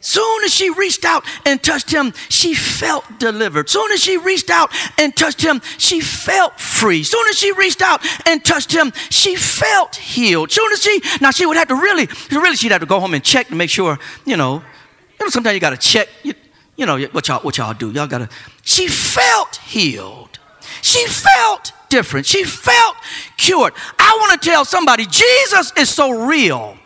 Soon 0.00 0.42
as 0.42 0.52
she 0.52 0.68
reached 0.68 1.04
out 1.04 1.24
and 1.46 1.62
touched 1.62 1.92
him, 1.92 2.12
she 2.28 2.54
felt 2.54 3.04
delivered. 3.20 3.70
Soon 3.70 3.92
as 3.92 4.02
she 4.02 4.18
reached 4.18 4.50
out 4.50 4.72
and 4.98 5.14
touched 5.16 5.40
him, 5.40 5.62
she 5.78 6.00
felt 6.00 6.58
free. 6.58 7.04
Soon 7.04 7.24
as 7.28 7.38
she 7.38 7.52
reached 7.52 7.80
out 7.80 8.04
and 8.26 8.44
touched 8.44 8.72
him, 8.72 8.92
she 9.10 9.36
felt 9.36 9.94
healed. 9.94 10.50
Soon 10.50 10.72
as 10.72 10.82
she 10.82 11.00
now 11.20 11.30
she 11.30 11.46
would 11.46 11.56
have 11.56 11.68
to 11.68 11.76
really, 11.76 12.08
really 12.32 12.56
she'd 12.56 12.72
have 12.72 12.80
to 12.80 12.86
go 12.86 12.98
home 12.98 13.14
and 13.14 13.22
check 13.22 13.46
to 13.46 13.54
make 13.54 13.70
sure, 13.70 13.96
you 14.26 14.36
know, 14.36 14.54
you 14.54 15.24
know, 15.26 15.28
sometimes 15.28 15.54
you 15.54 15.60
gotta 15.60 15.76
check, 15.76 16.08
you, 16.24 16.34
you 16.74 16.84
know, 16.84 17.00
what 17.12 17.28
y'all 17.28 17.40
what 17.40 17.56
y'all 17.56 17.72
do. 17.72 17.92
Y'all 17.92 18.08
gotta 18.08 18.28
she 18.64 18.88
felt 18.88 19.56
healed. 19.56 20.40
She 20.80 21.06
felt 21.06 21.72
different. 21.92 22.24
She 22.26 22.42
felt 22.42 22.96
cured. 23.36 23.74
I 23.98 24.16
want 24.18 24.40
to 24.40 24.48
tell 24.50 24.64
somebody 24.64 25.04
Jesus 25.06 25.72
is 25.76 25.94
so 25.94 26.10
real. 26.10 26.76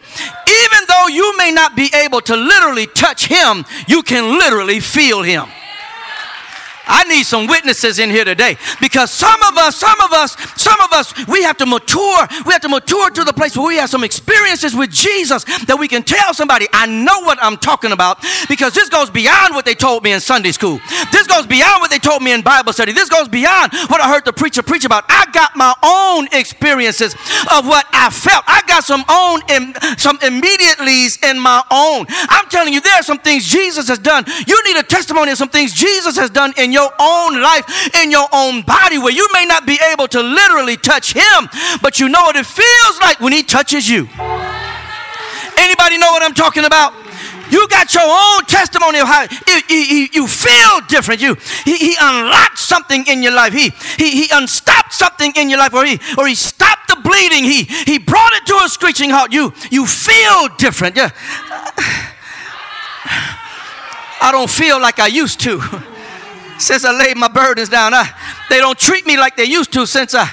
Even 0.49 0.79
though 0.89 1.07
you 1.07 1.37
may 1.39 1.53
not 1.53 1.77
be 1.77 1.89
able 1.95 2.21
to 2.23 2.37
literally 2.37 2.87
touch 2.89 3.27
him, 3.27 3.65
you 3.87 4.03
can 4.03 4.39
literally 4.39 4.81
feel 4.81 5.23
him. 5.23 5.47
I 6.87 7.05
need 7.05 7.25
some 7.25 7.47
witnesses 7.47 7.99
in 7.99 8.11
here 8.11 8.25
today 8.25 8.57
because 8.81 9.11
some 9.11 9.43
of 9.43 9.57
us, 9.57 9.77
some 9.77 10.01
of 10.01 10.13
us, 10.13 10.37
some 10.61 10.81
of 10.81 10.93
us, 10.93 11.27
we 11.27 11.43
have 11.43 11.57
to 11.59 11.67
mature. 11.67 12.27
We 12.45 12.53
have 12.53 12.63
to 12.63 12.69
mature 12.69 13.11
to 13.11 13.25
the 13.25 13.33
place 13.33 13.57
where 13.57 13.67
we 13.67 13.77
have 13.77 13.91
some 13.91 14.05
experiences 14.05 14.75
with 14.75 14.91
Jesus 14.91 15.45
that 15.67 15.77
we 15.79 15.89
can 15.89 16.03
tell 16.03 16.35
somebody, 16.35 16.67
I 16.73 16.87
know 16.87 17.21
what 17.21 17.39
I'm 17.43 17.57
talking 17.57 17.93
about 17.93 18.25
because 18.49 18.75
this 18.75 18.89
goes 18.89 19.11
beyond 19.11 19.55
what 19.55 19.65
they 19.65 19.75
told 19.75 20.05
me 20.05 20.13
in 20.13 20.21
Sunday 20.21 20.53
school. 20.53 20.79
This 21.11 21.27
goes 21.27 21.47
beyond 21.47 21.81
what 21.81 21.91
they 21.91 21.99
told 21.99 22.23
me 22.23 22.33
in 22.33 22.43
Bible 22.43 22.73
study. 22.73 22.93
This 22.93 23.09
goes 23.09 23.29
beyond 23.29 23.73
what 23.89 24.01
I 24.01 24.09
heard 24.09 24.25
the 24.25 24.33
preacher 24.33 24.63
preach 24.63 24.85
about. 24.85 25.05
I 25.09 25.27
got 25.33 25.57
my 25.57 25.75
own 25.83 26.29
experiences 26.33 27.15
of 27.53 27.67
what 27.67 27.87
I 27.93 28.11
felt. 28.11 28.45
I 28.47 28.63
got 28.67 28.85
some 28.85 29.05
own, 29.09 29.41
some 29.99 30.19
immediatelys 30.19 31.23
in 31.29 31.41
my 31.41 31.63
own. 31.71 32.07
I'm 32.29 32.49
telling 32.49 32.73
you, 32.73 32.81
there 32.81 32.95
are 32.95 33.03
some 33.03 33.19
things 33.19 33.45
Jesus 33.45 33.89
has 33.89 33.99
done. 33.99 34.25
You 34.47 34.63
need 34.65 34.77
a 34.77 34.83
testimony 34.83 35.33
of 35.33 35.39
some 35.39 35.49
things 35.49 35.73
Jesus 35.73 36.17
has 36.17 36.31
done 36.31 36.53
in 36.57 36.73
your 36.73 36.76
own 36.83 37.41
life, 37.41 37.95
in 38.03 38.11
your 38.11 38.29
own 38.33 38.63
body, 38.63 38.99
where 38.99 39.13
you 39.13 39.27
may 39.33 39.45
not 39.47 39.67
be 39.67 39.79
able 39.93 40.09
to 40.09 40.23
literally 40.23 40.77
touch 40.77 41.13
him, 41.13 41.49
but 41.83 42.01
you 42.01 42.09
know 42.09 42.23
what 42.23 42.37
it 42.37 42.47
feels 42.47 43.01
like 43.01 43.21
when 43.21 43.33
he 43.33 43.43
touches 43.43 43.89
you. 43.89 44.09
Anybody 45.59 45.99
know 45.99 46.13
what 46.13 46.23
I'm 46.23 46.35
talking 46.35 46.65
about? 46.65 46.93
You 47.51 47.69
got 47.69 47.95
your 47.95 48.03
own 48.05 48.45
testimony 48.47 48.99
of 48.99 49.07
how 49.07 49.27
you 49.69 50.27
feel 50.27 50.81
different. 50.89 51.21
You 51.21 51.37
he, 51.65 51.77
he, 51.77 51.97
unlocked 52.01 52.59
something 52.59 53.07
in 53.07 53.23
your 53.23 53.33
life. 53.33 53.53
He, 53.53 53.71
he 53.97 54.23
he 54.23 54.29
unstopped 54.33 54.93
something 54.93 55.33
in 55.37 55.49
your 55.49 55.59
life, 55.61 55.73
or 55.73 55.85
he 55.85 56.01
or 56.19 56.27
he 56.27 56.35
stopped 56.35 56.89
the 56.89 56.97
bleeding. 56.97 57.45
He 57.45 57.63
he 57.63 57.99
brought 57.99 58.33
it 58.33 58.47
to 58.47 58.55
a 58.65 58.69
screeching 58.69 59.11
halt. 59.11 59.33
You 59.33 59.53
you 59.71 59.87
feel 59.87 60.49
different. 60.59 60.97
Yeah. 60.97 61.11
I 64.21 64.33
don't 64.33 64.51
feel 64.51 64.81
like 64.81 64.99
I 64.99 65.07
used 65.07 65.41
to 65.41 65.61
since 66.59 66.85
I 66.85 66.97
laid 66.97 67.17
my 67.17 67.29
burdens 67.29 67.69
down. 67.69 67.95
I, 67.95 68.09
they 68.51 68.59
don't 68.59 68.79
treat 68.79 69.07
me 69.07 69.17
like 69.17 69.37
they 69.37 69.45
used 69.45 69.73
to 69.75 69.87
since 69.87 70.15
I 70.15 70.29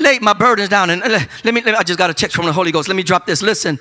laid 0.00 0.22
my 0.22 0.32
burdens 0.32 0.68
down. 0.68 0.90
And 0.90 1.02
uh, 1.02 1.08
let, 1.08 1.28
let, 1.44 1.54
me, 1.54 1.60
let 1.62 1.72
me, 1.72 1.74
I 1.74 1.82
just 1.82 1.98
got 1.98 2.10
a 2.10 2.14
text 2.14 2.36
from 2.36 2.46
the 2.46 2.52
Holy 2.52 2.72
Ghost. 2.72 2.88
Let 2.88 2.96
me 2.96 3.02
drop 3.02 3.26
this. 3.26 3.42
Listen, 3.42 3.78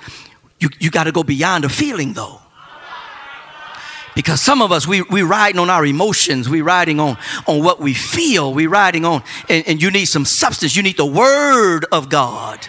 you, 0.59 0.69
you 0.79 0.91
got 0.91 1.05
to 1.05 1.11
go 1.11 1.23
beyond 1.23 1.65
a 1.65 1.69
feeling 1.69 2.13
though. 2.13 2.39
Because 4.13 4.41
some 4.41 4.61
of 4.61 4.73
us, 4.73 4.85
we, 4.85 5.01
we 5.03 5.23
riding 5.23 5.57
on 5.57 5.69
our 5.69 5.85
emotions. 5.85 6.49
We 6.49 6.61
riding 6.61 6.99
on, 6.99 7.17
on 7.47 7.63
what 7.63 7.79
we 7.79 7.93
feel. 7.93 8.53
We 8.53 8.67
riding 8.67 9.05
on, 9.05 9.23
and, 9.47 9.65
and 9.65 9.81
you 9.81 9.89
need 9.89 10.05
some 10.05 10.25
substance. 10.25 10.75
You 10.75 10.83
need 10.83 10.97
the 10.97 11.05
word 11.05 11.85
of 11.93 12.09
God 12.09 12.67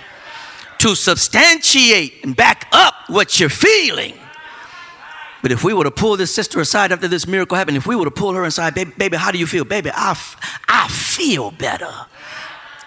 to 0.79 0.95
substantiate 0.95 2.25
and 2.25 2.37
back 2.37 2.69
up 2.71 2.95
what 3.09 3.41
you're 3.41 3.49
feeling. 3.49 4.15
But 5.43 5.51
if 5.51 5.65
we 5.65 5.75
were 5.75 5.85
to 5.85 5.91
pull 5.91 6.17
this 6.17 6.35
sister 6.35 6.61
aside 6.61 6.93
after 6.93 7.09
this 7.09 7.27
miracle 7.27 7.57
happened, 7.57 7.77
if 7.77 7.87
we 7.87 7.97
were 7.97 8.05
to 8.05 8.11
pull 8.11 8.33
her 8.33 8.45
inside, 8.45 8.75
baby, 8.75 8.93
baby 8.97 9.17
how 9.17 9.33
do 9.33 9.39
you 9.39 9.47
feel? 9.47 9.65
Baby, 9.65 9.91
I, 9.93 10.17
I 10.69 10.89
feel 10.89 11.51
better. 11.51 11.93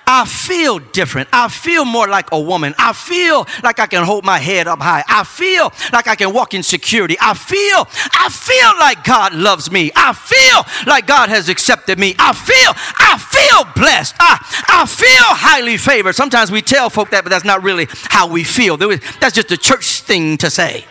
I 0.07 0.25
feel 0.25 0.79
different. 0.79 1.29
I 1.33 1.47
feel 1.47 1.83
more 1.83 2.07
like 2.07 2.31
a 2.31 2.39
woman. 2.39 2.75
I 2.77 2.93
feel 2.93 3.47
like 3.63 3.79
I 3.79 3.87
can 3.87 4.03
hold 4.03 4.23
my 4.23 4.37
head 4.37 4.67
up 4.67 4.79
high. 4.79 5.03
I 5.07 5.23
feel 5.23 5.73
like 5.91 6.07
I 6.07 6.15
can 6.15 6.31
walk 6.31 6.53
in 6.53 6.63
security. 6.63 7.17
I 7.19 7.33
feel, 7.33 7.87
I 8.13 8.29
feel 8.29 8.79
like 8.79 9.03
God 9.03 9.33
loves 9.33 9.71
me. 9.71 9.91
I 9.95 10.13
feel 10.13 10.85
like 10.85 11.07
God 11.07 11.29
has 11.29 11.49
accepted 11.49 11.97
me. 11.97 12.15
I 12.19 12.33
feel, 12.33 12.73
I 12.99 13.17
feel 13.17 13.73
blessed. 13.73 14.15
I, 14.19 14.37
I 14.67 14.85
feel 14.85 15.07
highly 15.09 15.77
favored. 15.77 16.13
Sometimes 16.13 16.51
we 16.51 16.61
tell 16.61 16.89
folk 16.89 17.09
that, 17.09 17.23
but 17.23 17.31
that's 17.31 17.45
not 17.45 17.63
really 17.63 17.87
how 17.89 18.27
we 18.27 18.43
feel. 18.43 18.77
That's 18.77 19.33
just 19.33 19.51
a 19.51 19.57
church 19.57 20.01
thing 20.01 20.37
to 20.37 20.49
say 20.49 20.85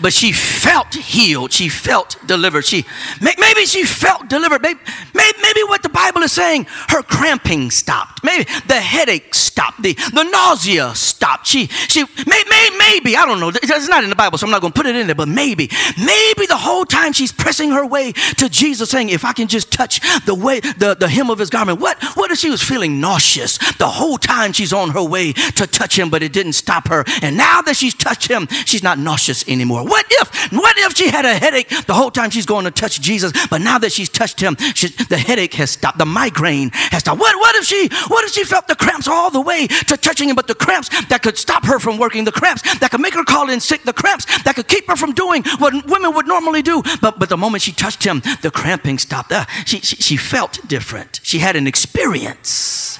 but 0.00 0.12
she 0.12 0.32
felt 0.32 0.94
healed. 0.94 1.52
She 1.52 1.68
felt 1.68 2.16
delivered. 2.26 2.64
She 2.64 2.84
maybe 3.20 3.66
she 3.66 3.84
felt 3.84 4.28
delivered. 4.28 4.62
Maybe, 4.62 4.80
maybe 5.14 5.62
what 5.64 5.82
the 5.82 5.88
Bible 5.88 6.22
is 6.22 6.32
saying, 6.32 6.66
her 6.88 7.02
cramping 7.02 7.70
stopped. 7.70 8.24
Maybe 8.24 8.44
the 8.66 8.80
headache 8.80 9.34
stopped. 9.34 9.82
The, 9.82 9.94
the 10.12 10.24
nausea 10.24 10.94
stopped. 10.94 11.46
She 11.46 11.66
she 11.66 12.04
may, 12.26 12.42
may, 12.48 12.70
maybe 12.78 13.16
I 13.16 13.26
don't 13.26 13.40
know. 13.40 13.50
It's 13.54 13.88
not 13.88 14.04
in 14.04 14.10
the 14.10 14.16
Bible, 14.16 14.38
so 14.38 14.46
I'm 14.46 14.50
not 14.50 14.60
going 14.60 14.72
to 14.72 14.78
put 14.78 14.86
it 14.86 14.96
in 14.96 15.06
there. 15.06 15.14
But 15.14 15.28
maybe 15.28 15.68
maybe 15.98 16.46
the 16.46 16.56
whole 16.56 16.84
time 16.84 17.12
she's 17.12 17.32
pressing 17.32 17.70
her 17.70 17.86
way 17.86 18.12
to 18.12 18.48
Jesus, 18.48 18.90
saying, 18.90 19.08
"If 19.08 19.24
I 19.24 19.32
can 19.32 19.48
just 19.48 19.72
touch 19.72 20.00
the 20.24 20.34
way 20.34 20.60
the, 20.60 20.96
the 20.98 21.08
hem 21.08 21.30
of 21.30 21.38
his 21.38 21.50
garment." 21.50 21.80
What 21.80 22.02
what 22.16 22.30
if 22.30 22.38
she 22.38 22.50
was 22.50 22.62
feeling 22.62 23.00
nauseous 23.00 23.58
the 23.78 23.88
whole 23.88 24.18
time 24.18 24.52
she's 24.52 24.72
on 24.72 24.90
her 24.90 25.02
way 25.02 25.32
to 25.32 25.66
touch 25.66 25.98
him, 25.98 26.10
but 26.10 26.22
it 26.22 26.32
didn't 26.32 26.54
stop 26.54 26.88
her. 26.88 27.04
And 27.22 27.36
now 27.36 27.62
that 27.62 27.76
she's 27.76 27.94
touched 27.94 28.28
him, 28.28 28.46
she's 28.64 28.82
not 28.82 28.98
nauseous 28.98 29.46
anymore 29.48 29.63
anymore? 29.64 29.84
What 29.84 30.06
if, 30.10 30.52
what 30.52 30.76
if 30.78 30.96
she 30.96 31.08
had 31.08 31.24
a 31.24 31.34
headache 31.34 31.68
the 31.86 31.94
whole 31.94 32.10
time 32.10 32.30
she's 32.30 32.46
going 32.46 32.64
to 32.64 32.70
touch 32.70 33.00
Jesus, 33.00 33.32
but 33.48 33.60
now 33.60 33.78
that 33.78 33.92
she's 33.92 34.08
touched 34.08 34.40
him, 34.40 34.56
she, 34.74 34.88
the 34.88 35.16
headache 35.16 35.54
has 35.54 35.70
stopped, 35.70 35.98
the 35.98 36.04
migraine 36.06 36.70
has 36.72 37.00
stopped. 37.00 37.20
What, 37.20 37.34
what 37.36 37.56
if 37.56 37.64
she, 37.64 37.88
what 38.08 38.24
if 38.24 38.32
she 38.32 38.44
felt 38.44 38.68
the 38.68 38.76
cramps 38.76 39.08
all 39.08 39.30
the 39.30 39.40
way 39.40 39.66
to 39.66 39.96
touching 39.96 40.28
him, 40.28 40.36
but 40.36 40.46
the 40.46 40.54
cramps 40.54 40.88
that 41.06 41.22
could 41.22 41.38
stop 41.38 41.64
her 41.64 41.78
from 41.78 41.98
working, 41.98 42.24
the 42.24 42.32
cramps 42.32 42.62
that 42.78 42.90
could 42.90 43.00
make 43.00 43.14
her 43.14 43.24
call 43.24 43.48
in 43.48 43.60
sick, 43.60 43.82
the 43.82 43.92
cramps 43.92 44.26
that 44.42 44.54
could 44.54 44.68
keep 44.68 44.86
her 44.86 44.96
from 44.96 45.12
doing 45.12 45.42
what 45.58 45.72
women 45.86 46.14
would 46.14 46.26
normally 46.26 46.62
do. 46.62 46.82
But, 47.00 47.18
but 47.18 47.28
the 47.28 47.36
moment 47.36 47.62
she 47.62 47.72
touched 47.72 48.04
him, 48.04 48.22
the 48.42 48.50
cramping 48.50 48.98
stopped. 48.98 49.32
Uh, 49.32 49.46
she, 49.64 49.80
she, 49.80 49.96
she 49.96 50.16
felt 50.16 50.60
different. 50.68 51.20
She 51.22 51.38
had 51.38 51.56
an 51.56 51.66
experience. 51.66 52.98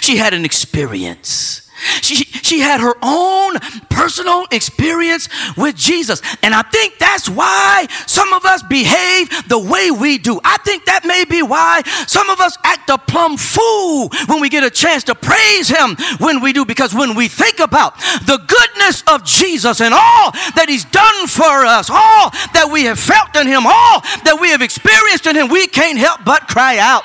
She 0.00 0.16
had 0.16 0.32
an 0.32 0.44
experience. 0.44 1.65
She, 2.02 2.16
she 2.16 2.60
had 2.60 2.80
her 2.80 2.94
own 3.02 3.58
personal 3.90 4.46
experience 4.50 5.28
with 5.56 5.76
Jesus. 5.76 6.22
And 6.42 6.54
I 6.54 6.62
think 6.62 6.98
that's 6.98 7.28
why 7.28 7.86
some 8.06 8.32
of 8.32 8.44
us 8.44 8.62
behave 8.62 9.28
the 9.48 9.58
way 9.58 9.90
we 9.90 10.18
do. 10.18 10.40
I 10.44 10.58
think 10.58 10.86
that 10.86 11.04
may 11.04 11.24
be 11.24 11.42
why 11.42 11.82
some 12.06 12.30
of 12.30 12.40
us 12.40 12.56
act 12.64 12.90
a 12.90 12.98
plumb 12.98 13.36
fool 13.36 14.08
when 14.26 14.40
we 14.40 14.48
get 14.48 14.64
a 14.64 14.70
chance 14.70 15.04
to 15.04 15.14
praise 15.14 15.68
Him 15.68 15.96
when 16.18 16.40
we 16.40 16.52
do. 16.52 16.64
Because 16.64 16.94
when 16.94 17.14
we 17.14 17.28
think 17.28 17.58
about 17.58 17.98
the 17.98 18.38
goodness 18.46 19.02
of 19.08 19.24
Jesus 19.24 19.80
and 19.80 19.92
all 19.92 20.32
that 20.54 20.66
He's 20.68 20.84
done 20.84 21.26
for 21.26 21.66
us, 21.66 21.90
all 21.90 22.30
that 22.52 22.68
we 22.70 22.84
have 22.84 22.98
felt 22.98 23.34
in 23.36 23.46
Him, 23.46 23.66
all 23.66 24.00
that 24.24 24.38
we 24.40 24.50
have 24.50 24.62
experienced 24.62 25.26
in 25.26 25.36
Him, 25.36 25.48
we 25.48 25.66
can't 25.66 25.98
help 25.98 26.24
but 26.24 26.48
cry 26.48 26.78
out. 26.78 27.02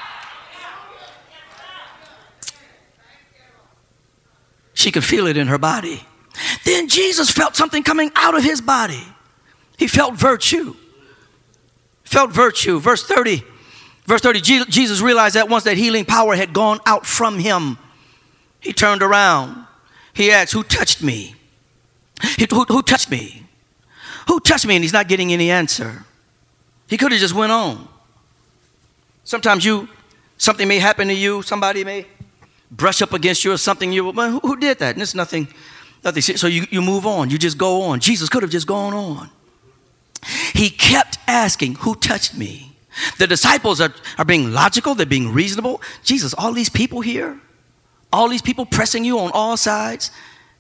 She 4.82 4.92
could 4.92 5.04
feel 5.04 5.28
it 5.28 5.38
in 5.38 5.46
her 5.48 5.60
body. 5.60 6.02
Then 6.66 6.88
Jesus 6.88 7.30
felt 7.30 7.56
something 7.56 7.84
coming 7.84 8.12
out 8.16 8.36
of 8.36 8.44
his 8.44 8.62
body. 8.62 9.04
He 9.78 9.88
felt 9.88 10.16
virtue. 10.16 10.76
Felt 12.04 12.32
virtue. 12.32 12.80
Verse 12.80 13.06
30. 13.06 13.44
Verse 14.06 14.22
30, 14.22 14.42
Jesus 14.42 15.00
realized 15.00 15.36
that 15.36 15.50
once 15.50 15.66
that 15.66 15.78
healing 15.78 16.04
power 16.04 16.36
had 16.36 16.52
gone 16.52 16.80
out 16.88 17.06
from 17.06 17.38
him. 17.38 17.78
He 18.60 18.74
turned 18.74 19.04
around. 19.04 19.68
He 20.14 20.32
asked, 20.32 20.52
Who 20.54 20.64
touched 20.64 21.04
me? 21.04 21.36
He, 22.38 22.48
who, 22.50 22.64
who 22.64 22.82
touched 22.82 23.12
me? 23.12 23.46
Who 24.28 24.40
touched 24.40 24.66
me? 24.66 24.76
And 24.76 24.84
he's 24.84 24.94
not 24.94 25.08
getting 25.08 25.32
any 25.32 25.52
answer. 25.52 26.06
He 26.88 26.98
could 26.98 27.12
have 27.12 27.22
just 27.22 27.36
went 27.36 27.52
on. 27.52 27.88
Sometimes 29.26 29.64
you, 29.64 29.88
something 30.38 30.68
may 30.68 30.80
happen 30.80 31.08
to 31.08 31.14
you, 31.14 31.44
somebody 31.44 31.84
may 31.84 32.08
brush 32.72 33.02
up 33.02 33.14
against 33.14 33.44
you 33.44 33.52
or 33.52 33.58
something. 33.58 33.92
You, 33.92 34.10
well, 34.10 34.40
who, 34.40 34.56
did 34.56 34.80
that? 34.80 34.96
And 34.96 35.02
it's 35.02 35.14
nothing, 35.14 35.48
nothing. 36.04 36.22
So 36.22 36.48
you, 36.48 36.66
you 36.72 36.82
move 36.82 37.06
on. 37.06 37.30
You 37.30 37.38
just 37.38 37.58
go 37.58 37.84
on. 37.84 38.00
Jesus 38.00 38.30
could 38.30 38.42
have 38.42 38.52
just 38.52 38.66
gone 38.66 38.94
on. 38.94 39.30
He 40.54 40.70
kept 40.70 41.18
asking, 41.28 41.76
Who 41.76 41.96
touched 41.96 42.38
me? 42.38 42.78
The 43.18 43.28
disciples 43.28 43.80
are, 43.80 43.94
are 44.18 44.26
being 44.26 44.52
logical, 44.52 44.96
they're 44.96 45.06
being 45.06 45.34
reasonable. 45.34 45.82
Jesus, 46.04 46.34
all 46.34 46.52
these 46.54 46.70
people 46.70 47.02
here, 47.02 47.40
all 48.12 48.28
these 48.28 48.42
people 48.42 48.66
pressing 48.66 49.06
you 49.06 49.20
on 49.20 49.32
all 49.34 49.56
sides, 49.58 50.12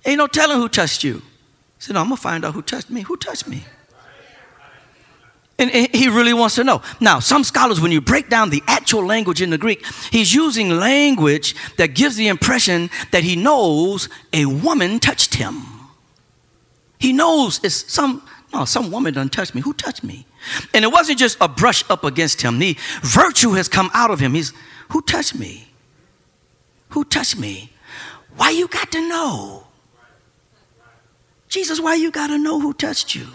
ain't 0.05 0.18
no 0.18 0.28
telling 0.28 0.57
who 0.57 0.70
touched 0.70 1.03
you. 1.03 1.16
He 1.16 1.22
said, 1.80 1.93
No, 1.93 2.01
I'm 2.01 2.07
gonna 2.07 2.18
find 2.18 2.45
out 2.45 2.53
who 2.53 2.62
touched 2.62 2.89
me. 2.89 3.01
Who 3.01 3.18
touched 3.18 3.47
me? 3.47 3.66
And 5.59 5.69
he 5.69 6.07
really 6.07 6.33
wants 6.33 6.55
to 6.55 6.63
know. 6.63 6.81
Now, 6.99 7.19
some 7.19 7.43
scholars, 7.43 7.79
when 7.79 7.91
you 7.91 8.01
break 8.01 8.29
down 8.29 8.49
the 8.49 8.63
actual 8.65 9.05
language 9.05 9.43
in 9.43 9.51
the 9.51 9.59
Greek, 9.59 9.85
he's 10.11 10.33
using 10.33 10.71
language 10.71 11.55
that 11.77 11.93
gives 11.93 12.15
the 12.15 12.29
impression 12.29 12.89
that 13.11 13.23
he 13.23 13.35
knows 13.35 14.09
a 14.33 14.45
woman 14.45 14.99
touched 14.99 15.35
him. 15.35 15.61
He 16.97 17.13
knows 17.13 17.59
it's 17.63 17.91
some, 17.91 18.27
no, 18.53 18.65
some 18.65 18.89
woman 18.91 19.13
done 19.13 19.29
touched 19.29 19.53
me. 19.53 19.61
Who 19.61 19.73
touched 19.73 20.03
me? 20.03 20.25
And 20.73 20.83
it 20.83 20.91
wasn't 20.91 21.19
just 21.19 21.37
a 21.39 21.47
brush 21.47 21.83
up 21.91 22.03
against 22.03 22.41
him. 22.41 22.57
The 22.57 22.75
virtue 23.03 23.51
has 23.51 23.67
come 23.67 23.91
out 23.93 24.09
of 24.09 24.19
him. 24.19 24.33
He's, 24.33 24.53
who 24.89 25.01
touched 25.01 25.35
me? 25.35 25.67
Who 26.89 27.03
touched 27.03 27.37
me? 27.37 27.71
Why 28.35 28.49
you 28.49 28.67
got 28.67 28.91
to 28.93 29.07
know? 29.07 29.67
Jesus, 31.49 31.79
why 31.79 31.95
you 31.95 32.11
got 32.11 32.27
to 32.27 32.37
know 32.37 32.59
who 32.59 32.73
touched 32.73 33.13
you? 33.13 33.27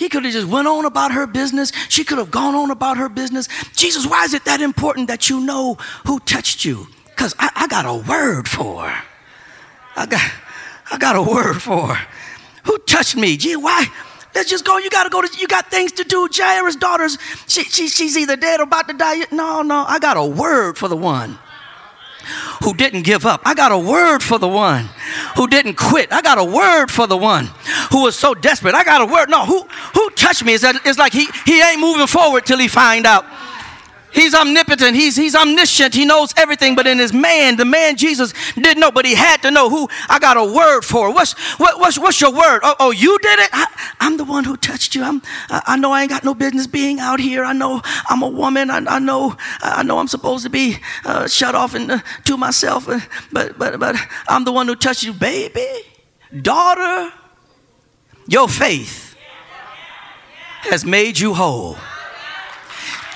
He 0.00 0.08
could 0.08 0.24
have 0.24 0.32
just 0.32 0.48
went 0.48 0.66
on 0.66 0.86
about 0.86 1.12
her 1.12 1.26
business. 1.26 1.72
She 1.90 2.04
could 2.04 2.16
have 2.16 2.30
gone 2.30 2.54
on 2.54 2.70
about 2.70 2.96
her 2.96 3.10
business. 3.10 3.48
Jesus, 3.76 4.06
why 4.06 4.24
is 4.24 4.32
it 4.32 4.46
that 4.46 4.62
important 4.62 5.08
that 5.08 5.28
you 5.28 5.40
know 5.40 5.74
who 6.06 6.18
touched 6.20 6.64
you? 6.64 6.86
Because 7.04 7.34
I, 7.38 7.50
I, 7.54 7.66
got 7.66 7.84
a 7.84 7.92
word 8.08 8.48
for 8.48 8.84
her. 8.84 9.04
I 9.96 10.06
got, 10.06 10.32
I 10.90 10.96
got 10.96 11.16
a 11.16 11.22
word 11.22 11.60
for 11.60 11.88
her. 11.88 12.08
Who 12.64 12.78
touched 12.78 13.14
me? 13.14 13.36
Gee, 13.36 13.56
why? 13.56 13.88
Let's 14.34 14.48
just 14.48 14.64
go. 14.64 14.78
You 14.78 14.88
got 14.88 15.04
to 15.04 15.10
go 15.10 15.20
to, 15.20 15.38
you 15.38 15.46
got 15.46 15.70
things 15.70 15.92
to 15.92 16.04
do. 16.04 16.30
Jairus' 16.32 16.76
daughters, 16.76 17.18
she, 17.46 17.64
she, 17.64 17.88
she's 17.88 18.16
either 18.16 18.36
dead 18.36 18.60
or 18.60 18.62
about 18.62 18.88
to 18.88 18.94
die. 18.94 19.26
No, 19.30 19.60
no, 19.60 19.84
I 19.86 19.98
got 19.98 20.16
a 20.16 20.24
word 20.24 20.78
for 20.78 20.88
the 20.88 20.96
one 20.96 21.38
who 22.62 22.74
didn't 22.74 23.02
give 23.02 23.26
up. 23.26 23.42
I 23.44 23.54
got 23.54 23.72
a 23.72 23.78
word 23.78 24.22
for 24.22 24.38
the 24.38 24.48
one 24.48 24.88
who 25.36 25.46
didn't 25.46 25.74
quit. 25.74 26.12
I 26.12 26.22
got 26.22 26.38
a 26.38 26.44
word 26.44 26.90
for 26.90 27.06
the 27.06 27.16
one 27.16 27.50
who 27.90 28.02
was 28.02 28.16
so 28.16 28.34
desperate. 28.34 28.74
I 28.74 28.84
got 28.84 29.00
a 29.00 29.06
word. 29.06 29.30
No, 29.30 29.44
who 29.44 29.66
who 29.94 30.10
touched 30.10 30.44
me? 30.44 30.56
That 30.56 30.80
it's 30.84 30.98
like 30.98 31.12
he 31.12 31.28
he 31.44 31.62
ain't 31.62 31.80
moving 31.80 32.06
forward 32.06 32.46
till 32.46 32.58
he 32.58 32.68
find 32.68 33.06
out. 33.06 33.24
He's 34.12 34.34
omnipotent. 34.34 34.96
He's, 34.96 35.16
he's 35.16 35.34
omniscient. 35.34 35.94
He 35.94 36.04
knows 36.04 36.32
everything. 36.36 36.74
But 36.74 36.86
in 36.86 36.98
his 36.98 37.12
man, 37.12 37.56
the 37.56 37.64
man 37.64 37.96
Jesus 37.96 38.32
didn't 38.54 38.80
know, 38.80 38.90
but 38.90 39.04
he 39.04 39.14
had 39.14 39.42
to 39.42 39.50
know 39.50 39.70
who 39.70 39.88
I 40.08 40.18
got 40.18 40.36
a 40.36 40.44
word 40.44 40.82
for. 40.82 41.12
What's, 41.12 41.32
what, 41.58 41.78
what's, 41.78 41.98
what's 41.98 42.20
your 42.20 42.32
word? 42.32 42.60
Oh, 42.62 42.74
oh 42.80 42.90
you 42.90 43.18
did 43.18 43.38
it? 43.38 43.50
I, 43.52 43.66
am 44.00 44.16
the 44.16 44.24
one 44.24 44.44
who 44.44 44.56
touched 44.56 44.94
you. 44.94 45.02
I'm, 45.02 45.22
I 45.48 45.76
know 45.76 45.92
I 45.92 46.02
ain't 46.02 46.10
got 46.10 46.24
no 46.24 46.34
business 46.34 46.66
being 46.66 46.98
out 46.98 47.20
here. 47.20 47.44
I 47.44 47.52
know 47.52 47.80
I'm 48.08 48.22
a 48.22 48.28
woman. 48.28 48.70
I, 48.70 48.78
I 48.78 48.98
know, 48.98 49.36
I 49.60 49.82
know 49.82 49.98
I'm 49.98 50.08
supposed 50.08 50.44
to 50.44 50.50
be 50.50 50.78
uh, 51.04 51.28
shut 51.28 51.54
off 51.54 51.74
and 51.74 51.90
uh, 51.90 51.98
to 52.24 52.36
myself. 52.36 52.88
Uh, 52.88 53.00
but, 53.32 53.58
but, 53.58 53.78
but 53.78 53.96
I'm 54.28 54.44
the 54.44 54.52
one 54.52 54.66
who 54.66 54.74
touched 54.74 55.02
you, 55.02 55.12
baby, 55.12 55.66
daughter. 56.42 57.12
Your 58.26 58.48
faith 58.48 59.16
has 60.62 60.84
made 60.84 61.18
you 61.18 61.34
whole. 61.34 61.76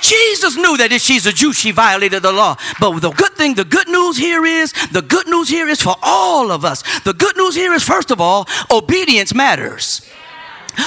Jesus 0.05 0.57
knew 0.57 0.76
that 0.76 0.92
if 0.92 1.00
she's 1.00 1.24
a 1.24 1.32
Jew, 1.32 1.55
she 1.55 1.70
violated 1.70 2.22
the 2.22 2.32
law. 2.32 2.57
But 2.78 3.00
the 3.00 3.11
good 3.11 3.32
thing, 3.36 3.55
the 3.55 3.64
good 3.64 3.88
news 3.88 4.18
here 4.18 4.44
is, 4.44 4.72
the 4.92 5.00
good 5.00 5.26
news 5.26 5.48
here 5.48 5.66
is 5.66 5.80
for 5.80 5.96
all 6.02 6.50
of 6.50 6.62
us. 6.62 6.82
The 7.00 7.14
good 7.14 7.38
news 7.38 7.55
here 7.55 7.72
is, 7.72 7.82
first 7.82 8.11
of 8.11 8.20
all, 8.20 8.46
obedience 8.70 9.32
matters. 9.34 10.02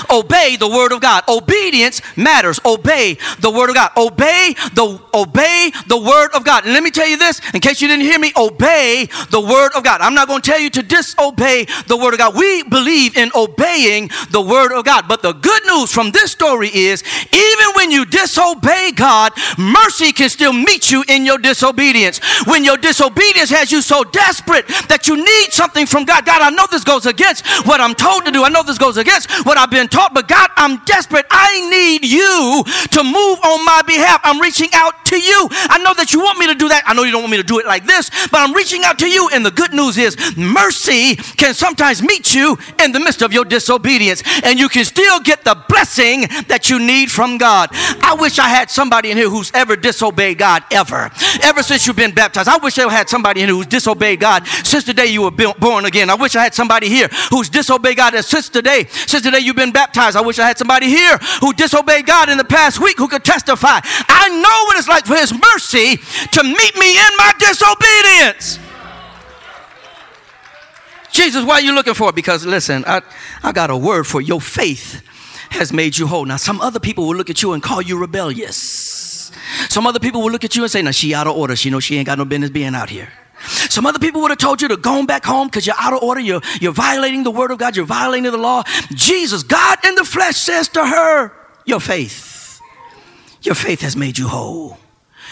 Obey 0.10 0.56
the 0.58 0.68
word 0.68 0.92
of 0.92 1.02
God. 1.02 1.24
Obedience 1.28 2.02
matters. 2.16 2.60
Obey 2.66 3.18
the 3.40 3.52
word 3.52 3.70
of 3.70 3.76
God. 3.76 3.92
Obey 3.98 4.56
the 4.74 5.00
obey 5.14 5.72
the 5.88 5.98
word 5.98 6.30
of 6.34 6.44
God. 6.44 6.64
And 6.64 6.74
let 6.74 6.84
me 6.84 6.92
tell 6.92 7.08
you 7.08 7.18
this, 7.18 7.42
in 7.54 7.62
case 7.62 7.82
you 7.82 7.88
didn't 7.88 8.06
hear 8.06 8.20
me, 8.20 8.32
obey 8.36 9.08
the 9.30 9.42
word 9.42 9.72
of 9.76 9.84
God. 9.84 10.02
I'm 10.02 10.14
not 10.14 10.28
going 10.28 10.42
to 10.42 10.50
tell 10.50 10.60
you 10.60 10.70
to 10.72 10.84
disobey 10.84 11.66
the 11.88 11.98
word 11.98 12.14
of 12.14 12.20
God. 12.20 12.36
We 12.36 12.64
believe 12.64 13.18
in 13.18 13.32
obeying 13.36 14.10
the 14.32 14.42
word 14.42 14.72
of 14.72 14.86
God. 14.86 15.08
But 15.08 15.22
the 15.22 15.34
good 15.34 15.66
news 15.66 15.92
from 15.92 16.12
this 16.12 16.32
story 16.32 16.70
is 16.74 17.04
even 17.32 17.68
when 17.76 17.92
you 17.92 18.06
disobey 18.06 18.92
God, 18.96 19.34
mercy 19.58 20.12
can 20.12 20.30
still 20.30 20.54
meet 20.54 20.92
you 20.92 21.04
in 21.08 21.26
your 21.26 21.38
disobedience. 21.38 22.20
When 22.46 22.64
your 22.64 22.78
disobedience 22.78 23.50
has 23.50 23.72
you 23.72 23.82
so 23.82 24.04
desperate 24.04 24.68
that 24.90 25.08
you 25.08 25.16
need 25.16 25.54
something 25.54 25.86
from 25.86 26.06
God. 26.06 26.26
God, 26.26 26.42
I 26.42 26.50
know 26.50 26.66
this 26.70 26.84
goes 26.84 27.06
against 27.06 27.46
what 27.68 27.80
I'm 27.80 27.94
told 27.94 28.26
to 28.26 28.32
do. 28.32 28.44
I 28.44 28.50
know 28.50 28.64
this 28.64 28.78
goes 28.78 28.98
against 28.98 29.30
what 29.46 29.58
I've 29.58 29.70
been 29.70 29.77
been 29.78 29.88
taught, 29.88 30.14
but 30.14 30.28
God, 30.28 30.50
I'm 30.56 30.84
desperate. 30.86 31.26
I 31.30 31.70
need 31.70 32.04
you 32.04 32.64
to 32.92 33.04
move 33.04 33.38
on 33.46 33.64
my 33.64 33.82
behalf. 33.86 34.20
I'm 34.24 34.42
reaching 34.42 34.70
out 34.74 35.06
to 35.06 35.18
you. 35.18 35.48
I 35.52 35.78
know 35.84 35.94
that 35.94 36.14
you 36.14 36.20
want 36.20 36.40
me 36.40 36.48
to 36.48 36.56
do 36.56 36.70
that. 36.70 36.84
I 36.88 36.94
know 36.94 37.04
you 37.04 37.12
don't 37.12 37.22
want 37.22 37.32
me 37.32 37.38
to 37.38 37.44
do 37.44 37.60
it 37.60 37.66
like 37.66 37.86
this, 37.86 38.10
but 38.32 38.40
I'm 38.42 38.54
reaching 38.54 38.84
out 38.84 38.98
to 39.00 39.08
you. 39.08 39.30
And 39.34 39.46
the 39.46 39.52
good 39.52 39.74
news 39.74 39.98
is, 39.98 40.18
mercy 40.36 41.16
can 41.16 41.54
sometimes 41.54 42.02
meet 42.02 42.34
you 42.34 42.58
in 42.84 42.92
the 42.92 43.00
midst 43.00 43.22
of 43.22 43.32
your 43.32 43.46
disobedience, 43.46 44.24
and 44.44 44.60
you 44.60 44.68
can 44.68 44.84
still 44.84 45.20
get 45.20 45.44
the 45.44 45.56
blessing 45.70 46.22
that 46.48 46.70
you 46.70 46.80
need 46.80 47.12
from 47.12 47.38
God. 47.38 47.70
I 48.02 48.18
wish 48.20 48.40
I 48.40 48.50
had 48.50 48.72
somebody 48.72 49.12
in 49.12 49.18
here 49.18 49.30
who's 49.30 49.52
ever 49.54 49.76
disobeyed 49.76 50.40
God, 50.40 50.64
ever. 50.72 51.12
Ever 51.44 51.62
since 51.62 51.86
you've 51.86 51.96
been 51.96 52.14
baptized. 52.14 52.50
I 52.50 52.58
wish 52.58 52.80
I 52.80 52.92
had 52.92 53.10
somebody 53.10 53.42
in 53.42 53.50
here 53.50 53.56
who's 53.56 53.68
disobeyed 53.68 54.20
God 54.20 54.48
since 54.64 54.86
the 54.86 54.94
day 54.94 55.06
you 55.06 55.22
were 55.22 55.32
born 55.32 55.86
again. 55.86 56.10
I 56.10 56.16
wish 56.16 56.36
I 56.36 56.44
had 56.44 56.56
somebody 56.56 56.90
here 56.90 57.10
who's 57.30 57.50
disobeyed 57.50 57.98
God 57.98 58.16
since 58.24 58.50
today, 58.50 58.86
since 58.90 59.24
the 59.24 59.32
day 59.32 59.40
you've 59.40 59.56
been 59.56 59.67
been 59.68 59.74
baptized. 59.74 60.18
I 60.18 60.22
wish 60.22 60.40
I 60.40 60.48
had 60.48 60.58
somebody 60.58 60.88
here 60.88 61.18
who 61.42 61.54
disobeyed 61.54 62.06
God 62.06 62.30
in 62.30 62.38
the 62.38 62.46
past 62.46 62.80
week 62.80 62.98
who 62.98 63.08
could 63.08 63.24
testify. 63.24 63.80
I 63.84 64.30
know 64.30 64.66
what 64.66 64.78
it's 64.78 64.88
like 64.88 65.06
for 65.06 65.16
His 65.16 65.34
mercy 65.34 65.98
to 65.98 66.44
meet 66.44 66.76
me 66.76 66.98
in 66.98 67.12
my 67.18 67.34
disobedience. 67.40 68.60
Jesus, 71.12 71.44
why 71.44 71.56
are 71.56 71.62
you 71.62 71.74
looking 71.74 71.94
for? 71.94 72.10
It? 72.10 72.16
Because 72.16 72.46
listen, 72.46 72.84
I, 72.86 73.02
I 73.44 73.52
got 73.52 73.70
a 73.70 73.78
word 73.78 74.06
for 74.06 74.22
your 74.22 74.42
faith 74.42 75.04
has 75.50 75.74
made 75.74 75.98
you 75.98 76.08
whole. 76.08 76.26
Now, 76.26 76.38
some 76.38 76.62
other 76.62 76.80
people 76.80 77.08
will 77.08 77.16
look 77.16 77.30
at 77.30 77.42
you 77.42 77.54
and 77.54 77.64
call 77.64 77.82
you 77.82 77.98
rebellious. 77.98 79.32
Some 79.70 79.88
other 79.88 80.00
people 80.00 80.22
will 80.22 80.32
look 80.32 80.44
at 80.44 80.56
you 80.56 80.64
and 80.64 80.72
say, 80.72 80.82
now 80.82 80.92
she 80.92 81.14
out 81.14 81.26
of 81.26 81.36
order. 81.36 81.56
She 81.56 81.70
know 81.70 81.80
she 81.80 81.96
ain't 81.98 82.06
got 82.06 82.18
no 82.18 82.26
business 82.26 82.50
being 82.50 82.76
out 82.76 82.90
here. 82.90 83.10
Some 83.40 83.86
other 83.86 84.00
people 84.00 84.22
would 84.22 84.32
have 84.32 84.38
told 84.38 84.62
you 84.62 84.68
to 84.70 84.78
go 84.78 85.06
back 85.06 85.26
home 85.26 85.48
because 85.48 85.66
you're 85.66 85.76
out 85.80 85.94
of 85.94 86.04
order. 86.04 86.22
You're, 86.22 86.42
you're 86.60 86.74
violating 86.74 87.24
the 87.24 87.32
word 87.32 87.52
of 87.52 87.58
God. 87.58 87.76
You're 87.76 87.86
violating 87.86 88.32
the 88.32 88.38
law. 88.38 88.64
Jesus, 88.94 89.44
God 89.44 89.84
in 89.86 89.96
the 89.96 90.06
flesh 90.06 90.38
says 90.38 90.68
to 90.70 90.86
her, 90.86 91.32
Your 91.66 91.80
faith, 91.80 92.60
your 93.42 93.56
faith 93.56 93.82
has 93.82 93.96
made 93.96 94.18
you 94.18 94.28
whole. 94.28 94.78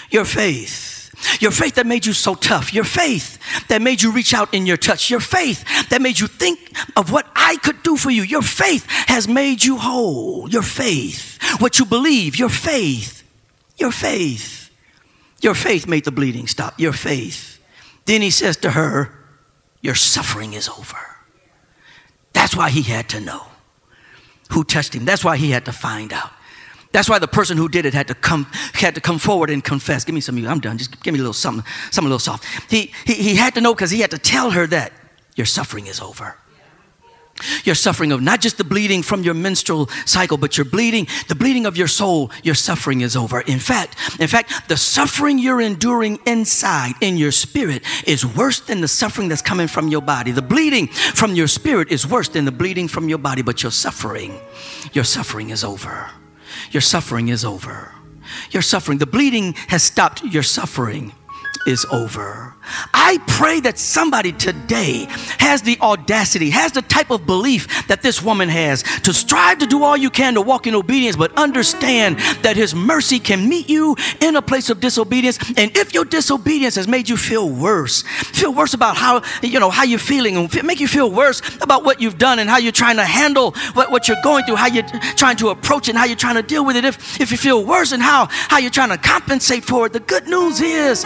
Your 0.10 0.26
faith. 0.26 0.94
Your 1.40 1.52
faith 1.52 1.76
that 1.76 1.88
made 1.88 2.06
you 2.06 2.14
so 2.14 2.36
tough. 2.36 2.74
Your 2.74 2.84
faith 2.84 3.40
that 3.68 3.82
made 3.82 4.02
you 4.02 4.12
reach 4.12 4.34
out 4.34 4.54
in 4.54 4.66
your 4.66 4.78
touch. 4.78 5.10
Your 5.10 5.20
faith 5.20 5.90
that 5.90 6.02
made 6.02 6.20
you 6.20 6.28
think 6.28 6.60
of 6.96 7.12
what 7.12 7.28
I 7.36 7.58
could 7.58 7.84
do 7.84 7.98
for 7.98 8.12
you. 8.12 8.24
Your 8.24 8.42
faith 8.42 8.86
has 9.08 9.28
made 9.28 9.64
you 9.64 9.78
whole. 9.78 10.50
Your 10.50 10.62
faith. 10.62 11.40
What 11.60 11.80
you 11.80 11.86
believe. 11.86 12.38
Your 12.38 12.50
faith. 12.50 13.24
Your 13.78 13.92
faith. 13.92 14.70
Your 15.42 15.56
faith 15.56 15.88
made 15.88 16.06
the 16.06 16.12
bleeding 16.12 16.48
stop. 16.48 16.80
Your 16.80 16.94
faith. 16.94 17.55
Then 18.06 18.22
he 18.22 18.30
says 18.30 18.58
to 18.58 18.72
her, 18.72 19.12
your 19.82 19.96
suffering 19.96 20.54
is 20.54 20.70
over. 20.70 20.98
That's 22.34 22.56
why 22.56 22.70
he 22.70 22.82
had 22.82 23.10
to 23.10 23.20
know 23.20 23.44
who 24.50 24.64
touched 24.64 24.96
him. 24.96 25.06
That's 25.06 25.24
why 25.24 25.38
he 25.38 25.52
had 25.52 25.66
to 25.66 25.72
find 25.72 26.14
out. 26.14 26.32
That's 26.92 27.10
why 27.10 27.20
the 27.20 27.28
person 27.28 27.58
who 27.58 27.68
did 27.68 27.86
it 27.86 27.94
had 27.94 28.08
to 28.08 28.16
come, 28.16 28.46
had 28.74 28.96
to 28.96 29.02
come 29.02 29.20
forward 29.20 29.50
and 29.50 29.64
confess. 29.64 30.06
Give 30.06 30.16
me 30.16 30.22
some 30.22 30.38
of 30.38 30.44
you. 30.44 30.50
I'm 30.50 30.60
done. 30.60 30.78
Just 30.78 31.04
give 31.04 31.14
me 31.14 31.20
a 31.20 31.22
little 31.22 31.34
something, 31.34 31.66
something 31.92 32.06
a 32.06 32.10
little 32.10 32.20
soft. 32.20 32.46
He, 32.72 32.94
he, 33.06 33.16
he 33.16 33.36
had 33.36 33.54
to 33.56 33.62
know 33.62 33.74
because 33.74 33.92
he 33.92 34.00
had 34.00 34.12
to 34.12 34.18
tell 34.18 34.52
her 34.52 34.66
that 34.68 34.94
your 35.36 35.46
suffering 35.46 35.88
is 35.88 36.00
over. 36.00 36.38
You're 37.66 37.76
suffering 37.76 38.14
of 38.14 38.22
not 38.22 38.40
just 38.40 38.58
the 38.58 38.64
bleeding 38.64 39.04
from 39.04 39.24
your 39.24 39.34
menstrual 39.34 39.88
cycle, 40.06 40.38
but 40.38 40.58
you're 40.58 40.66
bleeding, 40.66 41.08
the 41.28 41.36
bleeding 41.36 41.66
of 41.66 41.76
your 41.76 41.88
soul, 41.88 42.32
your 42.44 42.56
suffering 42.56 43.02
is 43.02 43.18
over. 43.18 43.42
In 43.42 43.60
fact, 43.60 43.98
in 44.22 44.28
fact, 44.28 44.70
the 44.70 44.78
suffering 44.78 45.38
you're 45.38 45.60
enduring 45.60 46.20
inside 46.26 46.94
in 47.02 47.18
your 47.18 47.32
spirit 47.32 47.84
is 48.08 48.26
worse 48.26 48.62
than 48.62 48.80
the 48.80 48.88
suffering 48.88 49.28
that's 49.28 49.42
coming 49.42 49.68
from 49.68 49.90
your 49.90 50.02
body. 50.02 50.32
The 50.32 50.42
bleeding 50.42 50.88
from 50.88 51.36
your 51.36 51.48
spirit 51.48 51.92
is 51.92 52.08
worse 52.08 52.30
than 52.30 52.46
the 52.46 52.54
bleeding 52.54 52.88
from 52.88 53.10
your 53.10 53.18
body, 53.18 53.42
but 53.42 53.64
your 53.64 53.72
suffering, 53.72 54.40
your 54.94 55.04
suffering 55.04 55.50
is 55.50 55.64
over. 55.64 56.12
Your 56.72 56.82
suffering 56.82 57.28
is 57.28 57.44
over. 57.44 57.92
Your 58.52 58.62
suffering, 58.62 59.00
the 59.00 59.06
bleeding 59.06 59.54
has 59.68 59.84
stopped 59.84 60.24
your 60.24 60.44
suffering 60.44 61.14
is 61.66 61.86
over. 61.92 62.54
I 62.94 63.20
pray 63.28 63.60
that 63.62 63.78
somebody 63.78 64.32
today 64.32 65.08
has 65.40 65.62
the 65.62 65.78
audacity, 65.82 66.50
has 66.50 66.72
the 66.72 66.82
type 66.82 67.12
of 67.12 67.26
belief 67.26 67.88
that 67.88 68.02
this 68.02 68.22
woman 68.22 68.50
has 68.50 68.84
to 69.02 69.14
strive 69.14 69.60
to 69.60 69.68
do 69.68 69.84
all 69.84 69.96
you 69.96 70.10
can 70.10 70.34
to 70.36 70.42
walk 70.42 70.68
in 70.68 70.76
obedience, 70.76 71.16
but 71.16 71.36
understand 71.38 72.18
that 72.42 72.56
His 72.56 72.74
mercy 72.74 73.20
can 73.20 73.48
meet 73.48 73.70
you 73.70 73.96
in 74.20 74.36
a 74.36 74.42
place 74.42 74.70
of 74.70 74.80
disobedience. 74.80 75.38
And 75.58 75.76
if 75.78 75.94
your 75.94 76.06
disobedience 76.06 76.76
has 76.76 76.88
made 76.88 77.10
you 77.10 77.18
feel 77.18 77.50
worse, 77.50 78.02
feel 78.02 78.54
worse 78.54 78.74
about 78.74 78.98
how 78.98 79.22
you 79.42 79.60
know 79.60 79.70
how 79.70 79.84
you're 79.84 80.00
feeling, 80.00 80.38
and 80.38 80.64
make 80.64 80.80
you 80.80 80.88
feel 80.88 81.12
worse 81.12 81.42
about 81.62 81.84
what 81.84 82.02
you've 82.02 82.18
done 82.18 82.40
and 82.40 82.50
how 82.50 82.58
you're 82.58 82.72
trying 82.72 82.98
to 82.98 83.06
handle 83.06 83.52
what, 83.74 83.92
what 83.92 84.08
you're 84.08 84.22
going 84.24 84.44
through, 84.46 84.56
how 84.56 84.68
you're 84.68 84.88
trying 85.16 85.38
to 85.38 85.50
approach 85.50 85.88
it, 85.88 85.92
and 85.92 86.00
how 86.00 86.06
you're 86.06 86.16
trying 86.16 86.36
to 86.36 86.44
deal 86.44 86.66
with 86.66 86.76
it. 86.76 86.86
If 86.86 87.22
if 87.22 87.32
you 87.32 87.38
feel 87.38 87.66
worse 87.66 87.92
and 87.92 88.02
how 88.02 88.28
how 88.30 88.58
you're 88.58 88.72
trying 88.72 88.90
to 88.90 88.98
compensate 88.98 89.64
for 89.64 89.86
it, 89.86 89.94
the 89.94 90.00
good 90.00 90.28
news 90.28 90.62
is 90.62 91.06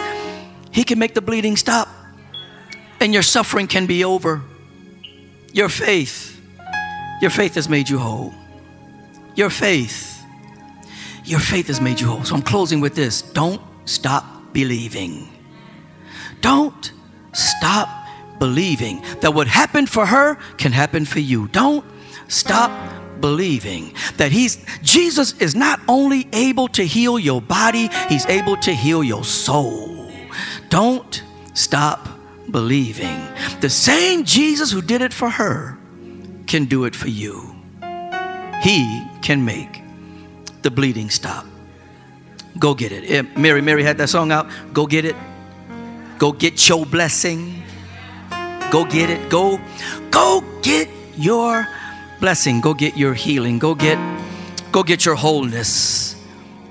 he 0.70 0.84
can 0.84 0.98
make 0.98 1.14
the 1.14 1.20
bleeding 1.20 1.56
stop 1.56 1.88
and 3.00 3.14
your 3.14 3.22
suffering 3.22 3.66
can 3.66 3.86
be 3.86 4.04
over. 4.04 4.42
Your 5.52 5.68
faith, 5.68 6.40
your 7.20 7.30
faith 7.30 7.54
has 7.54 7.68
made 7.68 7.88
you 7.88 7.98
whole. 7.98 8.32
Your 9.34 9.50
faith, 9.50 10.22
your 11.24 11.40
faith 11.40 11.66
has 11.68 11.80
made 11.80 12.00
you 12.00 12.06
whole. 12.08 12.24
So 12.24 12.36
I'm 12.36 12.42
closing 12.42 12.80
with 12.80 12.94
this 12.94 13.22
don't 13.22 13.60
stop 13.86 14.52
believing. 14.52 15.28
Don't 16.40 16.92
stop 17.32 17.88
believing 18.38 19.02
that 19.20 19.34
what 19.34 19.46
happened 19.46 19.88
for 19.88 20.06
her 20.06 20.36
can 20.56 20.72
happen 20.72 21.04
for 21.04 21.20
you. 21.20 21.48
Don't 21.48 21.84
stop 22.28 22.70
believing 23.20 23.92
that 24.16 24.32
he's 24.32 24.64
Jesus 24.82 25.38
is 25.40 25.54
not 25.54 25.80
only 25.88 26.28
able 26.32 26.68
to 26.68 26.86
heal 26.86 27.18
your 27.18 27.42
body, 27.42 27.90
he's 28.08 28.24
able 28.26 28.56
to 28.58 28.72
heal 28.72 29.02
your 29.04 29.24
soul. 29.24 29.99
Don't 30.70 31.22
stop 31.52 32.08
believing. 32.50 33.20
The 33.60 33.68
same 33.68 34.24
Jesus 34.24 34.70
who 34.70 34.80
did 34.80 35.02
it 35.02 35.12
for 35.12 35.28
her 35.28 35.76
can 36.46 36.64
do 36.64 36.84
it 36.84 36.96
for 36.96 37.08
you. 37.08 37.54
He 38.62 39.06
can 39.22 39.44
make 39.44 39.82
the 40.62 40.70
bleeding 40.70 41.10
stop. 41.10 41.46
Go 42.58 42.74
get 42.74 42.92
it. 42.92 43.10
Eh, 43.10 43.22
Mary, 43.36 43.60
Mary 43.60 43.82
had 43.82 43.98
that 43.98 44.08
song 44.08 44.32
out. 44.32 44.46
Go 44.72 44.86
get 44.86 45.04
it. 45.04 45.16
Go 46.18 46.32
get 46.32 46.68
your 46.68 46.84
blessing. 46.84 47.62
Go 48.70 48.84
get 48.84 49.10
it. 49.10 49.30
Go, 49.30 49.60
go 50.10 50.44
get 50.62 50.88
your 51.16 51.66
blessing. 52.20 52.60
Go 52.60 52.74
get 52.74 52.96
your 52.96 53.14
healing. 53.14 53.58
Go 53.58 53.74
get, 53.74 53.98
go 54.72 54.82
get 54.82 55.04
your 55.04 55.14
wholeness 55.14 56.16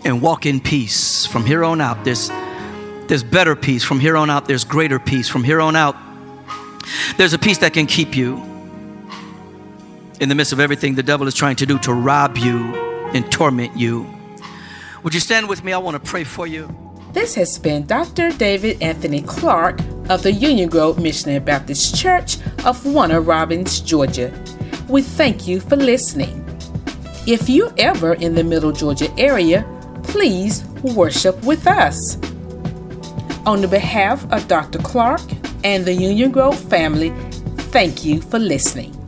and 0.05 0.21
walk 0.21 0.45
in 0.45 0.59
peace. 0.59 1.25
From 1.25 1.45
here 1.45 1.63
on 1.63 1.81
out, 1.81 2.03
this 2.03 2.29
there's 3.09 3.23
better 3.23 3.55
peace. 3.55 3.83
From 3.83 3.99
here 3.99 4.15
on 4.15 4.29
out, 4.29 4.45
there's 4.45 4.63
greater 4.63 4.99
peace. 4.99 5.27
From 5.27 5.43
here 5.43 5.59
on 5.59 5.75
out, 5.75 5.95
there's 7.17 7.33
a 7.33 7.39
peace 7.39 7.57
that 7.57 7.73
can 7.73 7.87
keep 7.87 8.15
you 8.15 8.37
in 10.21 10.29
the 10.29 10.35
midst 10.35 10.53
of 10.53 10.59
everything 10.59 10.95
the 10.95 11.03
devil 11.03 11.27
is 11.27 11.33
trying 11.33 11.55
to 11.57 11.65
do 11.65 11.79
to 11.79 11.93
rob 11.93 12.37
you 12.37 12.57
and 13.13 13.29
torment 13.31 13.75
you. 13.75 14.07
Would 15.03 15.13
you 15.13 15.19
stand 15.19 15.49
with 15.49 15.63
me? 15.63 15.73
I 15.73 15.79
want 15.79 15.95
to 15.95 15.99
pray 15.99 16.23
for 16.23 16.45
you. 16.45 16.69
This 17.11 17.33
has 17.33 17.57
been 17.57 17.87
Dr. 17.87 18.31
David 18.31 18.81
Anthony 18.83 19.23
Clark 19.23 19.79
of 20.09 20.21
the 20.21 20.31
Union 20.31 20.69
Grove 20.69 21.01
Missionary 21.01 21.39
Baptist 21.39 21.95
Church 21.95 22.37
of 22.63 22.85
Warner 22.85 23.21
Robins, 23.21 23.79
Georgia. 23.79 24.31
We 24.87 25.01
thank 25.01 25.47
you 25.47 25.61
for 25.61 25.75
listening. 25.75 26.45
If 27.25 27.49
you're 27.49 27.73
ever 27.77 28.13
in 28.13 28.35
the 28.35 28.43
Middle 28.43 28.71
Georgia 28.71 29.11
area, 29.17 29.65
please 30.03 30.63
worship 30.83 31.43
with 31.43 31.65
us. 31.65 32.17
On 33.45 33.61
the 33.61 33.67
behalf 33.67 34.29
of 34.31 34.47
Dr. 34.47 34.79
Clark 34.79 35.21
and 35.63 35.85
the 35.85 35.93
Union 35.93 36.31
Grove 36.31 36.59
family, 36.59 37.09
thank 37.71 38.03
you 38.03 38.21
for 38.21 38.37
listening. 38.37 38.98